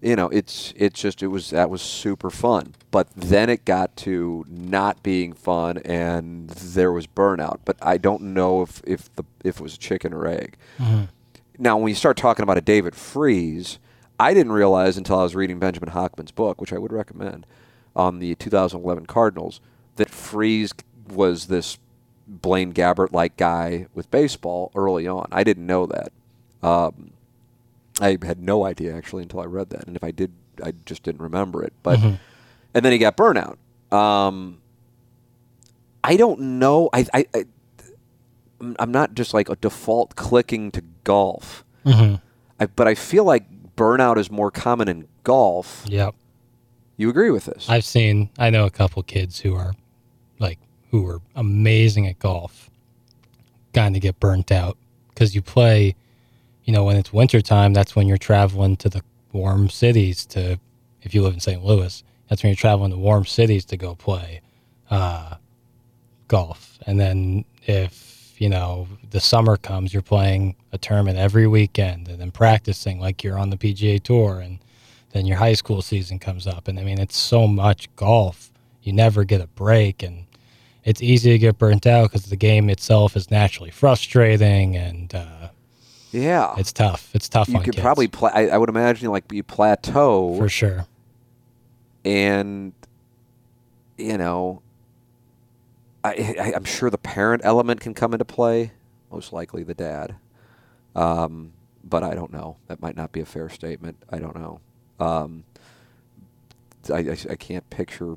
[0.00, 2.74] you know, it's it's just it was that was super fun.
[2.90, 7.60] But then it got to not being fun, and there was burnout.
[7.64, 10.56] But I don't know if if the if it was chicken or egg.
[10.78, 11.04] Mm-hmm.
[11.58, 13.80] Now, when you start talking about a David Freese,
[14.20, 17.46] I didn't realize until I was reading Benjamin Hochman's book, which I would recommend,
[17.96, 19.60] on the 2011 Cardinals
[19.98, 20.72] that Freese
[21.08, 21.78] was this
[22.26, 25.28] Blaine Gabbert like guy with baseball early on.
[25.30, 26.12] I didn't know that.
[26.66, 27.12] Um,
[28.00, 31.02] I had no idea actually until I read that, and if I did, I just
[31.04, 31.72] didn't remember it.
[31.82, 32.18] But and
[32.84, 33.56] then he got burnout.
[33.94, 34.58] Um,
[36.04, 36.90] I don't know.
[36.92, 37.44] I, I, I
[38.78, 41.64] I'm- not just like a default clicking to golf.
[42.60, 43.44] I, but I feel like
[43.76, 45.84] burnout is more common in golf.
[45.86, 46.14] Yep.
[46.98, 47.68] You agree with this?
[47.70, 49.74] I've seen, I know a couple kids who are
[50.38, 50.58] like,
[50.90, 52.70] who are amazing at golf,
[53.74, 54.76] kind of get burnt out
[55.10, 55.94] because you play,
[56.64, 59.02] you know, when it's wintertime, that's when you're traveling to the
[59.32, 60.58] warm cities to,
[61.02, 61.64] if you live in St.
[61.64, 64.40] Louis, that's when you're traveling to warm cities to go play
[64.90, 65.36] uh,
[66.28, 66.78] golf.
[66.86, 72.20] And then if, you know, the summer comes, you're playing a tournament every weekend and
[72.20, 74.40] then practicing like you're on the PGA Tour.
[74.40, 74.58] And
[75.10, 76.68] then your high school season comes up.
[76.68, 78.52] And I mean, it's so much golf.
[78.82, 80.02] You never get a break.
[80.02, 80.26] And
[80.88, 85.48] it's easy to get burnt out because the game itself is naturally frustrating and uh,
[86.12, 86.54] yeah.
[86.56, 87.10] it's tough.
[87.12, 87.82] It's tough you on could kids.
[87.82, 90.86] probably pla- I, I would imagine like you plateau For sure.
[92.06, 92.72] and
[93.98, 94.62] you know
[96.02, 98.72] I, I, I'm sure the parent element can come into play.
[99.12, 100.16] Most likely the dad,
[100.96, 101.52] um,
[101.84, 102.56] but I don't know.
[102.68, 103.96] That might not be a fair statement.
[104.10, 104.60] I don't know.
[105.00, 105.44] Um,
[106.90, 108.16] I, I, I can't picture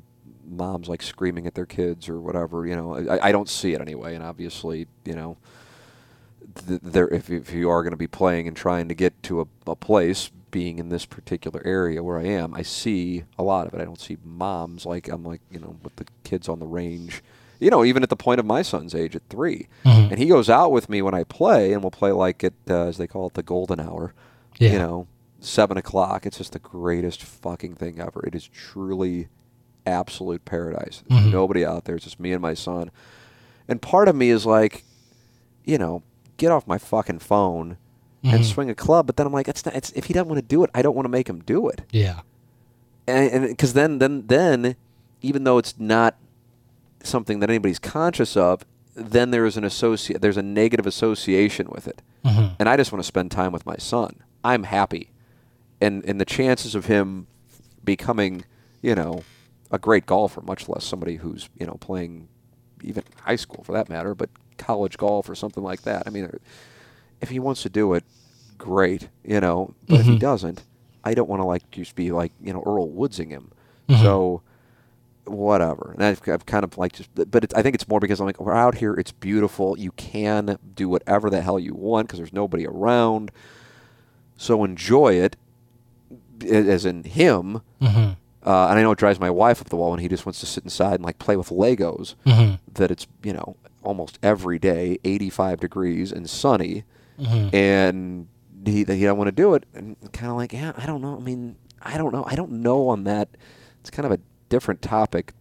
[0.56, 2.66] moms like screaming at their kids or whatever.
[2.66, 4.14] You know, I, I don't see it anyway.
[4.14, 5.36] And obviously, you know,
[6.66, 9.40] th- there if, if you are going to be playing and trying to get to
[9.40, 13.66] a, a place being in this particular area where I am, I see a lot
[13.66, 13.80] of it.
[13.80, 17.22] I don't see moms like I'm like you know with the kids on the range.
[17.58, 19.68] You know, even at the point of my son's age at 3
[20.10, 22.86] and he goes out with me when I play, and we'll play like at uh,
[22.86, 24.14] as they call it the golden hour.
[24.58, 24.72] Yeah.
[24.72, 25.06] You know,
[25.40, 26.26] seven o'clock.
[26.26, 28.24] It's just the greatest fucking thing ever.
[28.26, 29.28] It is truly
[29.86, 31.02] absolute paradise.
[31.08, 31.30] There's mm-hmm.
[31.30, 31.96] nobody out there.
[31.96, 32.90] It's just me and my son.
[33.68, 34.84] And part of me is like,
[35.64, 36.02] you know,
[36.36, 37.76] get off my fucking phone
[38.22, 38.42] and mm-hmm.
[38.42, 39.06] swing a club.
[39.06, 39.74] But then I'm like, it's not.
[39.74, 41.68] It's if he doesn't want to do it, I don't want to make him do
[41.68, 41.82] it.
[41.90, 42.20] Yeah.
[43.06, 44.76] And because then, then, then,
[45.22, 46.16] even though it's not
[47.02, 48.64] something that anybody's conscious of,
[48.94, 50.20] then there is an associate.
[50.20, 52.00] There's a negative association with it.
[52.24, 52.54] Mm-hmm.
[52.58, 54.22] And I just want to spend time with my son.
[54.44, 55.10] I'm happy,
[55.80, 57.26] and and the chances of him
[57.84, 58.44] becoming,
[58.80, 59.24] you know,
[59.72, 62.28] a great golfer, much less somebody who's you know playing
[62.84, 66.04] even high school for that matter, but college golf or something like that.
[66.06, 66.38] I mean, uh,
[67.20, 68.04] if he wants to do it,
[68.58, 69.74] great, you know.
[69.88, 70.18] But if he mm-hmm.
[70.18, 70.62] doesn't,
[71.02, 73.50] I don't want to like just be like you know Earl Woodsing him.
[73.88, 74.02] Mm-hmm.
[74.02, 74.42] So
[75.24, 75.92] whatever.
[75.94, 78.26] And I've, I've kind of like just, but it, I think it's more because I'm
[78.26, 78.94] like we're out here.
[78.94, 79.78] It's beautiful.
[79.78, 83.30] You can do whatever the hell you want because there's nobody around.
[84.36, 85.36] So enjoy it,
[86.44, 87.62] as in him.
[87.80, 88.12] Mm-hmm.
[88.44, 90.40] Uh, and I know it drives my wife up the wall when he just wants
[90.40, 92.16] to sit inside and like play with Legos.
[92.26, 92.54] Mm-hmm.
[92.74, 96.84] That it's you know almost every day, 85 degrees and sunny,
[97.20, 97.54] Mm-hmm.
[97.54, 98.26] and
[98.64, 99.64] he that he don't want to do it.
[99.74, 101.16] And kind of like, yeah, I don't know.
[101.16, 102.24] I mean, I don't know.
[102.26, 103.28] I don't know on that.
[103.80, 105.34] It's kind of a different topic.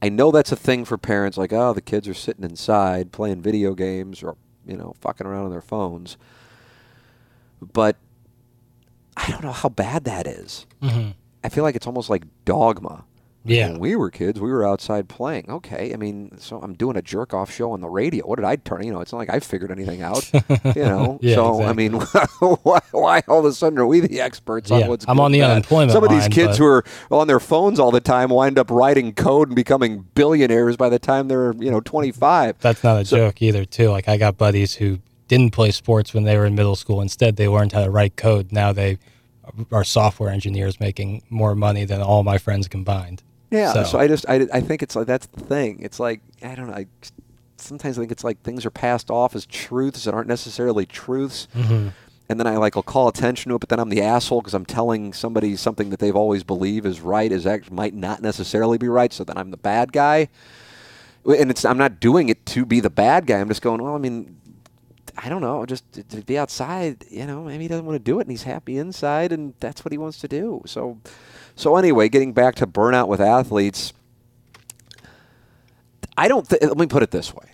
[0.00, 1.36] I know that's a thing for parents.
[1.36, 4.36] Like, oh, the kids are sitting inside playing video games or
[4.66, 6.16] you know fucking around on their phones.
[7.60, 7.96] But
[9.16, 10.66] I don't know how bad that is.
[10.82, 11.10] Mm-hmm.
[11.44, 13.04] I feel like it's almost like dogma.
[13.46, 13.68] Yeah.
[13.72, 15.44] When we were kids, we were outside playing.
[15.50, 18.26] Okay, I mean, so I'm doing a jerk off show on the radio.
[18.26, 18.84] What did I turn?
[18.84, 20.32] You know, it's not like I figured anything out.
[20.74, 21.92] you know, Yeah, so I mean,
[22.62, 25.04] why, why all of a sudden are we the experts on Yeah, what's?
[25.06, 25.50] I'm on the bad?
[25.50, 28.30] unemployment Some of these line, kids but- who are on their phones all the time
[28.30, 32.60] wind up writing code and becoming billionaires by the time they're you know 25.
[32.60, 33.90] That's not a So- joke either, too.
[33.90, 37.02] Like I got buddies who didn't play sports when they were in middle school.
[37.02, 38.52] Instead, they learned how to write code.
[38.52, 38.96] Now they
[39.70, 43.22] are software engineers making more money than all my friends combined.
[43.50, 45.80] Yeah, so, So- I just I, I think it's like that's the thing.
[45.80, 46.74] It's like I don't know.
[46.74, 46.86] I
[47.56, 51.48] sometimes I think it's like things are passed off as truths that aren't necessarily truths.
[51.54, 51.88] Mm-hmm.
[52.28, 54.54] And then I like I'll call attention to it, but then I'm the asshole because
[54.54, 58.78] I'm telling somebody something that they've always believed is right is act might not necessarily
[58.78, 59.12] be right.
[59.12, 60.28] So then I'm the bad guy,
[61.26, 63.40] and it's I'm not doing it to be the bad guy.
[63.40, 63.94] I'm just going well.
[63.94, 64.36] I mean,
[65.16, 65.64] I don't know.
[65.66, 68.30] Just to, to be outside, you know, maybe he doesn't want to do it, and
[68.30, 70.62] he's happy inside, and that's what he wants to do.
[70.66, 70.98] So,
[71.54, 73.92] so anyway, getting back to burnout with athletes,
[76.16, 76.48] I don't.
[76.48, 77.52] Th- let me put it this way: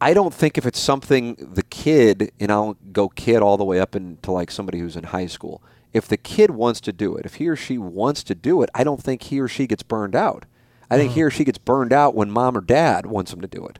[0.00, 3.80] I don't think if it's something the kid, and I'll go kid all the way
[3.80, 5.62] up into like somebody who's in high school.
[5.92, 8.70] If the kid wants to do it, if he or she wants to do it,
[8.74, 10.44] I don't think he or she gets burned out.
[10.90, 11.24] I think he mm.
[11.24, 13.78] or she gets burned out when mom or dad wants them to do it.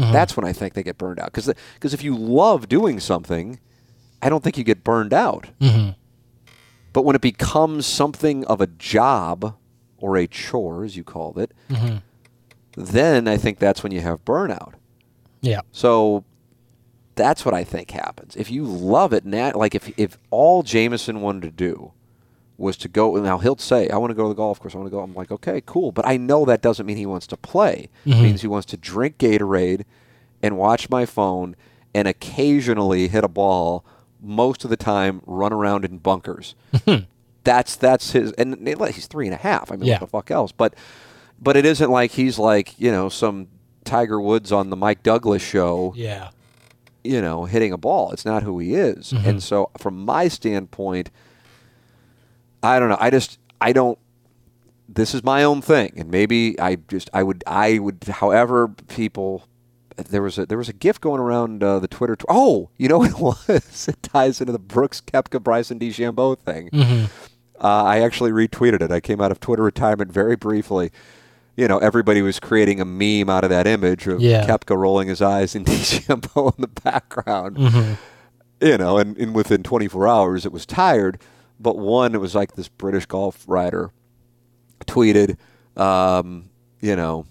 [0.00, 1.32] That's when I think they get burned out.
[1.32, 3.58] Because because if you love doing something,
[4.22, 5.48] I don't think you get burned out.
[5.60, 5.90] Mm-hmm.
[6.92, 9.56] But when it becomes something of a job,
[9.98, 11.52] or a chore, as you called it,
[12.76, 14.74] then I think that's when you have burnout.
[15.40, 15.60] Yeah.
[15.72, 16.24] So
[17.14, 18.36] that's what I think happens.
[18.36, 21.92] If you love it, nat- like if if all Jameson wanted to do
[22.58, 24.74] was to go, now he'll say, "I want to go to the golf course.
[24.74, 27.06] I want to go." I'm like, okay, cool, but I know that doesn't mean he
[27.06, 27.88] wants to play.
[28.04, 28.22] It mm-hmm.
[28.22, 29.84] means he wants to drink Gatorade
[30.42, 31.56] and watch my phone
[31.94, 33.84] and occasionally hit a ball.
[34.20, 36.56] Most of the time, run around in bunkers.
[36.74, 37.04] Mm-hmm.
[37.44, 39.70] that's that's his, and he's three and a half.
[39.70, 39.94] I mean, Yeah.
[39.94, 40.52] what the fuck else?
[40.52, 40.74] But
[41.40, 43.46] but it isn't like he's like you know some
[43.84, 46.30] Tiger Woods on the Mike Douglas show Yeah.
[47.04, 48.10] you know, hitting a ball.
[48.10, 49.12] It's not who he is.
[49.12, 49.38] And mm-hmm.
[49.38, 51.10] so, from my standpoint,
[52.62, 52.96] I don't know.
[53.00, 53.98] I just, I don't.
[54.88, 58.04] This is my own thing, and maybe I just, I would, I would.
[58.08, 59.44] However, people,
[59.96, 62.16] there was a there was a gift going around uh, the Twitter.
[62.16, 63.18] Tw- oh, you know what it
[63.48, 63.86] was?
[63.88, 66.70] It ties into the Brooks Koepka Bryson DeChambeau thing.
[66.72, 67.08] Uh,
[67.84, 68.90] I actually retweeted it.
[68.90, 70.90] I came out of Twitter retirement very briefly.
[71.56, 74.46] You know, everybody was creating a meme out of that image of Yeah.
[74.46, 77.58] Koepka rolling his eyes and DeChambeau in the background.
[78.60, 81.20] You know, and, and within 24 hours it was tired.
[81.60, 83.90] But one, it was like this British golf writer
[84.86, 85.36] tweeted,
[85.76, 87.26] um, you know,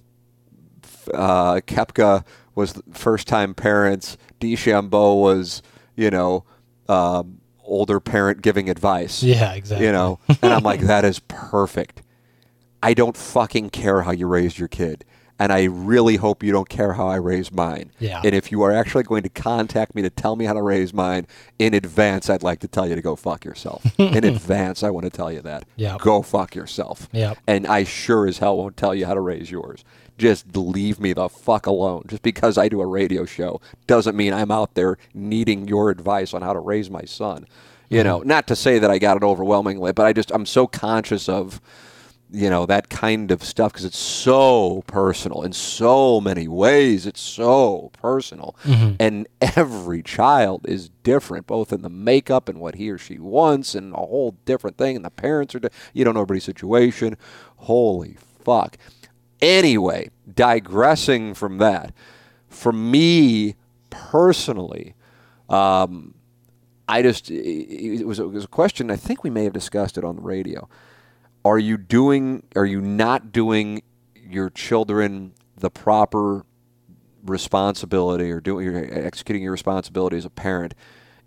[1.13, 2.25] uh, Koepka
[2.55, 4.17] was first time parents.
[4.39, 5.61] DeChambeau was,
[5.95, 6.43] you know,
[6.89, 9.23] um, older parent giving advice.
[9.23, 9.85] Yeah, exactly.
[9.85, 12.01] You know, and I'm like, that is perfect.
[12.81, 15.03] I don't fucking care how you raised your kid.
[15.39, 17.91] And I really hope you don't care how I raise mine.
[17.99, 18.21] Yeah.
[18.23, 20.93] And if you are actually going to contact me to tell me how to raise
[20.93, 21.27] mine
[21.59, 23.85] in advance, I'd like to tell you to go fuck yourself.
[23.99, 25.65] in advance, I want to tell you that.
[25.75, 26.01] Yep.
[26.01, 27.07] Go fuck yourself.
[27.11, 27.37] Yep.
[27.45, 29.83] And I sure as hell won't tell you how to raise yours.
[30.17, 32.05] Just leave me the fuck alone.
[32.07, 36.33] Just because I do a radio show doesn't mean I'm out there needing your advice
[36.33, 37.45] on how to raise my son.
[37.89, 38.07] You mm-hmm.
[38.07, 41.29] know, not to say that I got it overwhelmingly, but I just I'm so conscious
[41.29, 41.61] of
[42.29, 47.05] you know that kind of stuff because it's so personal in so many ways.
[47.05, 48.55] It's so personal.
[48.99, 53.75] And every child is different both in the makeup and what he or she wants
[53.75, 57.15] and a whole different thing and the parents are di- you don't know everybody's situation.
[57.57, 58.77] Holy fuck.
[59.41, 61.93] Anyway digressing from that
[62.49, 63.55] for me
[63.89, 64.93] personally
[65.49, 66.13] um,
[66.89, 70.03] I just it was, it was a question I think we may have discussed it
[70.03, 70.67] on the radio
[71.47, 73.81] are you doing are you not doing
[74.15, 76.45] your children the proper
[77.23, 80.73] responsibility or doing you're executing your responsibility as a parent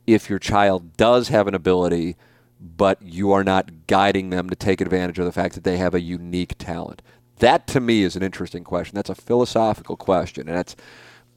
[0.06, 2.16] if your child does have an ability
[2.60, 5.94] but you are not guiding them to take advantage of the fact that they have
[5.94, 7.00] a unique talent?
[7.38, 8.96] That to me is an interesting question.
[8.96, 10.76] That's a philosophical question and that's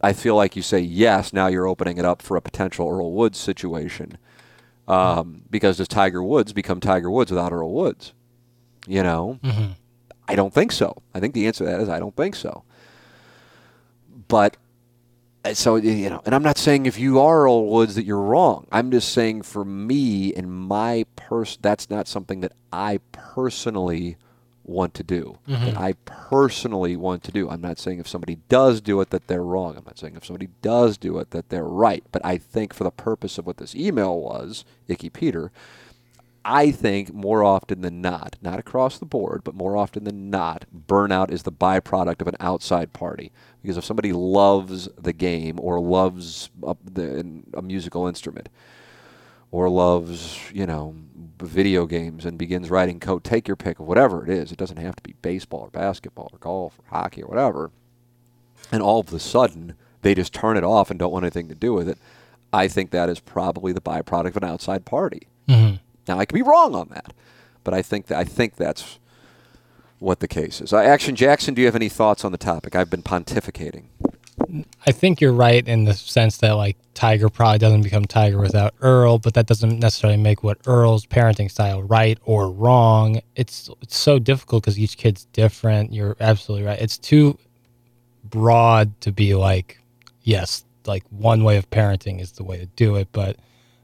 [0.01, 3.13] i feel like you say yes now you're opening it up for a potential earl
[3.13, 4.17] woods situation
[4.87, 8.13] um, because does tiger woods become tiger woods without earl woods
[8.87, 9.39] you know
[10.27, 11.01] I don't think so.
[11.13, 12.63] I think the answer to that is I don't think so.
[14.27, 14.57] But
[15.45, 18.21] uh, so you know, and I'm not saying if you are Earl Woods that you're
[18.21, 18.65] wrong.
[18.71, 24.17] I'm just saying for me and my pers that's not something that I personally
[24.65, 25.37] want to do.
[25.45, 27.49] That I personally want to do.
[27.49, 29.75] I'm not saying if somebody does do it that they're wrong.
[29.75, 32.03] I'm not saying if somebody does do it that they're right.
[32.13, 35.51] But I think for the purpose of what this email was, Icky Peter,
[36.45, 40.65] I think more often than not, not across the board, but more often than not,
[40.87, 43.31] burnout is the byproduct of an outside party.
[43.61, 48.49] Because if somebody loves the game or loves a, the, a musical instrument
[49.51, 50.95] or loves, you know,
[51.39, 54.51] video games and begins writing code, take your pick of whatever it is.
[54.51, 57.71] It doesn't have to be baseball or basketball or golf or hockey or whatever.
[58.71, 61.55] And all of a sudden, they just turn it off and don't want anything to
[61.55, 61.97] do with it.
[62.51, 65.27] I think that is probably the byproduct of an outside party.
[65.47, 65.77] Mm-hmm.
[66.07, 67.13] Now I could be wrong on that,
[67.63, 68.99] but I think that I think that's
[69.99, 70.73] what the case is.
[70.73, 72.75] Uh, Action Jackson, do you have any thoughts on the topic?
[72.75, 73.85] I've been pontificating.
[74.85, 78.73] I think you're right in the sense that like Tiger probably doesn't become Tiger without
[78.81, 83.21] Earl, but that doesn't necessarily make what Earl's parenting style right or wrong.
[83.35, 85.93] It's it's so difficult because each kid's different.
[85.93, 86.79] You're absolutely right.
[86.81, 87.37] It's too
[88.23, 89.79] broad to be like,
[90.23, 93.37] yes, like one way of parenting is the way to do it, but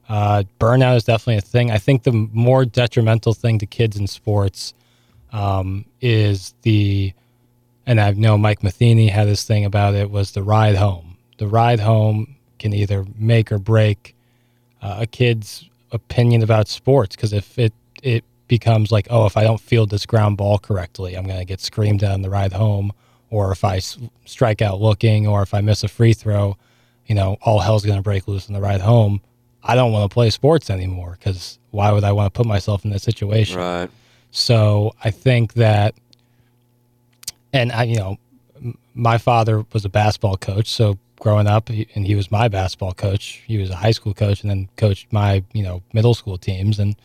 [0.09, 1.71] uh, burnout is definitely a thing.
[1.71, 4.73] I think the more detrimental thing to kids in sports
[5.31, 7.13] um, is the
[7.85, 11.17] and I know Mike Matheny had this thing about it was the ride home.
[11.37, 14.15] The ride home can either make or break
[14.81, 17.73] uh, a kid's opinion about sports because if it
[18.03, 21.45] it becomes like, oh, if I don't field this ground ball correctly, I'm going to
[21.45, 22.91] get screamed at on the ride home,
[23.29, 26.57] or if I s- strike out looking, or if I miss a free throw,
[27.05, 29.21] you know, all hell's going to break loose on the ride home.
[29.63, 32.85] I don't want to play sports anymore because why would I want to put myself
[32.85, 33.57] in that situation?
[33.57, 33.89] Right.
[34.31, 35.95] So I think that
[37.53, 38.17] and I, you know,
[38.93, 43.41] my father was a basketball coach, so growing up, and he was my basketball coach.
[43.45, 46.79] He was a high school coach, and then coached my, you know, middle school teams.
[46.79, 46.95] And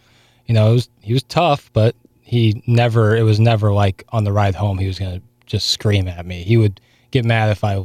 [0.46, 3.16] you know, it was he was tough, but he never.
[3.16, 6.42] It was never like on the ride home he was gonna just scream at me.
[6.42, 7.84] He would get mad if I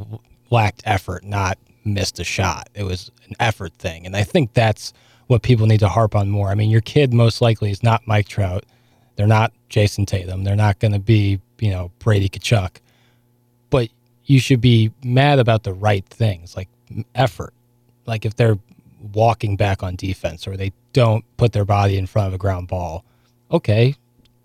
[0.50, 1.58] lacked effort, not
[1.94, 2.68] missed a shot.
[2.74, 4.92] It was an effort thing, and I think that's
[5.26, 6.48] what people need to harp on more.
[6.48, 8.64] I mean, your kid most likely is not Mike Trout.
[9.14, 10.42] They're not Jayson Tatum.
[10.42, 12.78] They're not going to be, you know, Brady Tkachuk.
[13.70, 13.90] But
[14.24, 16.68] you should be mad about the right things, like
[17.14, 17.54] effort.
[18.06, 18.58] Like if they're
[19.12, 22.68] walking back on defense or they don't put their body in front of a ground
[22.68, 23.04] ball,
[23.52, 23.94] okay,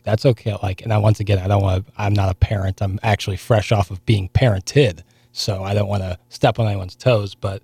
[0.03, 0.55] that's okay.
[0.61, 1.93] Like, and I once again, I don't want to.
[1.97, 2.81] I'm not a parent.
[2.81, 5.01] I'm actually fresh off of being parented,
[5.35, 7.35] so I don't want to step on anyone's toes.
[7.35, 7.61] But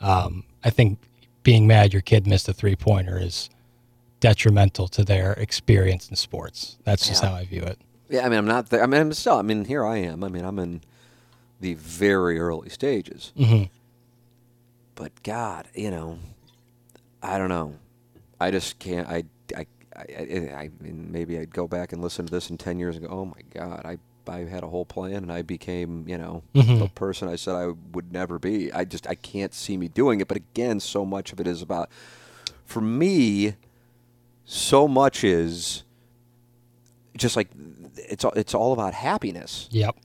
[0.00, 0.98] um, I think
[1.42, 3.50] being mad your kid missed a three pointer is
[4.20, 6.76] detrimental to their experience in sports.
[6.84, 7.30] That's just Yeah.
[7.30, 7.78] how I view it.
[8.08, 8.82] Yeah, I mean, I'm not there.
[8.82, 9.34] I mean, I'm still.
[9.36, 10.24] I mean, here I am.
[10.24, 10.80] I mean, I'm in
[11.60, 13.32] the very early stages.
[13.36, 13.64] hmm
[14.94, 16.18] But God, you know,
[17.22, 17.74] I don't know.
[18.40, 19.08] I just can't.
[19.08, 19.24] I,
[19.56, 19.66] I,
[19.96, 22.96] I, I, I mean, maybe I'd go back and listen to this in ten years
[22.96, 26.18] and go, "Oh my God, I, I had a whole plan and I became, you
[26.18, 26.78] know, Mhm.
[26.78, 30.20] the person I said I would never be." I just, I can't see me doing
[30.20, 30.28] it.
[30.28, 31.88] But again, so much of it is about,
[32.64, 33.54] for me,
[34.44, 35.82] so much is
[37.16, 37.48] just like
[37.96, 39.96] it's all, it's all about happiness Yep.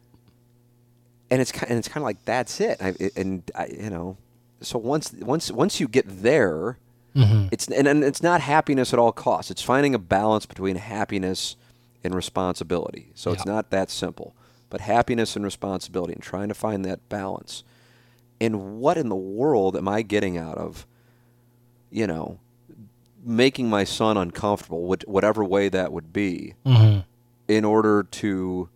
[1.29, 2.77] and it's kind and it's kind of like that's it.
[2.81, 4.17] I, and I, you know,
[4.61, 6.77] so once once once you get there,
[7.13, 9.51] hmm it's and, and it's not happiness at all costs.
[9.51, 11.55] It's finding a balance between happiness
[12.03, 13.09] and responsibility.
[13.15, 14.35] So it's not that simple,
[14.69, 17.63] but happiness and responsibility, and trying to find that balance.
[18.41, 20.85] And what in the world am I getting out of,
[21.89, 22.39] you know,
[23.23, 26.99] making my son uncomfortable, whatever way that would be, hmm
[27.45, 28.69] in order to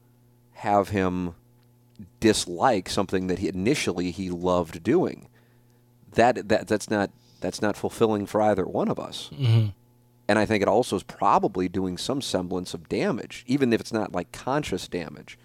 [0.55, 1.33] have him
[2.19, 5.29] dislike something that he initially he loved doing.
[6.13, 7.09] That that that's not
[7.39, 9.29] that's not fulfilling for either one of us.
[9.35, 9.67] hmm
[10.27, 13.93] And I think it also is probably doing some semblance of damage, even if it's
[13.93, 15.37] not like conscious damage.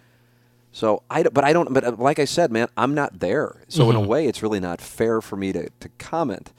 [0.73, 3.63] So I, but I don't, but uh, like I said, man, I'm not there.
[3.69, 6.53] So in a way, it's really not fair for me to, to comment.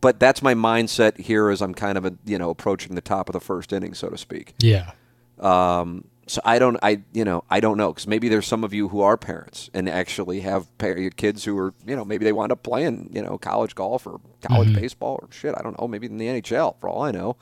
[0.00, 3.28] But that's my mindset here as I'm kind of, a, you know, approaching the top
[3.28, 4.54] of the first inning, so to speak.
[4.58, 4.92] Yeah.
[5.40, 8.72] Um, so I don't, I you know, I don't know because maybe there's some of
[8.72, 12.24] you who are parents and actually have par- your kids who are, you know, maybe
[12.24, 15.54] they wind up playing, you know, college golf or college baseball or shit.
[15.56, 17.36] I don't know, maybe in the NHL for all I know.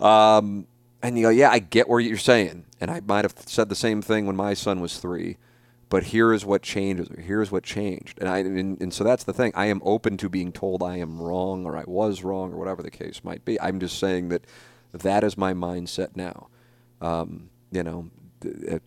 [0.00, 0.66] Um,
[1.02, 3.74] and you go, yeah, I get where you're saying, and I might have said the
[3.74, 5.38] same thing when my son was three.
[5.88, 9.24] But here is what changes, or here's what changed, and I and, and so that's
[9.24, 9.52] the thing.
[9.54, 12.82] I am open to being told I am wrong, or I was wrong, or whatever
[12.82, 13.60] the case might be.
[13.60, 14.46] I'm just saying that
[14.94, 16.48] that is my mindset now
[17.02, 18.10] um, you know,
[18.44, 18.78] uh,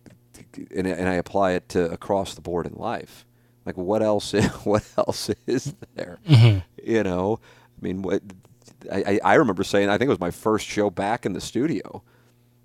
[0.74, 3.24] and, and I apply it to across the board in life.
[3.64, 4.32] Like, what else?
[4.34, 6.18] i- What else is there?
[6.82, 8.22] You know, I mean, what?
[8.92, 12.02] I, I remember saying, I think it was my first show back in the studio.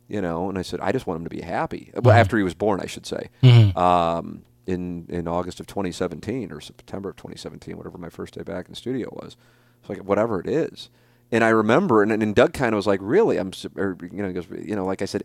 [0.08, 1.92] You know, and I said, I just want him to be happy.
[1.96, 3.30] Well, after he was born, I should say.
[3.76, 8.66] Um, in in August of 2017 or September of 2017, whatever my first day back
[8.68, 9.38] in the studio was.
[9.80, 10.90] It's like whatever it is.
[11.32, 14.28] And I remember, and, and Doug kind of was like, "Really?" I'm, or, you know,
[14.28, 15.24] he goes, you know, like I said,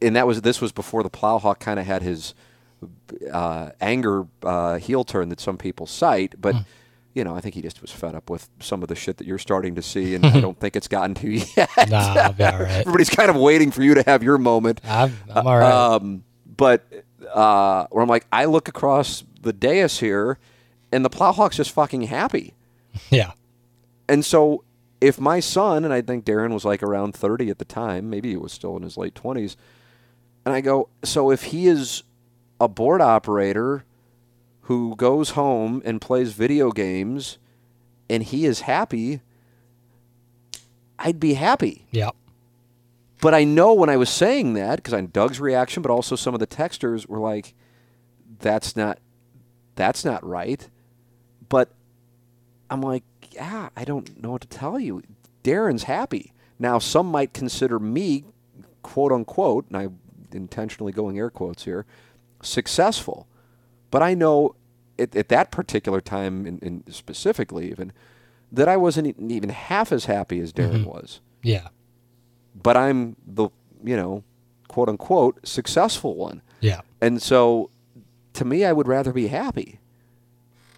[0.00, 2.34] and that was this was before the Plowhawk kind of had his
[3.32, 6.56] uh, anger uh, heel turn that some people cite, but.
[7.14, 9.26] You know, I think he just was fed up with some of the shit that
[9.26, 11.68] you're starting to see, and I don't think it's gotten to you yet.
[11.88, 12.70] Nah, I'll be all right.
[12.70, 14.80] Everybody's kind of waiting for you to have your moment.
[14.84, 15.72] I'm, I'm all right.
[15.72, 16.22] Um,
[16.56, 16.86] but
[17.32, 20.38] uh, where I'm like, I look across the dais here,
[20.92, 22.54] and the Plowhawk's just fucking happy.
[23.10, 23.32] yeah.
[24.08, 24.64] And so,
[25.00, 28.30] if my son, and I think Darren was like around 30 at the time, maybe
[28.30, 29.56] he was still in his late 20s,
[30.48, 32.04] and I go, so if he is
[32.58, 33.84] a board operator
[34.62, 37.36] who goes home and plays video games
[38.08, 39.20] and he is happy,
[40.98, 41.84] I'd be happy.
[41.90, 42.12] Yeah.
[43.20, 46.32] But I know when I was saying that, because I Doug's reaction, but also some
[46.32, 47.52] of the texters were like,
[48.38, 49.00] "That's not,
[49.74, 50.66] that's not right."
[51.50, 51.68] But
[52.70, 55.02] I'm like, "Yeah, I don't know what to tell you."
[55.44, 56.78] Darren's happy now.
[56.78, 58.24] Some might consider me,
[58.80, 59.88] quote unquote, and I
[60.38, 61.84] intentionally going air quotes here,
[62.42, 63.26] successful.
[63.90, 64.54] But I know
[64.98, 67.92] at, at that particular time, in, in specifically even,
[68.52, 71.68] that I wasn't even half as happy as Darren was Yeah.
[72.62, 73.50] but I'm the
[73.84, 74.24] you know
[74.68, 76.40] quote unquote successful one.
[76.60, 76.80] Yeah.
[77.00, 77.70] And so
[78.34, 79.78] to me I would rather be happy.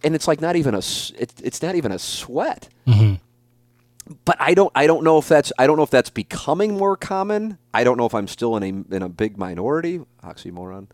[0.02, 0.78] And it's like not even a,
[1.18, 2.68] it, it's not even a sweat.
[2.86, 3.14] hmm
[4.24, 6.96] But I don't I don't know if that's I don't know if that's becoming more
[6.96, 7.58] common.
[7.74, 10.88] I don't know if I'm still in a in a big minority, oxymoron.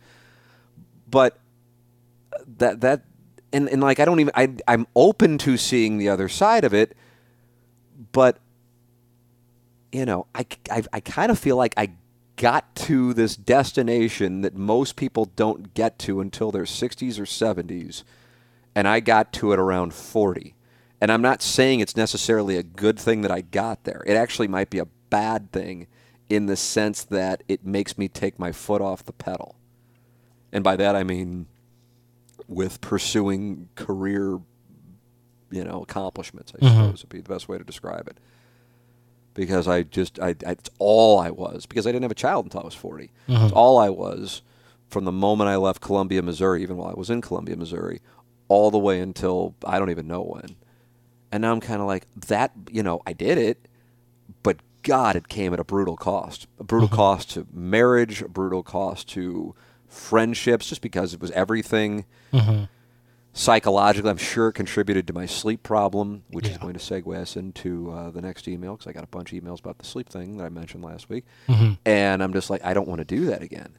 [1.10, 1.38] but
[2.32, 3.04] uh, that that
[3.52, 6.74] and, and like I don't even I I'm open to seeing the other side of
[6.74, 6.96] it,
[8.12, 8.38] but
[9.92, 11.92] you know I I, I kind of feel like I
[12.36, 18.04] got to this destination that most people don't get to until their 60s or 70s,
[18.74, 20.55] and I got to it around 40.
[21.00, 24.02] And I'm not saying it's necessarily a good thing that I got there.
[24.06, 25.86] It actually might be a bad thing
[26.28, 29.56] in the sense that it makes me take my foot off the pedal.
[30.52, 31.46] And by that I mean
[32.48, 34.40] with pursuing career,
[35.50, 36.84] you know, accomplishments, I mm-hmm.
[36.84, 38.18] suppose would be the best way to describe it.
[39.34, 41.66] Because I just, I, I, it's all I was.
[41.66, 43.10] Because I didn't have a child until I was 40.
[43.28, 43.44] Mm-hmm.
[43.44, 44.42] It's all I was
[44.88, 48.00] from the moment I left Columbia, Missouri, even while I was in Columbia, Missouri,
[48.48, 50.56] all the way until I don't even know when.
[51.32, 53.68] And now I'm kind of like, that, you know, I did it,
[54.42, 56.46] but God, it came at a brutal cost.
[56.58, 56.96] A brutal uh-huh.
[56.96, 59.54] cost to marriage, a brutal cost to
[59.88, 62.04] friendships, just because it was everything.
[62.32, 62.64] Mm-hmm.
[63.32, 67.36] Psychologically, I'm sure it contributed to my sleep problem, which is going to segue us
[67.36, 70.08] into uh, the next email because I got a bunch of emails about the sleep
[70.08, 71.74] thing that I mentioned last week, mm-hmm.
[71.84, 73.76] and I'm just like, I don't want to do that again.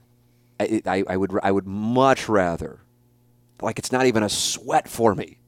[0.59, 2.81] I, I, I would, I would much rather,
[3.59, 5.39] like, it's not even a sweat for me,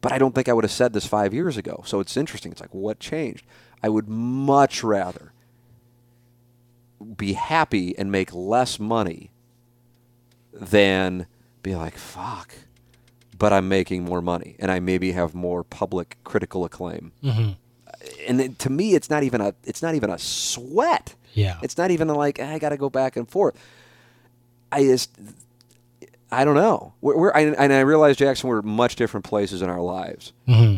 [0.00, 1.82] but I don't think I would have said this five years ago.
[1.86, 2.52] So it's interesting.
[2.52, 3.44] It's like, what changed?
[3.82, 5.32] I would much rather
[7.16, 9.30] be happy and make less money
[10.52, 11.26] than
[11.62, 12.54] be like, fuck,
[13.36, 17.12] but I'm making more money and I maybe have more public critical acclaim.
[17.22, 17.50] Mm-hmm.
[18.26, 21.14] And it, to me, it's not even a, it's not even a sweat.
[21.34, 21.58] Yeah.
[21.62, 23.54] It's not even like "Ah, I got to go back and forth.
[24.72, 25.10] I just,
[26.32, 26.94] I don't know.
[27.00, 30.32] We're, we're I, and I realize Jackson, we're much different places in our lives.
[30.46, 30.76] hmm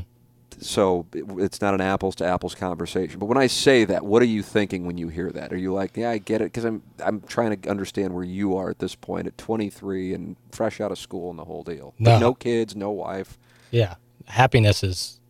[0.61, 3.19] So it, it's not an apples to apples conversation.
[3.19, 5.53] But when I say that, what are you thinking when you hear that?
[5.53, 6.45] Are you like, yeah, I get it?
[6.45, 10.37] Because I'm I'm trying to understand where you are at this point at 23 and
[10.53, 11.95] fresh out of school and the whole deal.
[11.99, 12.19] No.
[12.19, 13.39] no kids, no wife.
[13.71, 13.97] Yeah.
[14.27, 15.21] Happiness is,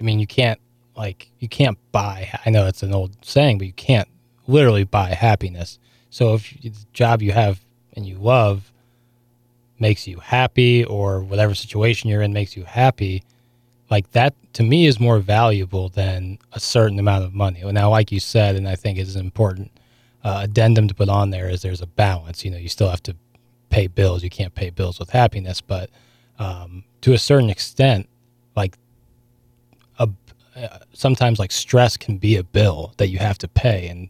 [0.00, 0.60] I mean, you can't,
[0.96, 4.08] like, you can't buy, I know it's an old saying, but you can't
[4.46, 5.78] literally buy happiness.
[6.10, 7.60] So if the job you have
[7.94, 8.71] and you love
[9.82, 13.22] makes you happy or whatever situation you're in makes you happy,
[13.90, 17.62] like that to me is more valuable than a certain amount of money.
[17.70, 19.70] Now, like you said, and I think is an important
[20.24, 22.44] uh, addendum to put on there is there's a balance.
[22.44, 23.16] You know, you still have to
[23.68, 24.22] pay bills.
[24.22, 25.90] You can't pay bills with happiness, but
[26.38, 28.08] um, to a certain extent,
[28.56, 28.78] like
[29.98, 30.08] a
[30.56, 34.08] uh, sometimes like stress can be a bill that you have to pay, and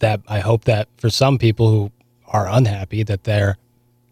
[0.00, 1.92] that I hope that for some people who
[2.26, 3.56] are unhappy that their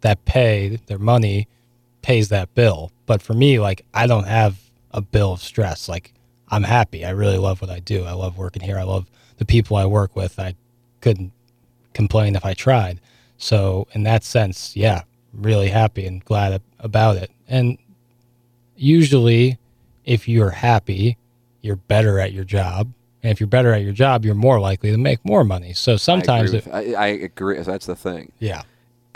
[0.06, 1.48] that pay their money
[2.00, 2.92] pays that bill.
[3.06, 4.56] But for me, like I don't have
[4.92, 5.88] a bill of stress.
[5.88, 6.14] Like
[6.48, 7.04] I'm happy.
[7.04, 8.04] I really love what I do.
[8.04, 8.78] I love working here.
[8.78, 10.38] I love the people I work with.
[10.38, 10.54] I
[11.00, 11.32] couldn't
[11.92, 13.00] complain if I tried.
[13.38, 15.02] So in that sense, yeah,
[15.32, 17.32] really happy and glad about it.
[17.48, 17.76] And
[18.76, 19.58] usually,
[20.04, 21.16] if you're happy,
[21.62, 22.92] you're better at your job.
[23.24, 25.72] And if you're better at your job, you're more likely to make more money.
[25.72, 26.72] So sometimes, I agree.
[26.72, 27.60] With, I, I agree.
[27.60, 28.30] That's the thing.
[28.38, 28.62] yeah,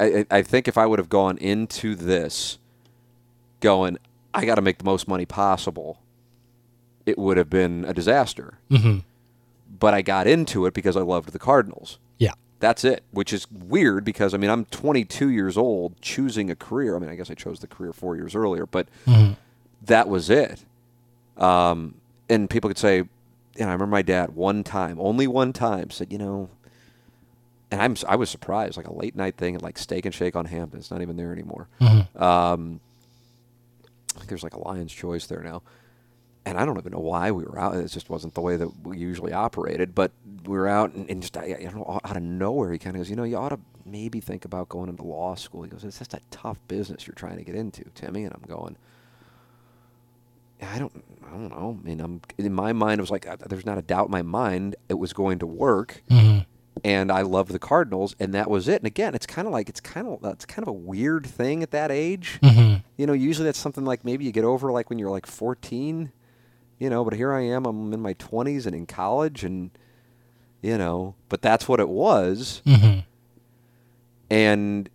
[0.00, 2.58] I, I think if I would have gone into this
[3.60, 3.98] going,
[4.32, 5.98] I got to make the most money possible,
[7.06, 8.54] it would have been a disaster.
[8.70, 8.98] hmm
[9.78, 11.98] But I got into it because I loved the Cardinals.
[12.18, 16.56] yeah, That's it, which is weird because I mean I'm 22 years old choosing a
[16.56, 16.96] career.
[16.96, 18.88] I mean I guess I chose the career four years earlier, but
[19.82, 20.64] that was it.
[21.36, 21.94] Um,
[22.28, 23.06] and people could say, you
[23.60, 26.50] know, I remember my dad one time, only one time, said, you know,
[27.70, 30.36] and I'm I was surprised, like a late night thing at like Steak and Shake
[30.36, 30.80] on Hampton.
[30.80, 31.68] It's not even there anymore.
[32.16, 32.80] Um,
[34.14, 35.62] I think there's like a Lion's Choice there now
[36.46, 37.76] and I don't even know why we were out.
[37.76, 39.94] It just wasn't the way that we usually operated.
[39.94, 40.12] But
[40.44, 42.96] we were out, and, and just I, I don't know, out of nowhere, he kind
[42.96, 45.68] of goes, "You know, you ought to maybe think about going into law school." He
[45.68, 48.76] goes, "It's just a tough business you're trying to get into, Timmy." And I'm going,
[50.62, 51.78] I don't, I don't know.
[51.82, 53.00] I mean, I'm in my mind.
[53.00, 55.46] It was like uh, there's not a doubt in my mind it was going to
[55.46, 56.38] work, hmm
[56.84, 58.76] and I love the Cardinals, and that was it.
[58.80, 61.62] And again, it's kind of like it's kind of it's kind of a weird thing
[61.62, 62.38] at that age.
[62.42, 65.26] hmm You know, usually that's something like maybe you get over like when you're like
[65.26, 66.12] 14,
[66.78, 69.70] you know, but here I am, I'm in my 20s and in college and
[70.62, 73.00] you know, but that's what it was hmm
[74.30, 74.88] and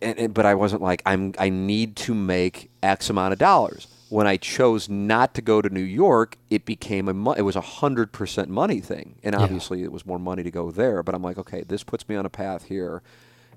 [0.00, 3.86] and, and but I wasn't like I'm I need to make X amount of dollars.
[4.08, 7.56] When I chose not to go to New York, it became a mo- it was
[7.56, 9.40] a hundred percent money thing, and Yeah.
[9.40, 11.02] obviously it was more money to go there.
[11.02, 13.02] But I'm like, okay, this puts me on a path here,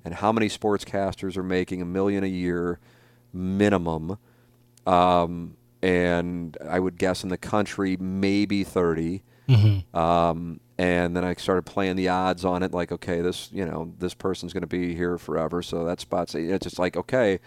[0.03, 2.79] and how many sportscasters are making a million a year
[3.31, 4.17] minimum?
[4.87, 9.21] Um, and I would guess in the country maybe thirty.
[9.93, 13.91] Um, and then I started playing the odds on it, like, okay, this, you know,
[13.99, 16.33] this person's going to be here forever, so that spot's.
[16.35, 17.39] It's just like, okay,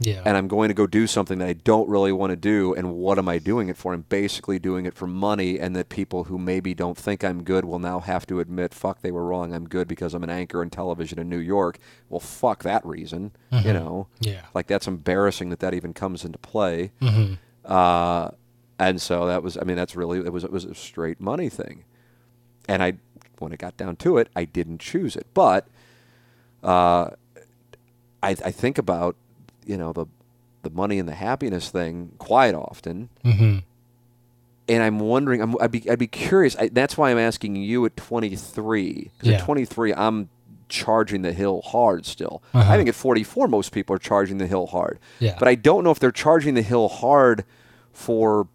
[0.00, 0.22] Yeah.
[0.24, 2.72] and I'm going to go do something that I don't really want to do.
[2.72, 3.92] And what am I doing it for?
[3.92, 7.64] I'm basically doing it for money, and that people who maybe don't think I'm good
[7.64, 9.52] will now have to admit, fuck, they were wrong.
[9.52, 11.78] I'm good because I'm an anchor in television in New York.
[12.08, 14.06] Well, fuck that reason, you know?
[14.20, 14.42] Yeah.
[14.54, 16.92] Like, that's embarrassing that that even comes into play.
[17.64, 18.30] Uh,
[18.78, 21.48] and so that was, I mean, that's really, it was, it was a straight money
[21.48, 21.84] thing.
[22.68, 22.94] And I,
[23.40, 25.26] when it got down to it, I didn't choose it.
[25.34, 25.66] But,
[26.62, 27.10] uh,
[28.22, 29.16] I, I think about
[29.68, 30.06] you know the
[30.62, 33.58] the money and the happiness thing quite often, hmm
[34.70, 35.40] and I'm wondering.
[35.40, 36.54] I'm, I'd be I'd be curious.
[36.56, 39.36] I, that's why I'm asking you at 23 because Yeah.
[39.38, 40.28] at 23 I'm
[40.68, 42.42] charging the hill hard still.
[42.52, 42.70] Uh-huh.
[42.70, 44.98] I think at 44 most people are charging the hill hard.
[45.20, 45.36] Yeah.
[45.38, 47.44] But I don't know if they're charging the hill hard
[47.92, 48.48] for.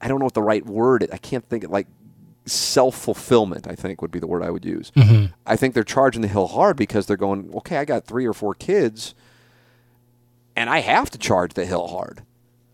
[0.00, 1.02] I don't know what the right word.
[1.02, 1.10] is.
[1.10, 1.86] I can't think of like
[2.46, 3.66] self fulfillment.
[3.66, 4.90] I think would be the word I would use.
[4.96, 5.32] Mm-hmm.
[5.46, 8.32] I think they're charging the hill hard because they're going, okay, I got three or
[8.32, 9.14] four kids,
[10.56, 12.22] and I have to charge the hill hard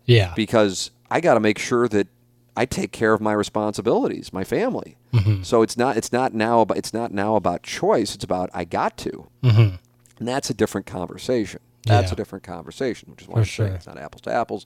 [0.05, 0.33] Yeah.
[0.35, 2.07] because I got to make sure that
[2.55, 4.95] I take care of my responsibilities, my family.
[5.13, 5.43] Mm-hmm.
[5.43, 8.15] So it's not it's not now about it's not now about choice.
[8.15, 9.75] It's about I got to, hmm
[10.19, 11.59] and that's a different conversation.
[11.85, 12.13] That's Yeah.
[12.13, 14.65] a different conversation, which is why For I'm saying it's not apples to apples.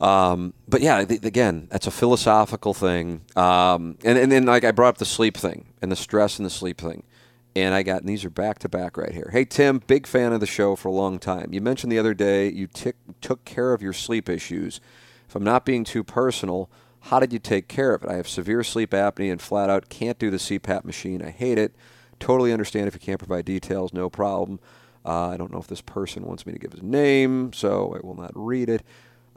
[0.00, 3.22] Um, but yeah, th- again, that's a philosophical thing.
[3.34, 6.46] Um, and, and then like I brought up the sleep thing and the stress and
[6.46, 7.02] the sleep thing.
[7.56, 9.30] And I got, and these are back to back right here.
[9.32, 11.52] Hey, Tim, big fan of the show for a long time.
[11.52, 14.80] You mentioned the other day you tick took care of your sleep issues.
[15.28, 16.70] If I'm not being too personal,
[17.00, 18.10] how did you take care of it?
[18.10, 21.22] I have severe sleep apnea and flat out can't do the CPAP machine.
[21.22, 21.74] I hate it.
[22.20, 24.60] Totally understand if you can't provide details, no problem.
[25.04, 28.06] Uh, I don't know if this person wants me to give his name, so I
[28.06, 28.82] will not read it.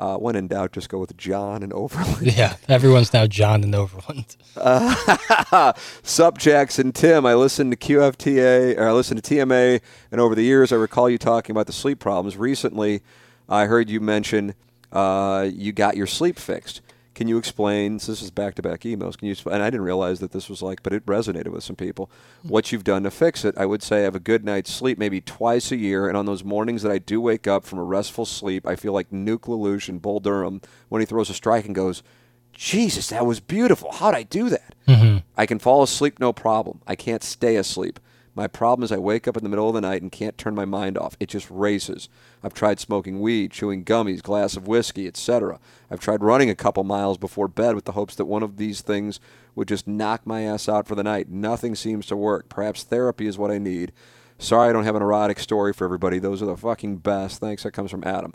[0.02, 2.18] Uh, when in doubt, just go with John and Overland.
[2.36, 2.56] Yeah.
[2.68, 4.36] Everyone's now John and Overland.
[6.02, 7.23] Sup, Jackson Tim.
[7.23, 9.80] I listened to QFTA, or I listened to TMA,
[10.11, 12.36] and over the years, I recall you talking about the sleep problems.
[12.36, 13.02] Recently,
[13.48, 14.56] I heard you mention
[14.91, 16.82] uh, you got your sleep fixed.
[17.22, 17.99] Can you explain?
[17.99, 19.15] So this is back-to-back emails.
[19.15, 19.35] Can you?
[19.45, 22.10] And I didn't realize that this was like, but it resonated with some people.
[22.41, 23.53] What you've done to fix it?
[23.60, 26.26] I would say I have a good night's sleep, maybe twice a year, and on
[26.26, 29.41] those mornings that I do wake up from a restful sleep, I feel like Nuke
[29.41, 32.02] LaLoosh and Bull Durham when he throws a strike and goes,
[32.53, 33.91] Jesus, that was beautiful.
[33.91, 34.73] How'd I do that?
[34.88, 35.18] Mm-hmm.
[35.38, 36.81] I can fall asleep no problem.
[36.88, 37.99] I can't stay asleep.
[38.34, 40.56] My problem is I wake up in the middle of the night and can't turn
[40.56, 41.18] my mind off.
[41.19, 42.10] It just races.
[42.43, 45.59] I've tried smoking weed, chewing gummies, glass of whiskey, etc.
[45.89, 48.81] I've tried running a couple miles before bed with the hopes that one of these
[48.81, 49.19] things
[49.55, 51.30] would just knock my ass out for the night.
[51.30, 52.49] Nothing seems to work.
[52.49, 53.91] Perhaps therapy is what I need.
[54.39, 56.18] Sorry I don't have an erotic story for everybody.
[56.18, 57.39] Those are the fucking best.
[57.39, 57.63] Thanks.
[57.63, 58.34] That comes from Adam.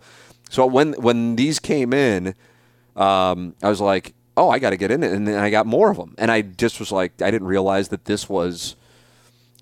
[0.51, 2.35] So when when these came in,
[2.95, 5.13] um, I was like, oh, I got to get in it.
[5.13, 6.15] And then I got more of them.
[6.19, 8.77] And I just was like, I didn't realize that this was,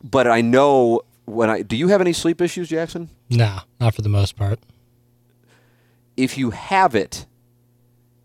[0.02, 3.08] but I know when I, do you have any sleep issues, Jackson?
[3.30, 4.58] Nah, not for the most part.
[6.16, 7.26] If you have it,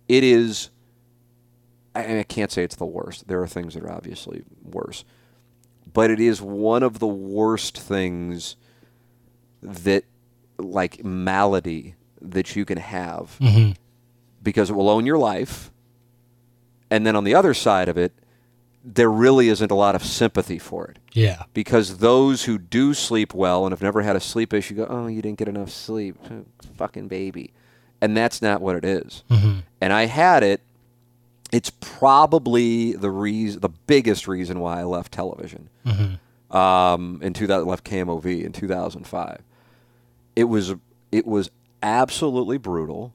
[0.08, 0.70] it is,
[1.96, 3.28] I, I can't say it's the worst.
[3.28, 5.04] There are things that are obviously worse.
[5.92, 8.56] But it is one of the worst things
[9.64, 10.04] that,
[10.58, 13.72] like, malady that you can have hmm
[14.42, 15.70] because it will own your life.
[16.90, 18.14] And then on the other side of it,
[18.84, 21.00] there really isn't a lot of sympathy for it.
[21.14, 21.44] Yeah.
[21.54, 25.08] Because those who do sleep well and have never had a sleep issue go, oh,
[25.08, 26.16] you didn't get enough sleep.
[26.78, 27.52] Fucking baby.
[28.02, 29.24] And that's not what it is.
[29.30, 30.62] hmm And I had it.
[31.52, 36.16] It's probably the reason, the biggest reason why I left television hmm
[36.56, 39.42] um, in 2000, left KMOV in 2005.
[40.36, 40.74] It was
[41.12, 41.52] it was
[41.84, 43.14] absolutely brutal,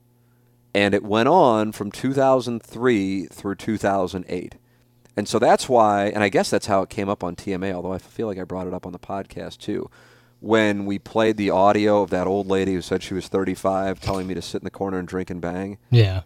[0.74, 4.54] and it went on from 2003 through 2008.
[5.16, 7.72] And so that's why, and I guess that's how it came up on TMA.
[7.72, 9.88] Although I feel like I brought it up on the podcast too,
[10.40, 14.26] when we played the audio of that old lady who said she was 35, telling
[14.26, 15.78] me to sit in the corner and drink and bang.
[15.90, 16.22] Yeah.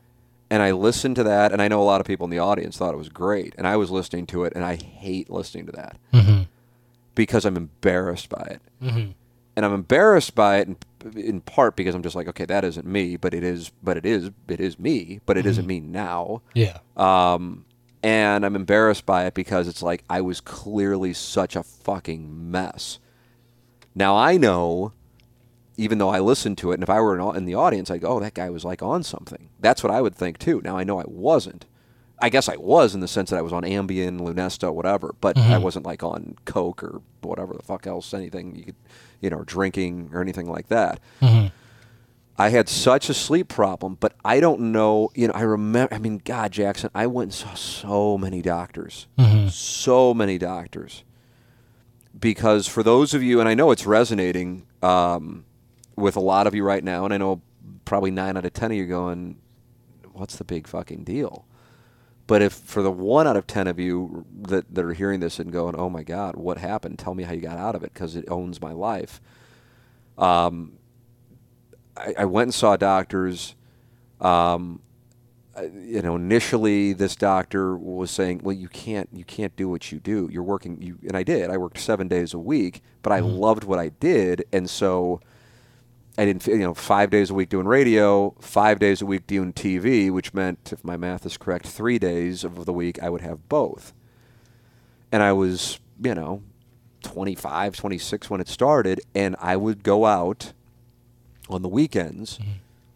[0.50, 2.78] and I listened to that, and I know a lot of people in the audience
[2.78, 5.72] thought it was great, and I was listening to it, and I hate listening to
[5.72, 5.96] that.
[6.12, 6.42] Hmm
[7.14, 9.10] because I'm embarrassed by it, hmm
[9.56, 10.76] and I'm embarrassed by it in,
[11.18, 14.06] in part because I'm just like, okay, that isn't me, but it is, but it
[14.06, 16.78] is, it is me, but it isn't me now, Yeah.
[16.96, 17.64] um,
[18.02, 22.98] and I'm embarrassed by it because it's like I was clearly such a fucking mess.
[23.94, 24.92] Now I know.
[25.80, 28.00] Even though I listened to it, and if I were in in the audience, I'd
[28.00, 30.60] go, "Oh, that guy was like on something." That's what I would think too.
[30.64, 31.66] Now I know I wasn't.
[32.20, 35.38] I guess I was in the sense that I was on Ambien, Lunesta, whatever, but
[35.38, 38.74] I wasn't like on Coke or whatever the fuck else, anything you could,
[39.20, 40.98] you know, drinking or anything like that.
[41.20, 41.46] hmm
[42.40, 45.10] I had such a sleep problem, but I don't know.
[45.14, 45.92] You know, I remember.
[45.92, 49.08] I mean, God, Jackson, I went and saw so many doctors,
[49.50, 51.02] so many doctors.
[52.18, 55.44] Because for those of you, and I know it's resonating um,
[55.96, 57.42] with a lot of you right now, and I know
[57.84, 59.36] probably nine out of ten of you going,
[60.12, 61.44] "What's the big fucking deal?"
[62.28, 65.38] But if for the one out of ten of you that, that are hearing this
[65.40, 66.98] and going, "Oh my God, what happened?
[67.00, 69.20] Tell me how you got out of it," because it owns my life.
[70.16, 70.77] Um,
[71.98, 73.54] I, I went and saw doctors.
[74.20, 74.82] Um,
[75.60, 79.98] you know, initially this doctor was saying, "Well, you can't, you can't do what you
[79.98, 80.28] do.
[80.32, 81.50] You're working." You and I did.
[81.50, 85.20] I worked seven days a week, but I loved what I did, and so
[86.18, 89.52] I didn't, you know, five days a week doing radio, five days a week doing
[89.52, 93.20] TV, which meant, if my math is correct, three days of the week I would
[93.20, 93.92] have both.
[95.12, 96.42] And I was, you know,
[97.02, 100.54] 25, 26 when it started, and I would go out
[101.48, 102.38] on the weekends,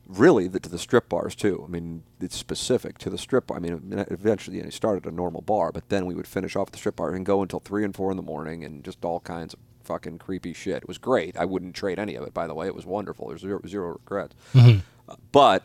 [0.06, 1.64] really the, to the strip bars too.
[1.66, 3.56] I mean, it's specific to the strip bar.
[3.56, 6.68] I mean, eventually you know, started a normal bar, but then we would finish off
[6.68, 9.04] at the strip bar and go until three and four in the morning, and just
[9.04, 10.78] all kinds of fucking creepy shit.
[10.82, 11.36] It was great.
[11.36, 12.66] I wouldn't trade any of it, by the way.
[12.66, 13.28] It was wonderful.
[13.28, 14.34] There's zero, zero regrets.
[14.54, 15.64] Uh, but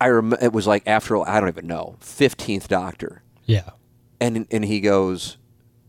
[0.00, 3.70] I rem- it was like after I don't even know fifteenth doctor, Yeah.
[4.20, 5.36] and and he goes,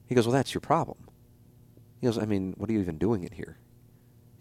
[0.05, 0.97] he goes, well, that's your problem.
[1.99, 3.57] He goes, I mean, what are you even doing it here?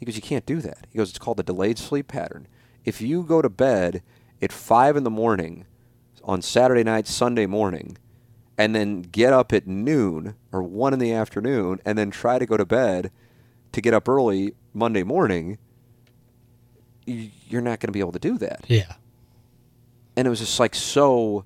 [0.03, 0.89] He goes, you can't do that.
[0.91, 2.49] He goes, it's called the delayed sleep pattern.
[2.85, 4.03] If you go to bed
[4.43, 5.65] at five in the morning
[6.25, 7.97] on Saturday night, Sunday morning,
[8.59, 12.47] and then get up at noon or one in the afternoon, and then try to
[12.47, 13.13] go to bed
[13.71, 15.59] to get up early Monday morning,
[17.07, 18.95] you're not going to be able to do that Yeah.
[20.17, 21.45] and it was just like so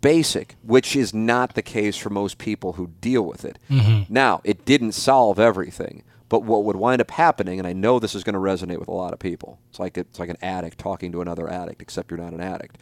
[0.00, 3.60] basic, which is not the case for most people who deal with it.
[3.70, 4.12] Mm-hmm.
[4.12, 6.02] Now, it didn't solve everything,
[6.32, 8.88] but what would wind up happening, and I know this is going to resonate with
[8.88, 9.58] a lot of people.
[9.68, 12.78] It's like it's like an addict talking to another addict, except you're not an addict.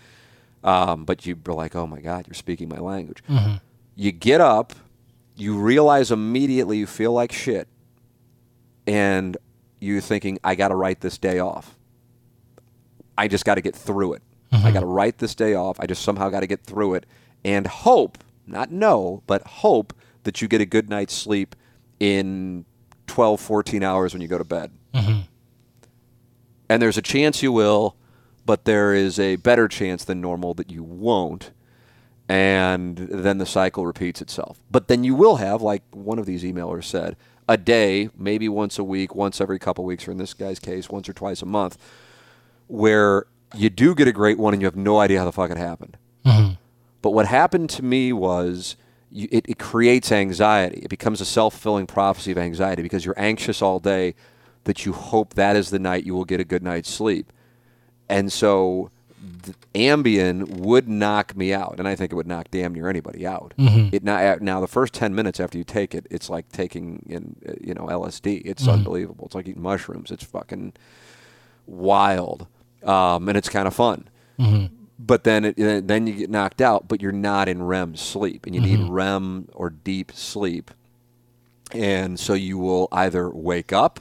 [0.63, 3.25] Um, but you're like, oh my God, you're speaking my language.
[3.97, 4.75] You get up,
[5.35, 7.67] you realize immediately you feel like shit,
[8.87, 9.37] and
[9.81, 11.77] you're thinking, I got to write this day off.
[13.19, 14.23] I just got to get through it.
[14.53, 15.81] I got to write this day off.
[15.81, 17.07] I just somehow got to get through it
[17.45, 21.57] and hope, not know, but hope that you get a good night's sleep
[21.99, 22.65] in
[23.11, 24.71] 12, 14 hours when you go to bed.
[24.95, 25.23] Mm-hmm.
[26.69, 27.97] And there's a chance you will,
[28.47, 31.51] but there is a better chance than normal that you won't.
[32.29, 34.61] And then the cycle repeats itself.
[34.71, 37.17] But then you will have, like one of these emailers said,
[37.49, 40.89] a day, maybe once a week, once every couple weeks, or in this guy's case,
[40.89, 41.77] once or twice a month,
[42.69, 43.27] where
[43.57, 45.57] you do get a great one and you have no idea how the fuck it
[45.57, 45.97] happened.
[46.25, 46.55] Mm-hmm.
[47.03, 48.77] But what happened to me was
[49.13, 50.81] you, it, it creates anxiety.
[50.83, 54.15] It becomes a self fulfilling prophecy of anxiety because you're anxious all day
[54.65, 57.33] that you hope that is the night you will get a good night's sleep.
[58.09, 58.91] And so
[59.75, 63.55] Ambien would knock me out, and I think it would knock damn near anybody out.
[63.93, 67.37] It now, now the first ten minutes after you take it, it's like taking in
[67.49, 68.43] uh, you know LSD.
[68.45, 69.27] It's unbelievable.
[69.27, 70.11] It's like eating mushrooms.
[70.11, 70.73] It's fucking
[71.67, 72.47] wild,
[72.85, 74.09] um, and it's kind of fun.
[75.03, 78.55] But then it, then you get knocked out, but you're not in REM sleep, and
[78.55, 78.93] you need mm-hmm.
[78.93, 80.71] REM or deep sleep,
[81.73, 84.01] and so you will either wake up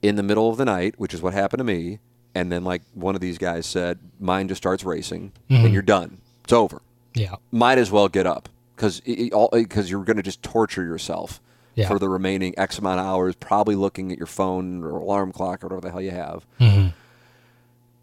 [0.00, 1.98] in the middle of the night, which is what happened to me,
[2.32, 5.74] and then like one of these guys said, mine just starts racing, and mm-hmm.
[5.74, 6.18] you're done.
[6.44, 6.80] It's over.
[7.14, 7.34] Yeah.
[7.50, 11.40] Might as well get up because because you're going to just torture yourself
[11.74, 11.88] Yeah.
[11.88, 15.64] for the remaining X amount of hours, probably looking at your phone or alarm clock
[15.64, 16.88] or whatever the hell you have, mm-hmm.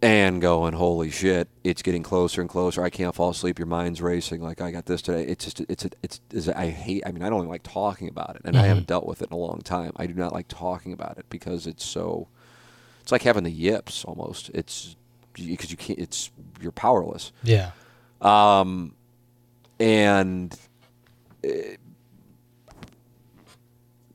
[0.06, 2.84] And going, "Holy shit, it's getting closer and closer.
[2.84, 3.58] I can't fall asleep.
[3.58, 4.40] Your mind's racing.
[4.40, 5.24] Like I got this today.
[5.24, 7.02] It's just it's it's, it's I hate.
[7.08, 9.30] I mean, I don't even like talking about it, and I haven't dealt with it
[9.32, 9.94] in a long time.
[9.96, 12.28] I do not like talking about it because it's so.
[13.02, 14.50] It's like having the yips almost.
[14.54, 14.96] It's
[15.34, 15.98] because you can't.
[15.98, 16.30] It's
[16.62, 17.72] you're powerless Yeah.
[18.22, 18.94] Um,
[19.80, 20.58] and
[21.44, 21.50] uh,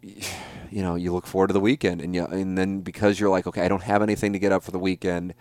[0.02, 3.46] you know you look forward to the weekend and you and then because you're like
[3.46, 5.34] okay I don't have anything to get up for the weekend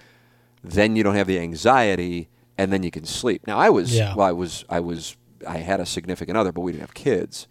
[0.63, 4.15] then you don't have the anxiety and then you can sleep now I was Yeah.
[4.15, 5.15] well I was I was
[5.47, 7.47] I had a significant other but we didn't have kids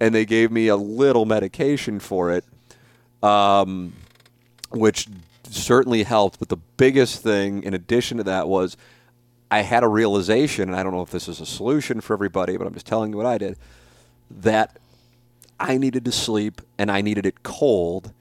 [0.00, 2.44] and they gave me a little medication for it,
[3.22, 3.92] um,
[4.70, 5.08] which
[5.48, 6.38] certainly helped.
[6.38, 8.76] But the biggest thing, in addition to that, was
[9.50, 12.56] I had a realization, and I don't know if this is a solution for everybody,
[12.56, 13.56] but I'm just telling you what I did,
[14.30, 14.78] that
[15.58, 18.12] I needed to sleep and I needed it cold.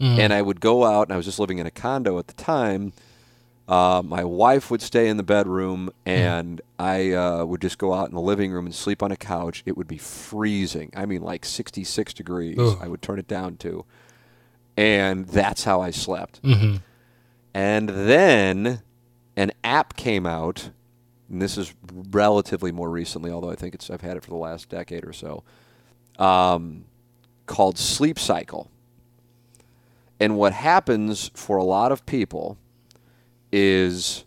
[0.00, 2.34] And I would go out, and I was just living in a condo at the
[2.34, 2.92] time.
[3.66, 8.08] Uh, my wife would stay in the bedroom, and I uh, would just go out
[8.08, 9.64] in the living room and sleep on a couch.
[9.66, 10.92] It would be freezing.
[10.94, 12.56] I mean, like 66 degrees.
[12.60, 12.78] Ugh.
[12.80, 13.84] I would turn it down to.
[14.78, 16.40] And that's how I slept.
[17.52, 18.82] And then
[19.36, 20.70] an app came out,
[21.28, 21.74] and this is
[22.10, 25.12] relatively more recently, although I think it's I've had it for the last decade or
[25.12, 25.42] so,
[26.20, 26.84] um,
[27.46, 28.70] called Sleep Cycle.
[30.20, 32.56] And what happens for a lot of people
[33.50, 34.24] is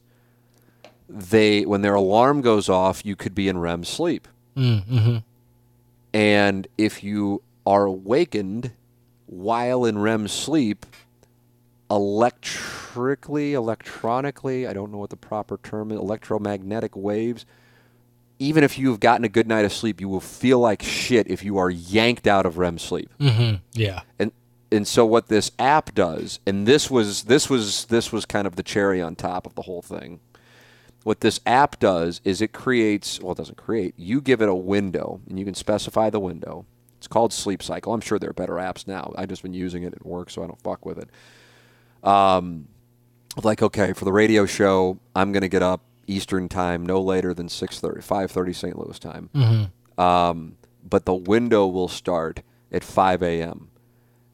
[1.08, 4.28] they when their alarm goes off, you could be in REM sleep.
[4.58, 5.20] Mm-hmm.
[6.14, 8.72] And if you are awakened
[9.32, 10.86] while in REM sleep,
[11.90, 17.46] electrically, electronically, I don't know what the proper term is, electromagnetic waves,
[18.40, 21.46] even if you've gotten a good night of sleep, you will feel like shit if
[21.46, 23.10] you are yanked out of REM sleep.
[23.20, 23.58] Mm-hmm.
[23.74, 24.02] Yeah.
[24.20, 24.34] And
[24.70, 28.58] and so what this app does, and this was this was this was kind of
[28.58, 30.20] the cherry on top of the whole thing.
[31.04, 33.94] What this app does is it creates well, it doesn't create.
[33.96, 36.66] You give it a window, and you can specify the window.
[37.02, 37.96] It's called Sleep Cycle.
[37.96, 39.12] I'm sure there are better apps now.
[39.18, 41.10] I've just been using it at work, so I don't fuck with it.
[42.08, 42.68] Um,
[43.44, 47.34] like okay, for the radio show, I'm going to get up Eastern time no later
[47.34, 48.78] than 6:30, 5:30 St.
[48.78, 49.32] Louis time.
[49.98, 50.58] Um,
[50.88, 53.70] but the window will start at 5 a.m.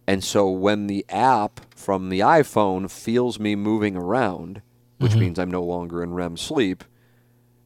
[0.05, 4.61] And so when the app from the iPhone feels me moving around,
[4.97, 6.83] which means I'm no longer in REM sleep,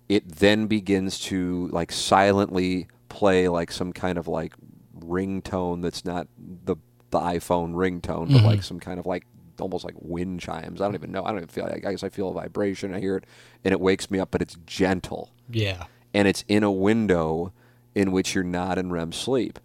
[0.07, 4.53] it then begins to like silently play like some kind of like
[5.01, 6.75] ringtone that's not the
[7.11, 8.61] the iPhone ringtone, but like mm-hmm.
[8.61, 9.25] some kind of like
[9.59, 10.81] almost like wind chimes.
[10.81, 11.23] I don't even know.
[11.23, 11.65] I don't even feel.
[11.65, 12.93] Like, I guess I feel a vibration.
[12.93, 13.25] I hear it,
[13.63, 15.85] and it wakes me up, but it's gentle Yeah.
[16.13, 17.51] and it's in a window
[17.93, 19.59] in which you're not in REM sleep.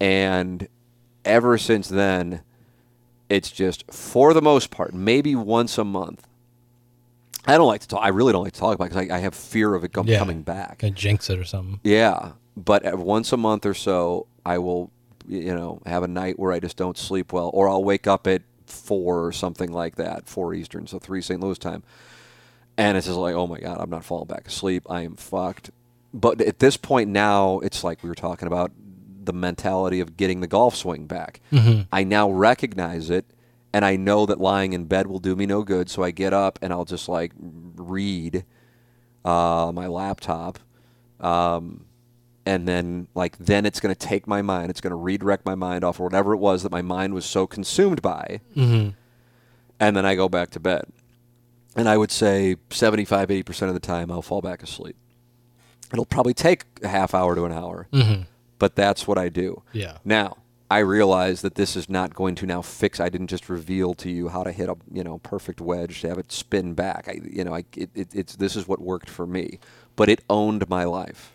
[0.00, 0.68] And
[1.24, 2.42] ever since then,
[3.28, 6.26] it's just for the most part, maybe once a month.
[7.46, 8.00] I don't like to talk.
[8.02, 9.92] I really don't like to talk about it because I, I have fear of it
[9.92, 10.18] com- Yeah.
[10.18, 10.78] coming back.
[10.78, 11.80] Gonna jinx it or something.
[11.82, 14.90] Yeah, but once a month or so, I will,
[15.26, 18.26] you know, have a night where I just don't sleep well, or I'll wake up
[18.26, 21.40] at four or something like that, four Eastern, so three St.
[21.40, 21.82] Louis time,
[22.76, 24.84] and it's just like, oh my god, I'm not falling back asleep.
[24.88, 25.70] I am fucked.
[26.14, 28.72] But at this point now, it's like we were talking about
[29.24, 31.40] the mentality of getting the golf swing back.
[31.92, 33.26] I now recognize it.
[33.70, 36.32] And I know that lying in bed will do me no good, so I get
[36.32, 37.32] up and I'll just like
[37.76, 38.46] read
[39.26, 40.58] uh, my laptop,
[41.20, 41.84] um,
[42.48, 45.54] and then like then it's going to take my mind, it's going to redirect my
[45.54, 48.90] mind off of whatever it was that my mind was so consumed by, mm-hmm.
[49.78, 50.84] and then I go back to bed.
[51.76, 54.96] And I would say 75, 80 percent of the time I'll fall back asleep.
[55.92, 58.22] It'll probably take a half hour to an hour, mm-hmm.
[58.58, 59.62] but that's what I do.
[59.74, 59.98] Yeah.
[60.02, 60.38] Now,
[60.70, 62.98] I realize that this is not going to now fix.
[62.98, 66.08] I didn't just reveal to you how to hit a you know perfect wedge to
[66.08, 67.08] have it spin back.
[67.08, 69.58] I you know I it, it, it's this is what worked for me,
[69.96, 71.34] but it owned my life.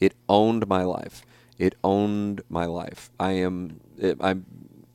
[0.00, 1.24] It owned my life.
[1.58, 3.10] It owned my life.
[3.18, 3.80] I am.
[3.98, 4.46] It, I'm.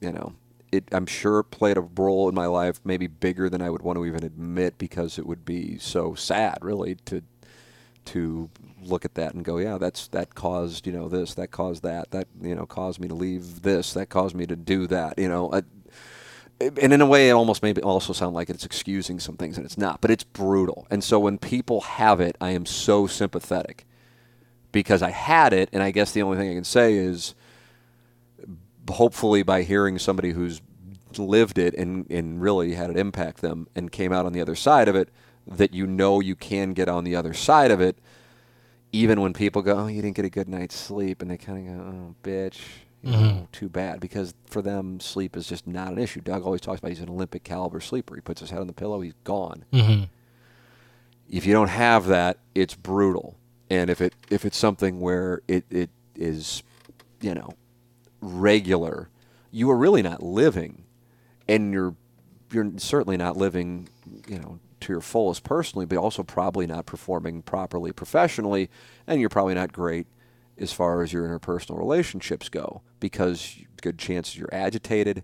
[0.01, 0.33] You know.
[0.71, 0.85] It.
[0.91, 4.05] I'm sure played a role in my life, maybe bigger than I would want to
[4.05, 7.21] even admit, because it would be so sad, really, to
[8.05, 8.49] to
[8.81, 12.11] look at that and go, yeah, that's that caused you know this, that caused that,
[12.11, 15.29] that you know caused me to leave this, that caused me to do that, you
[15.29, 15.51] know.
[15.53, 15.63] I,
[16.59, 19.65] and in a way, it almost maybe also sound like it's excusing some things, and
[19.65, 19.99] it's not.
[19.99, 20.87] But it's brutal.
[20.89, 23.85] And so when people have it, I am so sympathetic
[24.73, 27.33] because I had it, and I guess the only thing I can say is,
[28.89, 30.61] hopefully, by hearing somebody who's
[31.17, 34.55] lived it and, and really had it impact them and came out on the other
[34.55, 35.07] side of it,
[35.47, 37.99] that you know you can get on the other side of it,
[38.91, 41.69] even when people go, "Oh, you didn't get a good night's sleep," and they kind
[41.69, 42.59] of go, "Oh, bitch."
[43.05, 46.21] You know, too bad because for them sleep is just not an issue.
[46.21, 48.15] Doug always talks about he's an Olympic caliber sleeper.
[48.15, 49.65] He puts his head on the pillow, he's gone.
[49.73, 50.05] Mm-hmm.
[51.29, 53.35] If you don't have that, it's brutal.
[53.73, 56.61] And if it if it's something where it, it is
[57.23, 57.53] you know,
[58.21, 59.09] regular,
[59.49, 60.83] you are really not living,
[61.47, 61.95] and you're
[62.51, 63.89] you're certainly not living,
[64.27, 68.69] you know, to your fullest personally, but also probably not performing properly professionally,
[69.07, 70.05] and you're probably not great
[70.59, 75.23] as far as your interpersonal relationships go because good chances you're agitated,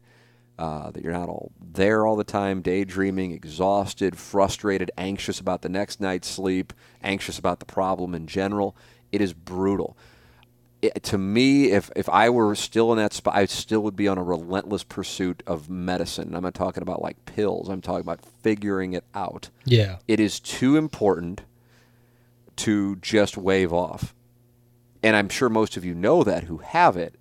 [0.59, 5.69] uh, that you're not all there all the time, daydreaming, exhausted, frustrated, anxious about the
[5.69, 8.75] next night's sleep, anxious about the problem in general.
[9.11, 9.97] It is brutal.
[10.81, 14.09] It, to me, if, if I were still in that spot, I still would be
[14.09, 16.35] on a relentless pursuit of medicine.
[16.35, 17.69] I'm not talking about like pills.
[17.69, 19.49] I'm talking about figuring it out.
[19.63, 19.97] Yeah.
[20.09, 21.41] It is too important
[22.57, 24.13] to just wave off.
[25.01, 27.15] And I'm sure most of you know that who have it,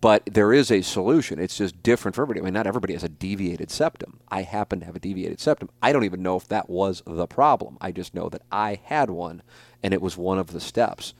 [0.00, 1.38] but there is a solution.
[1.38, 2.40] It's just different for everybody.
[2.40, 4.20] I mean, not everybody has a deviated septum.
[4.28, 5.70] I happen to have a deviated septum.
[5.82, 7.78] I don't even know if that was the problem.
[7.80, 9.42] I just know that I had one,
[9.82, 11.14] and it was one of the steps.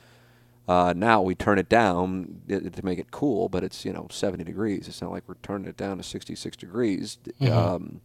[0.69, 4.45] Uh, now we turn it down to make it cool, but it's you know 70
[4.45, 4.87] degrees.
[4.87, 7.17] It's not like we're turning it down to 66 degrees.
[7.41, 7.53] Mm-hmm.
[7.57, 8.01] Um,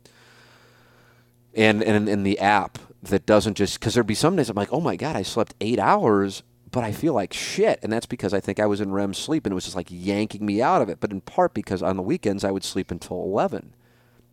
[1.53, 4.71] and and in the app that doesn't just because there'd be some days I'm like,
[4.71, 6.41] oh my god, I slept eight hours
[6.73, 7.79] but I feel like shit.
[7.83, 9.87] And that's because I think I was in REM sleep and it was just like
[9.91, 10.99] yanking me out of it.
[10.99, 13.75] But in part because on the weekends I would sleep until 11.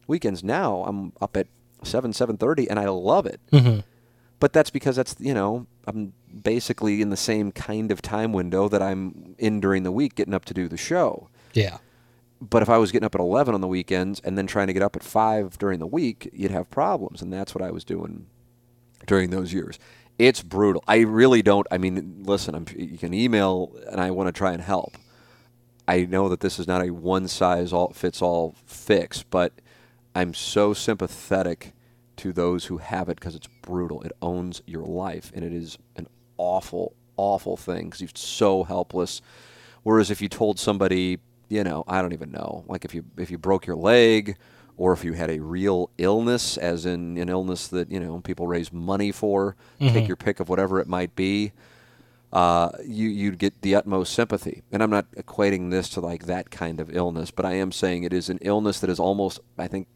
[0.07, 1.49] Weekends now I'm up at
[1.85, 3.41] 7, 7.30 and I love it.
[3.53, 3.81] Mm-hmm.
[4.39, 8.71] But that's because that's, you know, I'm basically in the same kind of time window
[8.71, 11.29] that I'm in during the week getting up to do the show.
[11.53, 11.77] Yeah.
[12.41, 14.73] But if I was getting up at 11 on the weekends and then trying to
[14.73, 17.21] get up at 5 during the week, you'd have problems.
[17.21, 18.29] And that's what I was doing
[19.07, 19.79] during those years.
[20.21, 20.85] It's brutal.
[20.87, 21.67] I really don't.
[21.71, 24.99] I mean, listen, I'm, you can email, and I want to try and help.
[25.89, 29.55] I know that this is not a one size all fits all fix, but
[30.15, 31.73] I'm so sympathetic
[32.19, 34.03] to those who have it because it's brutal.
[34.03, 36.07] It owns your life, and it is an
[36.37, 39.23] awful, awful thing because you're so helpless.
[39.85, 41.19] Whereas if you told somebody,
[41.49, 44.37] you know, I don't even know, like if you if you broke your leg
[44.81, 48.47] or if you had a real illness, as in an illness that you know people
[48.47, 49.93] raise money for, mm-hmm.
[49.93, 51.53] take your pick of whatever it might be,
[52.33, 54.63] uh, you you'd get the utmost sympathy.
[54.73, 58.05] And I'm not equating this to like that kind of illness, but I am saying
[58.05, 59.87] it is an illness that is almost, I think,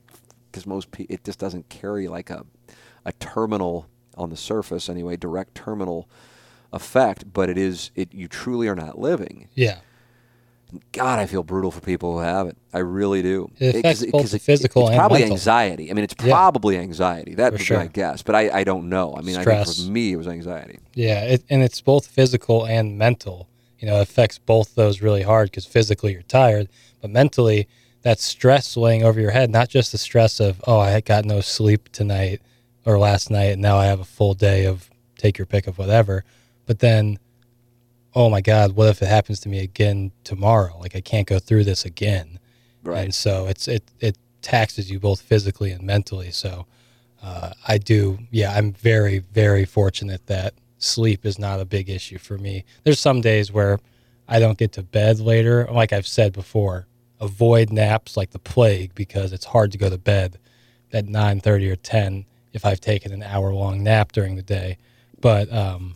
[0.52, 2.44] because most pe- it just doesn't carry like a
[3.06, 3.88] a terminal
[4.18, 6.10] on the surface anyway, direct terminal
[6.74, 9.48] effect, but it is it you truly are not living.
[9.54, 9.78] Yeah.
[10.92, 12.56] God, I feel brutal for people who have it.
[12.72, 13.50] I really do.
[13.58, 15.34] It affects it, both the physical it's and probably mental.
[15.34, 15.90] anxiety.
[15.90, 16.82] I mean, it's probably yeah.
[16.82, 17.34] anxiety.
[17.34, 17.78] That would sure.
[17.78, 19.14] be my guess, but I, I don't know.
[19.16, 19.68] I mean, Stress.
[19.68, 20.78] I think for me, it was anxiety.
[20.94, 23.48] Yeah, it, and it's both physical and mental.
[23.78, 26.68] You know, affects both those really hard because physically you're tired,
[27.02, 27.68] but mentally,
[28.02, 31.40] that stress laying over your head, not just the stress of, oh, I got no
[31.40, 32.40] sleep tonight
[32.86, 35.78] or last night, and now I have a full day of take your pick of
[35.78, 36.24] whatever,
[36.66, 37.18] but then
[38.14, 40.78] oh my God, what if it happens to me again tomorrow?
[40.78, 42.38] Like I can't go through this again.
[42.82, 43.04] Right.
[43.04, 46.30] And so it's it it taxes you both physically and mentally.
[46.30, 46.66] So
[47.22, 52.18] uh, I do, yeah, I'm very very fortunate that sleep is not a big issue
[52.18, 52.64] for me.
[52.84, 53.80] There's some days where
[54.28, 55.66] I don't get to bed later.
[55.70, 56.86] Like I've said before,
[57.20, 60.38] avoid naps like the plague because it's hard to go to bed
[60.92, 64.78] at 9:30 or 10 if I've taken an hour long nap during the day.
[65.20, 65.94] But um,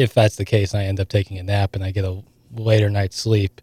[0.00, 2.22] if that's the case, I end up taking a nap and I get a
[2.54, 3.60] later night's sleep.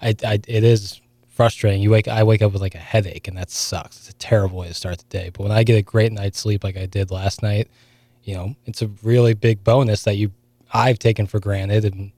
[0.00, 1.82] I, I it is frustrating.
[1.82, 3.96] You wake I wake up with like a headache and that sucks.
[3.96, 5.30] It's a terrible way to start the day.
[5.30, 7.68] But when I get a great night's sleep like I did last night,
[8.22, 10.32] you know, it's a really big bonus that you
[10.72, 12.12] I've taken for granted and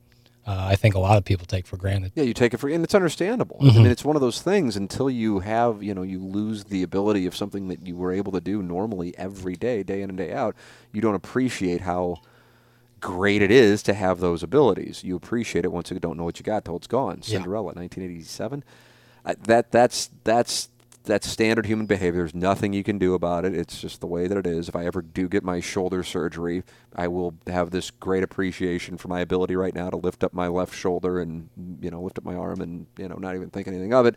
[0.47, 2.13] uh, I think a lot of people take for granted.
[2.15, 3.57] Yeah, you take it for, and it's understandable.
[3.57, 3.79] Mm-hmm.
[3.79, 6.85] I mean, it's one of those things until you have, you know, you lose the
[6.85, 10.17] ability of something that you were able to do normally every day, day in and
[10.17, 10.55] day out.
[10.93, 12.19] You don't appreciate how
[13.01, 15.05] great it is to have those abilities.
[15.05, 17.23] You appreciate it once you don't know what you got till it's gone.
[17.23, 17.81] Cinderella, yeah.
[17.81, 18.65] 1987.
[19.25, 20.69] Uh, that that's that's
[21.05, 22.21] that's standard human behavior.
[22.21, 23.55] There's nothing you can do about it.
[23.55, 24.69] It's just the way that it is.
[24.69, 26.65] If I ever do get my shoulder surgery,
[26.95, 30.49] I will have this great appreciation for my ability right now to lift up my
[30.49, 31.49] left shoulder and
[31.81, 34.17] you know lift up my arm and you know not even think anything of it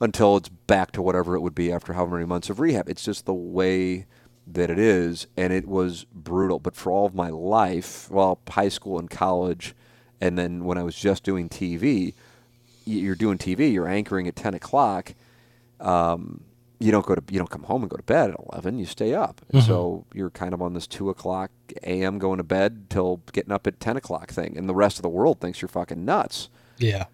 [0.00, 2.88] until it's back to whatever it would be after however many months of rehab.
[2.88, 4.06] It's just the way
[4.46, 6.58] that it is, and it was brutal.
[6.58, 9.74] But for all of my life, well, high school and college,
[10.20, 12.14] and then when I was just doing TV,
[12.84, 15.14] you're doing TV, you're anchoring at 10 o'clock.
[15.80, 16.44] Um,
[16.82, 18.84] you don't go to you don't come home and go to bed at 11 you
[18.84, 19.64] stay up mm-hmm.
[19.64, 21.50] so you're kind of on this 2 o'clock
[21.84, 25.02] am going to bed till getting up at 10 o'clock thing and the rest of
[25.02, 26.48] the world thinks you're fucking nuts
[26.78, 27.04] yeah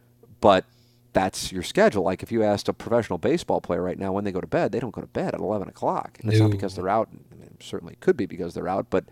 [0.41, 0.65] but
[1.13, 2.05] that's your schedule.
[2.05, 4.73] Like if you asked a professional baseball player right now when they go to bed,
[4.73, 6.19] they don't go to bed at 11 o'clock.
[6.21, 7.09] And it's not because they're out.
[7.33, 9.05] I mean, certainly could be because they're out, but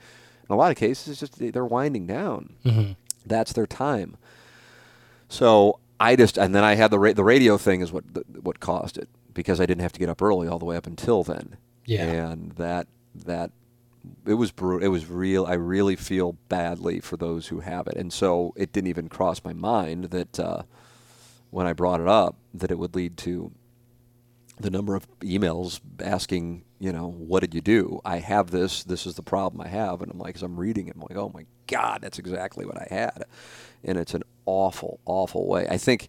[0.49, 2.55] in a lot of cases, it's just they're winding down.
[2.65, 2.93] Mm-hmm.
[3.25, 4.17] That's their time.
[5.29, 8.05] So I just and then I had the ra- the radio thing is what
[8.43, 10.87] what caused it because I didn't have to get up early all the way up
[10.87, 11.57] until then.
[11.85, 12.05] Yeah.
[12.05, 13.51] And that that
[14.25, 14.85] it was brutal.
[14.85, 15.47] It was real.
[15.47, 19.43] I really feel badly for those who have it, and so it didn't even cross
[19.45, 20.63] my mind that uh,
[21.51, 23.53] when I brought it up that it would lead to
[24.59, 28.01] the number of emails asking, you know, what did you do?
[28.05, 28.85] I have this.
[28.85, 31.17] This is the problem I have, and I'm like, as I'm reading it, I'm like,
[31.17, 33.25] oh my god, that's exactly what I had,
[33.85, 35.67] and it's an awful, awful way.
[35.69, 36.09] I think,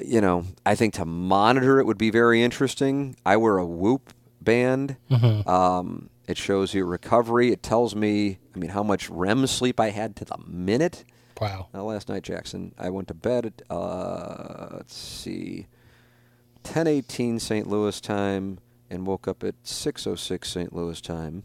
[0.00, 3.16] you know, I think to monitor it would be very interesting.
[3.24, 4.96] I wear a Whoop band.
[5.46, 7.52] Um, it shows you recovery.
[7.52, 11.04] It tells me, I mean, how much REM sleep I had to the minute.
[11.40, 11.68] Wow.
[11.74, 15.66] Now, last night, Jackson, I went to bed at, uh, let's see,
[16.64, 17.68] 10:18 St.
[17.68, 18.58] Louis time,
[18.90, 20.72] and woke up at 6:06 St.
[20.74, 21.44] Louis time,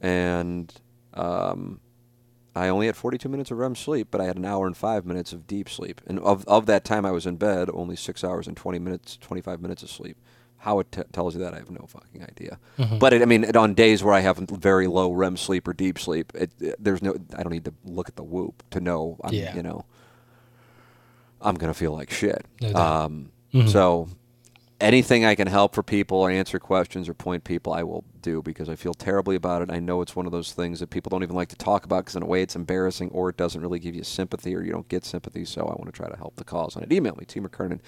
[0.00, 0.72] and
[1.14, 1.80] um,
[2.54, 5.04] I only had 42 minutes of REM sleep, but I had an hour and five
[5.06, 8.24] minutes of deep sleep, and of of that time I was in bed, only six
[8.24, 10.16] hours and 20 minutes, 25 minutes of sleep.
[10.62, 12.58] How it t- tells you that, I have no fucking idea.
[13.00, 15.72] But it, I mean, it, on days where I have very low REM sleep or
[15.72, 16.50] deep sleep, it,
[16.82, 17.16] there's no.
[17.36, 19.16] I don't need to look at the whoop to know.
[19.24, 19.56] I'm, Yeah.
[19.56, 19.84] You know,
[21.40, 22.46] I'm gonna feel like shit.
[22.60, 22.74] No.
[22.74, 23.32] Um,
[23.66, 24.08] So
[24.82, 28.42] anything I can help for people or answer questions or point people, I will do
[28.42, 29.70] because I feel terribly about it.
[29.70, 32.04] I know it's one of those things that people don't even like to talk about
[32.04, 34.72] because in a way it's embarrassing or it doesn't really give you sympathy or you
[34.72, 35.44] don't get sympathy.
[35.44, 36.92] So I want to try to help the cause on it.
[36.92, 37.80] Email me, Tim McKernan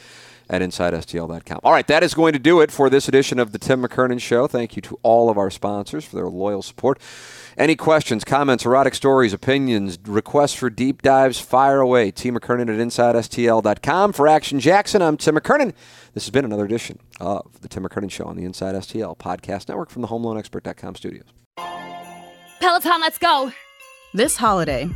[0.48, 1.60] at InsideSTL.com.
[1.62, 4.20] All right, that is going to do it for this edition of the Tim McKernan
[4.20, 4.46] Show.
[4.46, 7.00] Thank you to all of our sponsors for their loyal support.
[7.56, 12.10] Any questions, comments, erotic stories, opinions, requests for deep dives, fire away.
[12.10, 12.30] T.
[12.32, 14.12] McKernan at InsideSTL.com.
[14.12, 15.72] For Action Jackson, I'm Tim McKernan.
[16.14, 19.68] This has been another edition of the Tim McKernan Show on the Inside STL Podcast
[19.68, 21.26] Network from the HomeLoanExpert.com studios.
[22.60, 23.52] Peloton, let's go.
[24.14, 24.88] This holiday,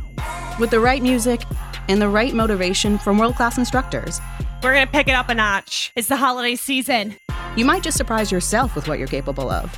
[0.59, 1.41] with the right music
[1.87, 4.19] and the right motivation from world class instructors,
[4.61, 5.93] We're going to pick it up a notch.
[5.95, 7.15] It's the holiday season.
[7.55, 9.77] you might just surprise yourself with what you're capable of.